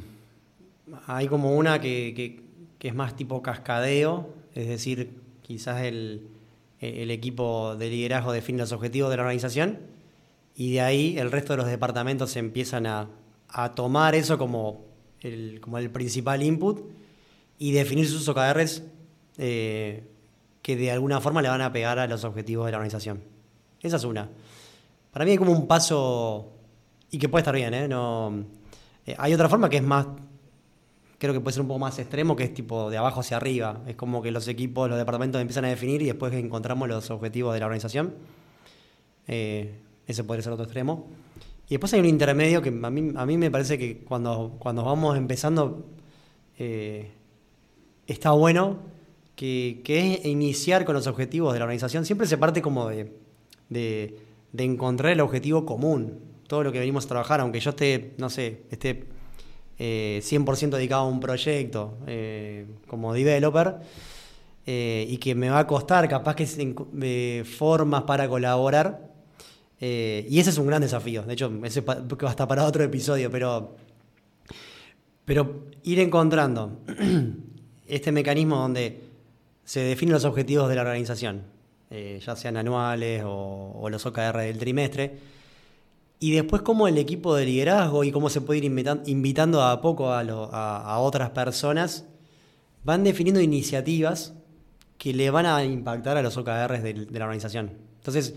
hay 1.06 1.28
como 1.28 1.54
una 1.54 1.80
que, 1.80 2.42
es 2.80 2.94
más 2.94 3.14
tipo 3.14 3.40
cascadeo, 3.42 4.34
es 4.54 4.68
decir, 4.68 5.19
quizás 5.50 5.82
el, 5.82 6.28
el 6.78 7.10
equipo 7.10 7.74
de 7.74 7.90
liderazgo 7.90 8.30
define 8.30 8.60
los 8.60 8.70
objetivos 8.70 9.10
de 9.10 9.16
la 9.16 9.24
organización 9.24 9.80
y 10.54 10.74
de 10.74 10.80
ahí 10.80 11.18
el 11.18 11.32
resto 11.32 11.54
de 11.54 11.56
los 11.56 11.66
departamentos 11.66 12.36
empiezan 12.36 12.86
a, 12.86 13.08
tomar 13.74 14.14
eso 14.14 14.38
como 14.38 14.84
el, 15.22 15.60
como 15.60 15.78
el 15.78 15.90
principal 15.90 16.40
input 16.44 16.88
y 17.58 17.72
definir 17.72 18.08
sus 18.08 18.28
OKRs 18.28 18.84
eh, 19.38 20.04
que 20.62 20.76
de 20.76 20.92
alguna 20.92 21.20
forma 21.20 21.42
le 21.42 21.48
van 21.48 21.62
a 21.62 21.72
pegar 21.72 21.98
a 21.98 22.06
los 22.06 22.22
objetivos 22.22 22.66
de 22.66 22.70
la 22.70 22.78
organización. 22.78 23.24
Esa 23.80 23.96
es 23.96 24.04
una. 24.04 24.30
Para 25.10 25.24
mí 25.24 25.32
hay 25.32 25.36
como 25.36 25.50
un 25.50 25.66
paso, 25.66 26.52
y 27.10 27.18
que 27.18 27.28
puede 27.28 27.40
estar 27.40 27.56
bien, 27.56 27.74
¿eh? 27.74 27.88
No, 27.88 28.44
eh, 29.04 29.16
hay 29.18 29.34
otra 29.34 29.48
forma 29.48 29.68
que 29.68 29.78
es 29.78 29.82
más, 29.82 30.06
creo 31.20 31.32
que 31.32 31.40
puede 31.40 31.54
ser 31.54 31.62
un 31.62 31.68
poco 31.68 31.78
más 31.78 32.00
extremo, 32.00 32.34
que 32.34 32.42
es 32.42 32.52
tipo 32.52 32.90
de 32.90 32.96
abajo 32.96 33.20
hacia 33.20 33.36
arriba. 33.36 33.82
Es 33.86 33.94
como 33.94 34.20
que 34.22 34.32
los 34.32 34.48
equipos, 34.48 34.88
los 34.88 34.98
departamentos 34.98 35.40
empiezan 35.40 35.66
a 35.66 35.68
definir 35.68 36.02
y 36.02 36.06
después 36.06 36.34
encontramos 36.34 36.88
los 36.88 37.08
objetivos 37.10 37.54
de 37.54 37.60
la 37.60 37.66
organización. 37.66 38.14
ese 39.28 40.24
podría 40.26 40.42
ser 40.42 40.52
otro 40.52 40.64
extremo. 40.64 41.06
Y 41.68 41.74
después 41.74 41.94
hay 41.94 42.00
un 42.00 42.06
intermedio 42.06 42.60
que 42.62 42.70
a 42.70 42.90
mí, 42.90 43.12
a 43.14 43.26
mí 43.26 43.36
me 43.36 43.50
parece 43.52 43.78
que 43.78 43.98
cuando, 43.98 44.56
cuando 44.58 44.82
vamos 44.82 45.16
empezando 45.16 45.86
está 48.06 48.32
bueno 48.32 48.78
que, 49.40 49.82
es 49.86 50.26
iniciar 50.26 50.84
con 50.84 50.94
los 50.94 51.06
objetivos 51.06 51.52
de 51.54 51.60
la 51.60 51.64
organización. 51.64 52.04
Siempre 52.04 52.26
se 52.26 52.36
parte 52.36 52.60
como 52.60 52.88
de, 52.88 53.12
de, 53.70 54.14
encontrar 54.58 55.12
el 55.12 55.20
objetivo 55.20 55.64
común. 55.64 56.18
Todo 56.46 56.64
lo 56.64 56.72
que 56.72 56.78
venimos 56.78 57.06
a 57.06 57.08
trabajar, 57.08 57.40
aunque 57.40 57.60
yo 57.60 57.70
esté, 57.70 58.14
no 58.18 58.28
sé, 58.28 58.62
esté 58.70 59.06
100% 59.80 60.62
eh, 60.62 60.76
dedicado 60.76 61.02
a 61.02 61.08
un 61.08 61.20
proyecto 61.20 61.98
eh, 62.06 62.66
como 62.86 63.14
developer, 63.14 63.76
eh, 64.66 65.06
y 65.08 65.16
que 65.16 65.34
me 65.34 65.48
va 65.48 65.60
a 65.60 65.66
costar 65.66 66.08
capaz 66.08 66.36
que 66.36 67.44
formas 67.44 68.02
para 68.02 68.28
colaborar. 68.28 69.10
y 69.80 70.38
ese 70.38 70.50
es 70.50 70.58
un 70.58 70.66
gran 70.66 70.82
desafío. 70.82 71.22
De 71.22 71.32
hecho, 71.32 71.50
ese 71.64 71.82
hasta 72.26 72.46
para 72.46 72.64
otro 72.66 72.84
episodio, 72.84 73.30
pero, 73.30 73.76
pero 75.24 75.64
ir 75.84 76.00
encontrando 76.00 76.80
este 77.86 78.12
mecanismo 78.12 78.56
donde 78.56 79.00
se 79.64 79.80
definen 79.80 80.14
los 80.14 80.24
objetivos 80.24 80.68
de 80.68 80.74
la 80.74 80.82
organización, 80.82 81.42
eh, 81.90 82.20
ya 82.24 82.36
sean 82.36 82.56
anuales 82.56 83.22
o, 83.24 83.88
los 83.90 84.04
OKR 84.06 84.38
del 84.38 84.58
trimestre, 84.58 85.18
y 86.20 86.32
después 86.32 86.60
cómo 86.60 86.86
el 86.86 86.98
equipo 86.98 87.34
de 87.34 87.46
liderazgo 87.46 88.04
y 88.04 88.12
cómo 88.12 88.28
se 88.28 88.42
puede 88.42 88.58
ir 88.58 88.64
invitando 89.06 89.62
a 89.62 89.80
poco 89.80 90.12
a, 90.12 90.98
otras 91.00 91.30
personas 91.30 92.04
van 92.84 93.02
definiendo 93.04 93.40
iniciativas 93.40 94.34
que 94.98 95.14
le 95.14 95.30
van 95.30 95.46
a 95.46 95.64
impactar 95.64 96.18
a 96.18 96.22
los 96.22 96.36
OKRs 96.36 96.82
de, 96.82 97.08
la 97.10 97.24
organización. 97.24 97.72
Entonces, 97.96 98.34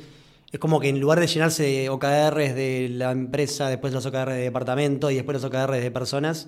es 0.49 0.59
como 0.59 0.79
que 0.79 0.87
en 0.87 1.01
lugar 1.01 1.19
de 1.19 1.27
llenarse 1.27 1.63
de 1.63 1.89
OKRs 1.89 2.55
de 2.55 2.87
la 2.89 3.11
empresa, 3.11 3.67
después 3.67 3.91
los 3.91 4.05
OKRs 4.05 4.33
de 4.33 4.43
departamento 4.43 5.11
y 5.11 5.15
después 5.15 5.41
los 5.41 5.43
OKRs 5.43 5.81
de 5.81 5.91
personas, 5.91 6.47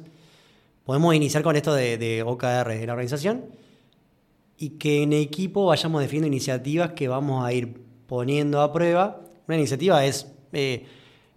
podemos 0.86 1.14
iniciar 1.16 1.44
con 1.44 1.58
esto 1.58 1.74
de, 1.74 1.98
de 1.98 2.24
OKRs 2.24 2.80
de 2.80 2.86
la 2.88 2.94
organización 2.94 3.46
y 4.58 4.70
que 4.72 5.04
en 5.04 5.12
equipo 5.12 5.66
vayamos 5.66 6.02
definiendo 6.02 6.28
iniciativas 6.28 6.94
que 6.94 7.08
vamos 7.10 7.46
a 7.46 7.52
ir 7.52 7.82
poniendo 8.08 8.62
a 8.62 8.72
prueba. 8.72 9.22
Una 9.48 9.58
iniciativa 9.58 10.06
es, 10.06 10.32
eh, 10.54 10.86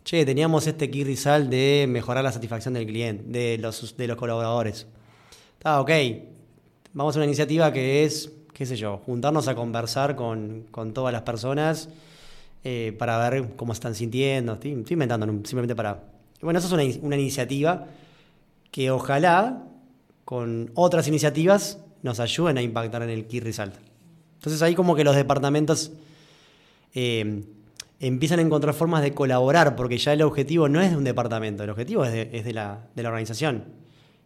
che, 0.08 0.24
teníamos 0.24 0.66
este 0.66 0.90
key 0.90 1.04
result 1.04 1.50
de 1.50 1.84
mejorar 1.86 2.24
la 2.24 2.32
satisfacción 2.32 2.72
del 2.72 2.86
cliente, 2.86 3.24
de 3.26 3.58
los, 3.58 3.94
de 3.94 4.06
los 4.06 4.16
colaboradores. 4.16 4.86
Está, 5.52 5.82
ok, 5.82 5.90
vamos 6.94 7.14
a 7.14 7.18
una 7.18 7.26
iniciativa 7.26 7.70
que 7.74 8.04
es, 8.04 8.32
qué 8.54 8.64
sé 8.64 8.76
yo, 8.76 9.02
juntarnos 9.04 9.48
a 9.48 9.54
conversar 9.54 10.16
con, 10.16 10.64
todas 10.94 11.12
las 11.12 11.22
personas 11.22 11.90
eh, 12.64 12.96
para 12.98 13.28
ver 13.28 13.54
cómo 13.54 13.74
están 13.74 13.94
sintiendo. 13.94 14.54
Estoy, 14.54 14.70
inventando, 14.70 15.26
simplemente 15.26 15.76
para... 15.76 16.02
Bueno, 16.40 16.58
eso 16.58 16.68
es 16.68 16.72
una, 16.72 17.06
una 17.06 17.16
iniciativa 17.16 17.88
que 18.70 18.90
ojalá 18.90 19.62
con 20.24 20.70
otras 20.74 21.06
iniciativas 21.06 21.80
nos 22.02 22.18
ayuden 22.18 22.56
a 22.56 22.62
impactar 22.62 23.02
en 23.02 23.10
el 23.10 23.26
key 23.26 23.40
result. 23.40 23.74
Entonces 24.36 24.62
ahí 24.62 24.74
como 24.74 24.96
que 24.96 25.04
los 25.04 25.16
departamentos 25.16 25.92
eh, 26.94 27.44
empiezan 28.00 28.38
a 28.38 28.42
encontrar 28.42 28.74
formas 28.74 29.02
de 29.02 29.12
colaborar, 29.14 29.76
porque 29.76 29.98
ya 29.98 30.12
el 30.12 30.22
objetivo 30.22 30.68
no 30.68 30.80
es 30.80 30.90
de 30.90 30.96
un 30.96 31.04
departamento, 31.04 31.64
el 31.64 31.70
objetivo 31.70 32.04
es 32.04 32.44
de, 32.44 32.52
la, 32.52 32.88
organización. 32.96 33.64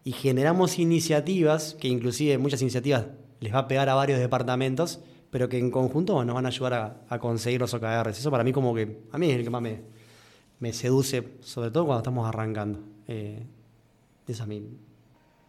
Y 0.05 0.13
generamos 0.13 0.79
iniciativas, 0.79 1.75
que 1.81 1.89
inclusive 1.89 2.39
muchas 2.39 2.61
iniciativas 2.63 3.07
les 3.41 3.55
va 3.55 3.61
a 3.61 3.69
pegar 3.69 3.89
a 3.89 3.95
varios 3.95 4.19
departamentos, 4.19 5.03
pero 5.31 5.49
que 5.49 5.59
en 5.59 5.71
conjunto 5.71 6.25
nos 6.25 6.35
van 6.35 6.45
a 6.45 6.49
ayudar 6.49 7.05
a, 7.09 7.19
conseguir 7.19 7.61
los 7.61 7.73
OKRs. 7.73 8.19
Eso 8.19 8.31
para 8.31 8.45
mí 8.45 8.53
como 8.53 8.75
que, 8.75 8.99
a 9.11 9.19
mí 9.19 9.31
es 9.31 9.37
el 9.37 9.45
que 9.45 9.51
más 9.51 9.63
me, 9.63 10.73
seduce, 10.73 11.39
sobre 11.41 11.71
todo 11.71 11.87
cuando 11.87 12.01
estamos 12.01 12.29
arrancando. 12.29 12.81
Eh, 13.09 13.43
esa 14.29 14.43
es 14.43 14.49
mi 14.49 14.63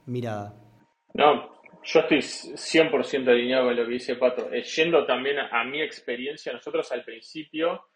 mirada. 0.05 0.55
No, 1.13 1.53
yo 1.83 1.99
estoy 1.99 2.19
100% 2.19 3.27
alineado 3.27 3.65
con 3.65 3.75
lo 3.75 3.85
que 3.85 3.91
dice 3.91 4.15
Pato. 4.15 4.51
Eh, 4.51 4.63
yendo 4.63 5.05
también 5.05 5.37
a, 5.39 5.63
mi 5.65 5.81
experiencia, 5.81 6.53
nosotros 6.53 6.91
al 6.91 7.03
principio 7.03 7.87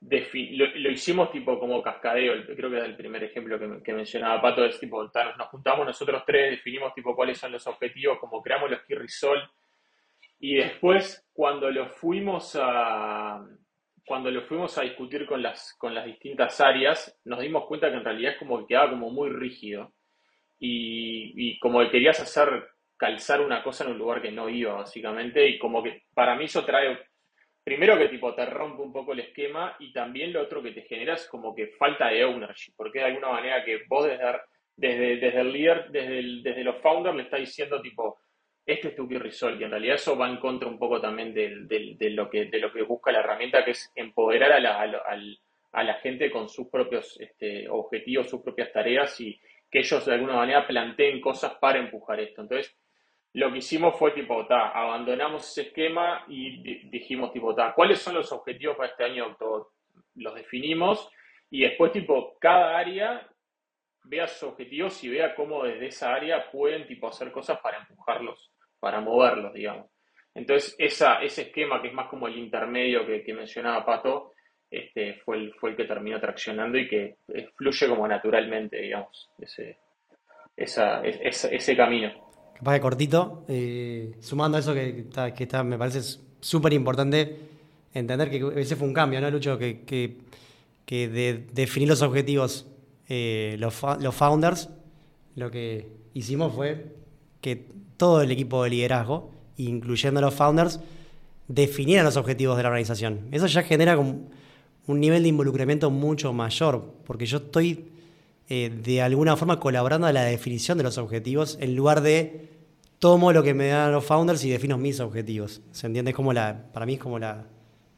lo, 0.00 0.90
hicimos 0.90 1.30
tipo 1.30 1.58
como 1.58 1.82
cascadeo, 1.82 2.34
creo 2.56 2.70
que 2.70 2.78
es 2.78 2.84
el 2.84 2.96
primer 2.96 3.22
ejemplo 3.24 3.58
que, 3.82 3.92
mencionaba 3.92 4.40
Pato, 4.40 4.64
es 4.64 4.80
tipo, 4.80 5.02
nos 5.02 5.48
juntamos 5.48 5.86
nosotros 5.86 6.22
tres, 6.26 6.52
definimos 6.52 6.94
tipo 6.94 7.14
cuáles 7.14 7.38
son 7.38 7.52
los 7.52 7.66
objetivos, 7.66 8.18
como 8.18 8.42
creamos 8.42 8.70
los 8.70 8.80
result, 8.88 9.50
y 10.38 10.54
después 10.54 11.28
cuando 11.32 11.70
lo 11.70 11.88
fuimos 11.90 12.56
a 12.58 13.44
cuando 14.10 14.28
lo 14.30 14.42
fuimos 14.42 14.76
a 14.76 14.82
discutir 14.82 15.24
con 15.24 15.40
las, 15.40 15.74
con 15.78 15.94
las 15.94 16.04
distintas 16.04 16.60
áreas, 16.60 17.16
nos 17.24 17.38
dimos 17.38 17.66
cuenta 17.66 17.90
que 17.90 17.96
en 17.96 18.04
realidad 18.04 18.32
es 18.32 18.38
como 18.38 18.58
que 18.58 18.66
quedaba 18.66 18.90
como 18.90 19.10
muy 19.10 19.30
rígido. 19.30 19.92
Y, 20.58 21.32
y 21.36 21.58
como 21.60 21.78
que 21.78 21.90
querías 21.90 22.18
hacer 22.18 22.70
calzar 22.96 23.40
una 23.40 23.62
cosa 23.62 23.84
en 23.84 23.92
un 23.92 23.98
lugar 23.98 24.20
que 24.20 24.32
no 24.32 24.48
iba, 24.48 24.74
básicamente, 24.74 25.48
y 25.48 25.60
como 25.60 25.80
que 25.80 26.02
para 26.12 26.34
mí 26.34 26.46
eso 26.46 26.64
trae, 26.64 26.98
primero 27.62 27.98
que 27.98 28.08
tipo 28.08 28.34
te 28.34 28.46
rompe 28.46 28.82
un 28.82 28.92
poco 28.92 29.12
el 29.12 29.20
esquema, 29.20 29.76
y 29.78 29.92
también 29.92 30.32
lo 30.32 30.42
otro 30.42 30.62
que 30.62 30.72
te 30.72 30.82
genera 30.82 31.14
es 31.14 31.26
como 31.28 31.54
que 31.54 31.68
falta 31.68 32.08
de 32.08 32.24
ownership, 32.24 32.72
porque 32.76 33.00
de 33.00 33.06
alguna 33.06 33.30
manera 33.30 33.64
que 33.64 33.82
vos 33.88 34.06
desde, 34.06 34.40
desde, 34.76 35.16
desde 35.16 35.40
el 35.40 35.52
líder, 35.52 35.90
desde, 35.90 36.22
desde 36.42 36.64
los 36.64 36.80
founders 36.80 37.16
le 37.16 37.22
está 37.24 37.36
diciendo 37.36 37.80
tipo, 37.80 38.18
este 38.64 38.88
es 38.88 38.96
tu 38.96 39.08
key 39.08 39.18
result, 39.18 39.60
y 39.60 39.64
en 39.64 39.70
realidad 39.70 39.96
eso 39.96 40.16
va 40.16 40.28
en 40.28 40.38
contra 40.38 40.68
un 40.68 40.78
poco 40.78 41.00
también 41.00 41.34
de, 41.34 41.48
lo, 42.10 42.30
que, 42.30 42.46
de 42.46 42.58
lo 42.58 42.72
que 42.72 42.82
busca 42.82 43.12
la 43.12 43.20
herramienta, 43.20 43.64
que 43.64 43.72
es 43.72 43.90
empoderar 43.94 44.52
a 44.52 44.60
la, 44.60 45.04
a, 45.72 45.82
la 45.84 45.94
gente 45.94 46.30
con 46.30 46.48
sus 46.48 46.68
propios 46.68 47.18
este, 47.20 47.68
objetivos, 47.68 48.28
sus 48.28 48.42
propias 48.42 48.72
tareas, 48.72 49.20
y 49.20 49.40
que 49.70 49.80
ellos 49.80 50.04
de 50.04 50.14
alguna 50.14 50.34
manera 50.34 50.66
planteen 50.66 51.20
cosas 51.20 51.54
para 51.60 51.78
empujar 51.78 52.20
esto. 52.20 52.42
Entonces, 52.42 52.76
lo 53.32 53.52
que 53.52 53.58
hicimos 53.58 53.96
fue 53.96 54.12
tipo, 54.12 54.44
ta, 54.46 54.70
abandonamos 54.70 55.48
ese 55.48 55.68
esquema 55.68 56.24
y 56.28 56.88
dijimos 56.88 57.32
tipo, 57.32 57.54
ta, 57.54 57.72
¿cuáles 57.74 58.00
son 58.00 58.14
los 58.14 58.32
objetivos 58.32 58.76
para 58.76 58.90
este 58.90 59.04
año? 59.04 59.36
Los 60.16 60.34
definimos 60.34 61.08
y 61.50 61.62
después 61.62 61.92
tipo, 61.92 62.36
cada 62.40 62.76
área 62.76 63.26
vea 64.04 64.26
sus 64.26 64.50
objetivos 64.50 65.02
y 65.04 65.10
vea 65.10 65.34
cómo 65.34 65.62
desde 65.62 65.86
esa 65.86 66.12
área 66.12 66.50
pueden 66.50 66.86
tipo 66.88 67.06
hacer 67.06 67.30
cosas 67.30 67.60
para 67.60 67.78
empujarlos, 67.78 68.50
para 68.80 69.00
moverlos, 69.00 69.52
digamos. 69.52 69.88
Entonces, 70.34 70.74
esa, 70.78 71.22
ese 71.22 71.42
esquema 71.42 71.80
que 71.80 71.88
es 71.88 71.94
más 71.94 72.08
como 72.08 72.26
el 72.26 72.36
intermedio 72.36 73.06
que, 73.06 73.34
mencionaba 73.34 73.84
Pato, 73.84 74.32
este, 74.68 75.14
fue, 75.24 75.36
el, 75.36 75.54
fue 75.54 75.70
el 75.70 75.76
que 75.76 75.84
terminó 75.84 76.20
traccionando 76.20 76.78
y 76.78 76.88
que 76.88 77.16
fluye 77.56 77.88
como 77.88 78.06
naturalmente, 78.08 78.80
digamos, 78.80 79.28
ese, 79.38 79.78
esa, 80.56 81.02
ese 81.02 81.76
camino 81.76 82.29
capaz 82.60 82.74
de 82.74 82.80
cortito, 82.80 83.44
eh, 83.48 84.12
sumando 84.20 84.58
a 84.58 84.60
eso 84.60 84.74
que 84.74 85.06
está, 85.38 85.64
me 85.64 85.78
parece 85.78 86.18
súper 86.40 86.74
importante 86.74 87.38
entender 87.94 88.28
que 88.28 88.60
ese 88.60 88.76
fue 88.76 88.86
un 88.86 88.92
cambio, 88.92 89.18
¿no, 89.18 89.30
Lucho? 89.30 89.56
Que, 89.56 89.80
que, 89.86 91.08
de 91.08 91.46
definir 91.54 91.88
los 91.88 92.02
objetivos 92.02 92.66
eh, 93.08 93.56
los, 93.58 93.74
los 94.00 94.14
founders, 94.14 94.68
lo 95.36 95.50
que 95.50 95.88
hicimos 96.12 96.52
fue 96.52 96.96
que 97.40 97.66
todo 97.96 98.20
el 98.20 98.30
equipo 98.30 98.62
de 98.64 98.70
liderazgo, 98.70 99.30
incluyendo 99.56 100.20
los 100.20 100.34
founders, 100.34 100.80
definieran 101.48 102.04
los 102.04 102.18
objetivos 102.18 102.58
de 102.58 102.64
la 102.64 102.68
organización. 102.68 103.28
Eso 103.30 103.46
ya 103.46 103.62
genera 103.62 103.98
un 103.98 104.28
nivel 104.86 105.22
de 105.22 105.30
involucramiento 105.30 105.90
mucho 105.90 106.34
mayor, 106.34 106.92
porque 107.06 107.24
yo 107.24 107.38
estoy 107.38 107.86
eh, 108.52 108.68
de 108.68 109.00
alguna 109.00 109.36
forma 109.36 109.60
colaborando 109.60 110.08
a 110.08 110.12
la 110.12 110.24
definición 110.24 110.76
de 110.76 110.82
los 110.82 110.98
objetivos 110.98 111.56
en 111.60 111.76
lugar 111.76 112.00
de 112.00 112.50
tomo 112.98 113.32
lo 113.32 113.44
que 113.44 113.54
me 113.54 113.68
dan 113.68 113.92
los 113.92 114.04
founders 114.04 114.44
y 114.44 114.50
defino 114.50 114.76
mis 114.76 114.98
objetivos. 114.98 115.62
¿Se 115.70 115.86
entiende? 115.86 116.12
como 116.12 116.32
la, 116.32 116.64
para 116.72 116.84
mí 116.84 116.94
es 116.94 117.00
como 117.00 117.20
la, 117.20 117.46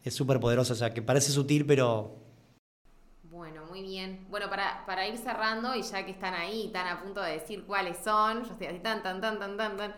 es 0.05 0.15
súper 0.15 0.39
poderosa, 0.41 0.75
o 0.75 0.77
sea, 0.77 0.93
que 0.93 1.01
parece 1.01 1.33
sutil, 1.33 1.65
pero... 1.65 2.19
Bueno, 3.23 3.65
muy 3.65 3.81
bien. 3.81 4.27
Bueno, 4.29 4.51
para, 4.51 4.85
para 4.85 5.09
ir 5.09 5.17
cerrando, 5.17 5.75
y 5.75 5.81
ya 5.81 6.05
que 6.05 6.11
están 6.11 6.35
ahí, 6.35 6.67
están 6.67 6.87
a 6.87 7.03
punto 7.03 7.23
de 7.23 7.33
decir 7.33 7.65
cuáles 7.65 7.97
son, 8.05 8.45
yo 8.45 8.53
estoy 8.53 8.67
así 8.67 8.81
tan, 8.81 9.03
tan, 9.03 9.23
tan, 9.23 9.39
tan, 9.39 9.57
tan, 9.57 9.79
tan, 9.79 9.95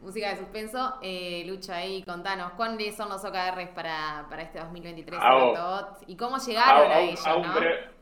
música 0.00 0.30
de 0.30 0.38
suspenso, 0.38 0.94
eh, 1.02 1.44
Lucho 1.46 1.74
ahí, 1.74 2.02
contanos, 2.02 2.52
¿cuáles 2.52 2.96
son 2.96 3.10
los 3.10 3.22
OKRs 3.22 3.68
para, 3.74 4.26
para 4.30 4.40
este 4.40 4.58
2023 4.58 5.20
y 6.06 6.16
cómo 6.16 6.38
llegaron 6.38 6.90
a 6.90 7.00
ellos, 7.00 7.22
¿no? 7.26 7.97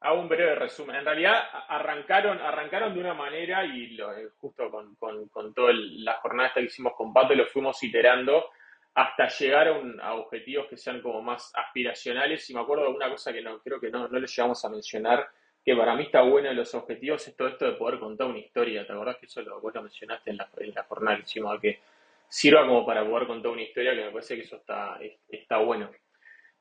Hago 0.00 0.20
un 0.20 0.28
breve 0.28 0.54
resumen. 0.54 0.96
En 0.96 1.04
realidad 1.04 1.42
arrancaron, 1.68 2.38
arrancaron 2.38 2.94
de 2.94 3.00
una 3.00 3.14
manera 3.14 3.64
y 3.64 3.88
lo, 3.88 4.12
eh, 4.16 4.30
justo 4.38 4.70
con, 4.70 4.94
con, 4.96 5.54
toda 5.54 5.72
la 5.74 6.14
jornada 6.14 6.52
que 6.54 6.62
hicimos 6.62 6.94
con 6.96 7.12
Pato 7.12 7.34
lo 7.34 7.46
fuimos 7.46 7.82
iterando 7.82 8.50
hasta 8.94 9.28
llegar 9.28 9.68
a, 9.68 10.14
objetivos 10.14 10.66
que 10.68 10.76
sean 10.76 11.00
como 11.00 11.22
más 11.22 11.52
aspiracionales. 11.54 12.48
Y 12.48 12.54
me 12.54 12.60
acuerdo 12.60 12.84
de 12.84 12.90
una 12.90 13.10
cosa 13.10 13.32
que 13.32 13.42
no 13.42 13.60
creo 13.60 13.80
que 13.80 13.90
no, 13.90 14.08
no 14.08 14.18
le 14.18 14.26
llegamos 14.26 14.64
a 14.64 14.70
mencionar, 14.70 15.28
que 15.64 15.76
para 15.76 15.94
mí 15.94 16.04
está 16.04 16.22
bueno 16.22 16.48
de 16.48 16.54
los 16.54 16.74
objetivos, 16.74 17.26
es 17.28 17.36
todo 17.36 17.48
esto 17.48 17.66
de 17.66 17.72
poder 17.72 18.00
contar 18.00 18.26
una 18.26 18.38
historia. 18.38 18.86
¿Te 18.86 18.92
acordás 18.92 19.18
que 19.18 19.26
eso 19.26 19.42
lo, 19.42 19.60
vos 19.60 19.74
lo 19.74 19.82
mencionaste 19.82 20.30
en 20.30 20.38
la, 20.38 20.48
en 20.56 20.74
la 20.74 20.84
jornada 20.84 21.18
que 21.18 21.22
hicimos? 21.24 21.60
Que 21.60 21.80
sirva 22.26 22.66
como 22.66 22.86
para 22.86 23.04
poder 23.04 23.26
contar 23.26 23.52
una 23.52 23.62
historia, 23.62 23.94
que 23.94 24.04
me 24.04 24.10
parece 24.10 24.36
que 24.36 24.42
eso 24.42 24.56
está, 24.56 24.98
está 25.28 25.58
bueno. 25.58 25.90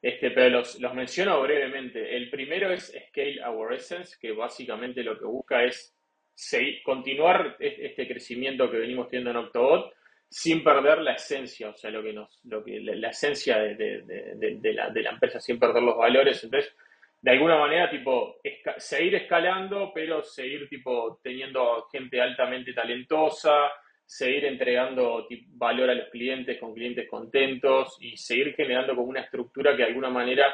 Este, 0.02 0.32
pero 0.32 0.50
los, 0.50 0.80
los 0.80 0.94
menciono 0.94 1.42
brevemente. 1.42 2.16
El 2.16 2.30
primero 2.30 2.72
es 2.72 2.94
Scale 3.10 3.44
Our 3.46 3.74
Essence, 3.74 4.18
que 4.20 4.32
básicamente 4.32 5.04
lo 5.04 5.18
que 5.18 5.26
busca 5.26 5.64
es 5.64 5.96
seguir, 6.34 6.82
continuar 6.84 7.58
este 7.60 8.08
crecimiento 8.08 8.72
que 8.72 8.78
venimos 8.78 9.10
teniendo 9.10 9.32
en 9.32 9.46
Octobot 9.46 9.94
sin 10.30 10.64
perder 10.64 11.00
la 11.00 11.14
esencia, 11.14 11.70
o 11.70 11.74
sea, 11.74 11.90
lo 11.90 12.04
que 12.04 12.14
nos, 12.14 12.40
lo 12.46 12.64
que, 12.64 12.80
la, 12.80 13.10
esencia 13.10 13.58
de, 13.58 13.76
de, 13.76 14.36
de, 14.36 14.74
la, 14.74 14.90
de, 14.92 15.02
la, 15.02 15.10
empresa, 15.12 15.40
sin 15.40 15.60
perder 15.60 15.82
los 15.82 15.98
valores. 15.98 16.44
Entonces, 16.44 16.74
de 17.20 17.32
alguna 17.32 17.58
manera, 17.58 17.90
tipo, 17.90 18.38
seguir 18.78 19.16
escalando, 19.16 19.92
pero 19.94 20.22
seguir, 20.22 20.70
tipo, 20.70 21.20
teniendo 21.24 21.88
gente 21.92 22.22
altamente 22.22 22.74
talentosa, 22.74 23.72
seguir 24.10 24.46
entregando 24.46 25.28
valor 25.50 25.92
a 25.92 25.94
los 25.94 26.10
clientes 26.10 26.60
con 26.60 26.74
clientes 26.74 27.08
contentos 27.08 27.96
y 28.02 28.18
seguir 28.18 28.56
generando 28.56 28.96
como 28.96 29.08
una 29.08 29.22
estructura 29.22 29.74
que 29.74 29.84
de 29.84 29.90
alguna 29.90 30.10
manera 30.10 30.52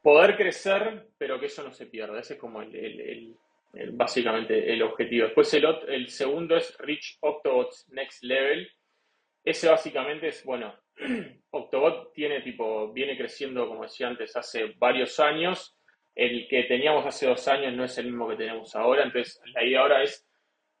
poder 0.00 0.36
crecer, 0.36 1.08
pero 1.18 1.40
que 1.40 1.46
eso 1.46 1.64
no 1.64 1.72
se 1.72 1.86
pierda. 1.86 2.20
Ese 2.20 2.34
es 2.34 2.38
como 2.38 2.62
el, 2.62 3.36
básicamente 3.90 4.72
el 4.72 4.80
objetivo. 4.82 5.24
Después 5.24 5.52
el, 5.54 5.66
el 5.88 6.08
segundo 6.08 6.56
es 6.56 6.78
Reach 6.78 7.18
Octobots 7.18 7.88
Next 7.90 8.22
Level. 8.22 8.70
Ese 9.42 9.68
básicamente 9.68 10.28
es, 10.28 10.44
bueno, 10.44 10.72
Octobot 11.50 12.12
tiene 12.12 12.42
tipo, 12.42 12.92
viene 12.92 13.18
creciendo, 13.18 13.66
como 13.66 13.82
decía 13.82 14.06
antes, 14.06 14.36
hace 14.36 14.72
varios 14.78 15.18
años. 15.18 15.76
El 16.14 16.46
que 16.46 16.62
teníamos 16.62 17.04
hace 17.04 17.26
dos 17.26 17.48
años 17.48 17.74
no 17.74 17.82
es 17.82 17.98
el 17.98 18.06
mismo 18.06 18.28
que 18.28 18.36
tenemos 18.36 18.76
ahora. 18.76 19.02
Entonces, 19.02 19.42
la 19.52 19.64
idea 19.64 19.80
ahora 19.80 20.04
es 20.04 20.24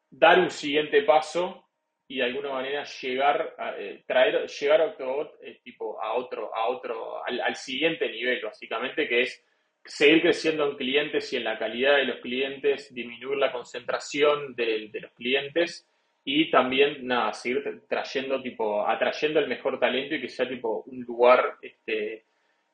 dar 0.08 0.38
un 0.38 0.50
siguiente 0.50 1.02
paso 1.02 1.63
y 2.06 2.18
de 2.18 2.24
alguna 2.24 2.50
manera 2.50 2.84
llegar 2.84 3.54
a, 3.58 3.78
eh, 3.78 4.02
traer 4.06 4.46
llegar 4.46 4.80
a 4.80 4.86
Octobot 4.86 5.38
eh, 5.42 5.60
tipo 5.62 6.00
a 6.02 6.14
otro 6.14 6.54
a 6.54 6.68
otro 6.68 7.24
al, 7.24 7.56
siguiente 7.56 8.10
nivel 8.10 8.40
básicamente 8.42 9.08
que 9.08 9.22
es 9.22 9.42
seguir 9.84 10.22
creciendo 10.22 10.68
en 10.68 10.76
clientes 10.76 11.32
y 11.32 11.36
en 11.36 11.44
la 11.44 11.58
calidad 11.58 11.96
de 11.96 12.04
los 12.04 12.20
clientes 12.20 12.92
disminuir 12.94 13.38
la 13.38 13.52
concentración 13.52 14.54
de, 14.54 14.90
los 14.92 15.12
clientes 15.12 15.88
y 16.24 16.50
también 16.50 17.06
nada 17.06 17.32
seguir 17.32 17.82
trayendo 17.88 18.42
tipo 18.42 18.86
atrayendo 18.86 19.40
el 19.40 19.48
mejor 19.48 19.78
talento 19.78 20.14
y 20.14 20.20
que 20.20 20.28
sea 20.28 20.48
tipo 20.48 20.84
un 20.86 21.00
lugar 21.02 21.56
este 21.62 22.24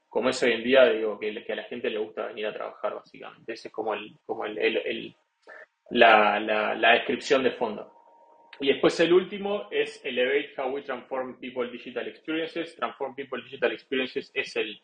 como 0.09 0.31
es 0.31 0.43
hoy 0.43 0.53
en 0.53 0.65
día 0.65 0.87
digo 0.87 1.19
que, 1.21 1.45
que 1.45 1.53
a 1.53 1.57
la 1.57 1.65
gente 1.65 1.89
le 1.89 1.99
gusta 1.99 2.27
venir 2.27 2.47
a 2.47 2.53
trabajar 2.53 2.97
básicamente. 2.97 3.53
Ese 3.53 3.69
es 3.69 3.75
como 3.75 3.95
el 3.95 4.13
como 4.27 4.45
el, 4.45 4.59
el, 4.59 5.15
la, 5.91 6.41
la, 6.41 6.75
la 6.75 6.95
descripción 6.95 7.45
de 7.45 7.53
fondo 7.53 8.00
y 8.61 8.69
después 8.69 9.01
el 9.01 9.13
último 9.13 9.69
es 9.71 10.05
Elevate 10.05 10.53
How 10.59 10.71
We 10.71 10.83
Transform 10.83 11.41
People 11.41 11.71
Digital 11.71 12.07
Experiences. 12.07 12.77
Transform 12.77 13.15
People 13.15 13.43
Digital 13.43 13.73
Experiences 13.73 14.31
es 14.35 14.55
el, 14.57 14.81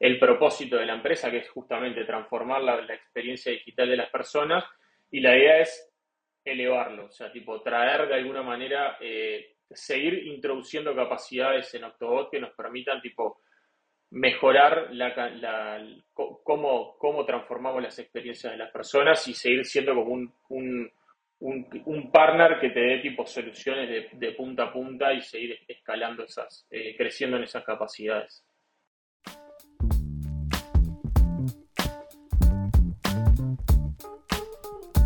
el 0.00 0.18
propósito 0.18 0.76
de 0.76 0.86
la 0.86 0.94
empresa, 0.94 1.30
que 1.30 1.38
es 1.38 1.50
justamente 1.50 2.04
transformar 2.04 2.62
la, 2.62 2.80
la, 2.80 2.94
experiencia 2.94 3.52
digital 3.52 3.90
de 3.90 3.96
las 3.98 4.10
personas. 4.10 4.64
Y 5.10 5.20
la 5.20 5.36
idea 5.36 5.60
es 5.60 5.92
elevarlo, 6.42 7.06
o 7.06 7.10
sea, 7.10 7.30
tipo 7.30 7.60
traer 7.60 8.08
de 8.08 8.14
alguna 8.14 8.42
manera, 8.42 8.96
eh, 9.00 9.56
seguir 9.70 10.26
introduciendo 10.26 10.94
capacidades 10.94 11.74
en 11.74 11.84
Octobot 11.84 12.30
que 12.30 12.40
nos 12.40 12.52
permitan, 12.52 13.02
tipo, 13.02 13.42
mejorar 14.10 14.88
la, 14.92 15.14
la, 15.30 15.86
cómo, 16.14 16.96
cómo 16.96 17.26
transformamos 17.26 17.82
las 17.82 17.98
experiencias 17.98 18.52
de 18.52 18.58
las 18.58 18.70
personas 18.70 19.28
y 19.28 19.34
seguir 19.34 19.66
siendo 19.66 19.94
como 19.94 20.14
un 20.14 20.32
un, 20.48 20.90
partner 22.12 22.58
que 22.60 22.70
te 22.70 22.80
dé 22.80 22.98
tipo 22.98 23.26
soluciones 23.26 24.10
de, 24.12 24.32
punta 24.32 24.64
a 24.64 24.72
punta 24.72 25.12
y 25.12 25.22
seguir 25.22 25.58
escalando 25.68 26.24
esas, 26.24 26.66
eh, 26.70 26.96
creciendo 26.96 27.36
en 27.36 27.44
esas 27.44 27.64
capacidades. 27.64 28.44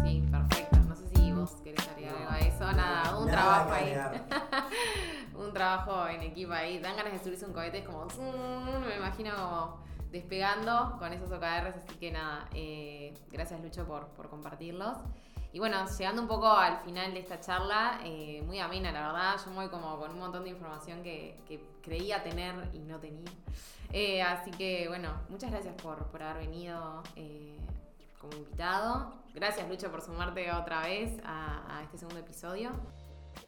Sí, 0.04 0.22
perfecto. 0.30 0.76
No 0.88 0.96
sé 0.96 1.06
si 1.14 1.32
vos 1.32 1.60
querés 1.62 1.86
agregar 1.88 2.16
algo 2.16 2.30
a 2.30 2.38
eso. 2.40 2.72
Nada, 2.72 3.18
un 3.18 3.30
trabajo 3.30 3.72
ahí. 3.72 3.94
un 5.34 5.52
trabajo 5.52 6.08
en 6.08 6.22
equipo 6.22 6.52
ahí. 6.52 6.78
Dan 6.78 6.96
ganas 6.96 7.12
de 7.12 7.18
subirse 7.18 7.44
un 7.44 7.52
cohete, 7.52 7.78
es 7.78 7.84
como. 7.84 8.06
Me 8.86 8.96
imagino 8.96 9.34
como 9.36 9.84
despegando 10.10 10.96
con 10.98 11.12
esos 11.12 11.30
OKRs. 11.30 11.76
Así 11.76 11.98
que 11.98 12.10
nada, 12.10 12.48
eh, 12.54 13.12
gracias 13.30 13.60
Lucho 13.60 13.86
por, 13.86 14.08
por 14.14 14.30
compartirlos. 14.30 14.96
Y 15.52 15.58
bueno, 15.58 15.84
llegando 15.98 16.22
un 16.22 16.28
poco 16.28 16.50
al 16.50 16.78
final 16.78 17.12
de 17.12 17.20
esta 17.20 17.38
charla, 17.38 18.00
eh, 18.04 18.42
muy 18.46 18.58
amena, 18.58 18.90
la 18.90 19.06
verdad. 19.08 19.34
Yo 19.44 19.50
me 19.50 19.56
voy 19.58 19.68
como 19.68 19.98
con 19.98 20.10
un 20.12 20.18
montón 20.18 20.44
de 20.44 20.50
información 20.50 21.02
que, 21.02 21.36
creía 21.82 22.22
tener 22.22 22.54
y 22.72 22.78
no 22.78 22.98
tenía. 22.98 23.30
Eh, 23.92 24.22
así 24.22 24.50
que 24.52 24.86
bueno, 24.88 25.20
muchas 25.28 25.50
gracias 25.50 25.74
por, 25.82 26.22
haber 26.22 26.46
venido 26.46 27.02
eh, 27.16 27.58
como 28.18 28.34
invitado. 28.34 29.12
Gracias, 29.34 29.68
Lucho, 29.68 29.90
por 29.90 30.00
sumarte 30.00 30.50
otra 30.52 30.82
vez 30.82 31.20
a, 31.24 31.80
este 31.84 31.98
segundo 31.98 32.20
episodio. 32.20 32.70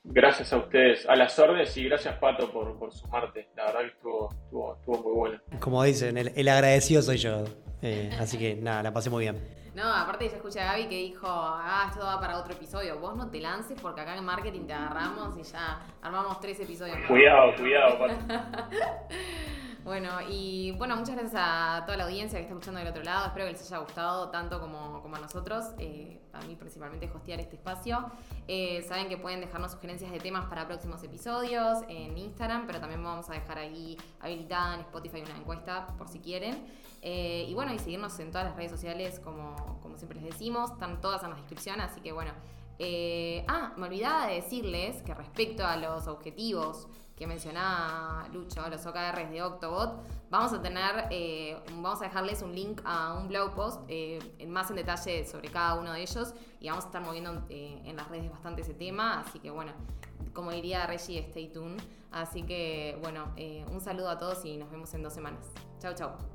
Gracias 0.03 0.53
a 0.53 0.59
ustedes, 0.59 1.09
a 1.09 1.17
las 1.17 1.39
órdenes 1.39 1.75
y 1.79 1.85
gracias, 1.85 2.19
Pato, 2.19 2.51
por, 2.51 2.93
sumarte. 2.93 3.49
La 3.57 3.67
verdad 3.67 3.81
que 3.81 3.87
estuvo, 3.87 4.31
estuvo, 4.75 5.03
muy 5.03 5.13
bueno. 5.13 5.41
Como 5.61 5.83
dicen, 5.83 6.19
el, 6.19 6.33
el 6.37 6.49
agradecido 6.49 7.01
soy 7.01 7.17
yo. 7.17 7.45
así 8.18 8.39
que 8.39 8.57
nada, 8.57 8.82
la 8.82 8.93
pasé 8.93 9.11
muy 9.11 9.24
bien. 9.24 9.41
No, 9.74 9.93
aparte 9.93 10.28
ya 10.28 10.37
escuché 10.37 10.61
a 10.61 10.72
Gaby 10.72 10.87
que 10.87 10.97
dijo, 10.97 11.26
ah, 11.28 11.89
esto 11.91 12.05
va 12.05 12.20
para 12.20 12.39
otro 12.39 12.53
episodio. 12.53 12.99
Vos 13.01 13.16
no 13.16 13.28
te 13.28 13.41
lances 13.41 13.76
porque 13.80 14.01
acá 14.03 14.16
en 14.16 14.24
marketing 14.24 14.66
te 14.66 14.72
agarramos 14.72 15.37
y 15.37 15.43
ya 15.43 15.80
armamos 16.01 16.39
tres 16.41 16.61
episodios. 16.61 16.97
Cuidado, 17.09 17.55
cuidado. 17.57 17.99
bueno, 19.85 20.09
y 20.30 20.72
bueno, 20.78 20.97
muchas 20.97 21.14
gracias 21.14 21.43
a 21.45 21.82
toda 21.85 21.99
la 21.99 22.05
audiencia 22.05 22.39
que 22.39 22.45
está 22.45 22.55
escuchando 22.55 22.80
del 22.80 22.89
otro 22.89 23.03
lado. 23.03 23.26
Espero 23.26 23.45
que 23.45 23.53
les 23.53 23.61
haya 23.70 23.78
gustado 23.78 24.30
tanto 24.30 24.59
como, 24.59 25.03
como 25.03 25.16
a 25.16 25.18
nosotros. 25.18 25.66
Eh, 25.78 26.22
a 26.32 26.41
mí 26.41 26.57
principalmente 26.57 27.11
hostear 27.14 27.39
este 27.39 27.57
espacio. 27.57 28.11
Eh, 28.49 28.82
saben 28.89 29.11
que 29.11 29.18
pueden 29.18 29.43
dejarnos 29.43 29.72
sugerencias 29.72 30.11
de 30.11 30.18
temas 30.20 30.47
para 30.47 30.66
próximos 30.66 31.03
episodios 31.05 31.80
en 31.89 32.16
Instagram, 32.16 32.66
pero 32.66 32.80
también 32.80 33.05
vamos 33.05 33.28
a 33.28 33.35
dejar 33.35 33.59
ahí 33.59 33.99
habilitada 34.20 34.76
en 34.76 34.80
Spotify 34.80 35.20
una 35.20 35.37
encuesta 35.37 35.87
por 35.99 36.09
si 36.09 36.18
quieren. 36.18 36.66
Eh, 37.03 37.45
y 37.47 37.53
bueno, 37.53 37.74
y 37.74 37.78
seguirnos 37.78 38.18
en 38.20 38.30
todas 38.30 38.47
las 38.47 38.57
redes 38.57 38.70
sociales, 38.70 39.20
como, 39.20 39.78
como 39.82 39.99
siempre 39.99 40.18
les 40.18 40.32
decimos, 40.32 40.70
están 40.70 41.03
todas 41.03 41.22
en 41.24 41.30
la 41.30 41.37
descripción, 41.37 41.82
así 41.82 42.01
que 42.01 42.12
bueno. 42.12 42.32
Ah, 43.47 43.72
me 43.76 43.87
olvidaba 43.87 44.26
de 44.26 44.37
decirles 44.37 45.01
que 45.03 45.14
respecto 45.14 45.64
a 45.64 45.76
los 45.76 46.09
objetivos 46.09 46.89
que 47.17 47.27
mencionaba 47.27 48.29
Lucho, 48.33 48.69
los 48.69 48.85
OKRs 48.87 49.31
de 49.31 49.43
Octobot, 49.43 50.03
vamos 50.31 50.53
a 50.53 50.61
tener, 50.61 51.07
eh, 51.11 51.57
vamos 51.73 52.01
a 52.01 52.05
dejarles 52.05 52.43
un 52.43 52.55
link 52.55 52.81
a 52.85 53.15
un 53.15 53.29
blog 53.29 53.55
post 53.55 53.81
más 54.47 54.71
en 54.71 54.77
detalle 54.77 55.27
sobre 55.27 55.49
cada 55.49 55.75
uno 55.75 55.93
de 55.93 56.03
ellos 56.03 56.35
y 56.61 56.69
vamos 56.69 56.85
a 56.85 56.89
estar 56.89 57.03
moviendo 57.03 57.45
en 57.49 57.97
las 57.97 58.09
redes 58.09 58.31
bastante 58.31 58.62
ese 58.62 58.75
tema, 58.75 59.21
así 59.21 59.39
que 59.39 59.51
bueno, 59.51 59.73
como 60.33 60.51
diría 60.51 60.87
Reggie, 60.87 61.21
stay 61.21 61.49
tuned. 61.53 61.81
Así 62.11 62.43
que 62.45 62.99
bueno, 63.03 63.33
un 63.71 63.81
saludo 63.81 64.09
a 64.11 64.19
todos 64.19 64.45
y 64.45 64.57
nos 64.57 64.71
vemos 64.71 64.93
en 64.95 65.03
dos 65.03 65.12
semanas. 65.12 65.47
Chau, 65.81 65.95
chau. 65.95 66.34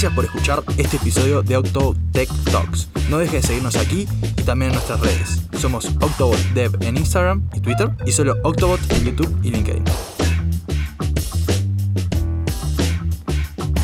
Gracias 0.00 0.16
por 0.16 0.24
escuchar 0.24 0.62
este 0.78 0.96
episodio 0.96 1.42
de 1.42 1.58
Octobot 1.58 1.94
Tech 2.10 2.30
Talks. 2.50 2.88
No 3.10 3.18
dejes 3.18 3.42
de 3.42 3.48
seguirnos 3.48 3.76
aquí 3.76 4.08
y 4.34 4.42
también 4.44 4.70
en 4.70 4.76
nuestras 4.76 4.98
redes. 4.98 5.42
Somos 5.58 5.88
Octobot 6.00 6.38
Dev 6.54 6.74
en 6.80 6.96
Instagram 6.96 7.46
y 7.52 7.60
Twitter 7.60 7.90
y 8.06 8.12
solo 8.12 8.34
Octobot 8.42 8.80
en 8.94 9.04
YouTube 9.04 9.38
y 9.42 9.50
LinkedIn. 9.50 9.84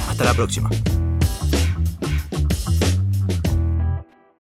Hasta 0.09 0.25
la 0.25 0.33
próxima. 0.33 0.71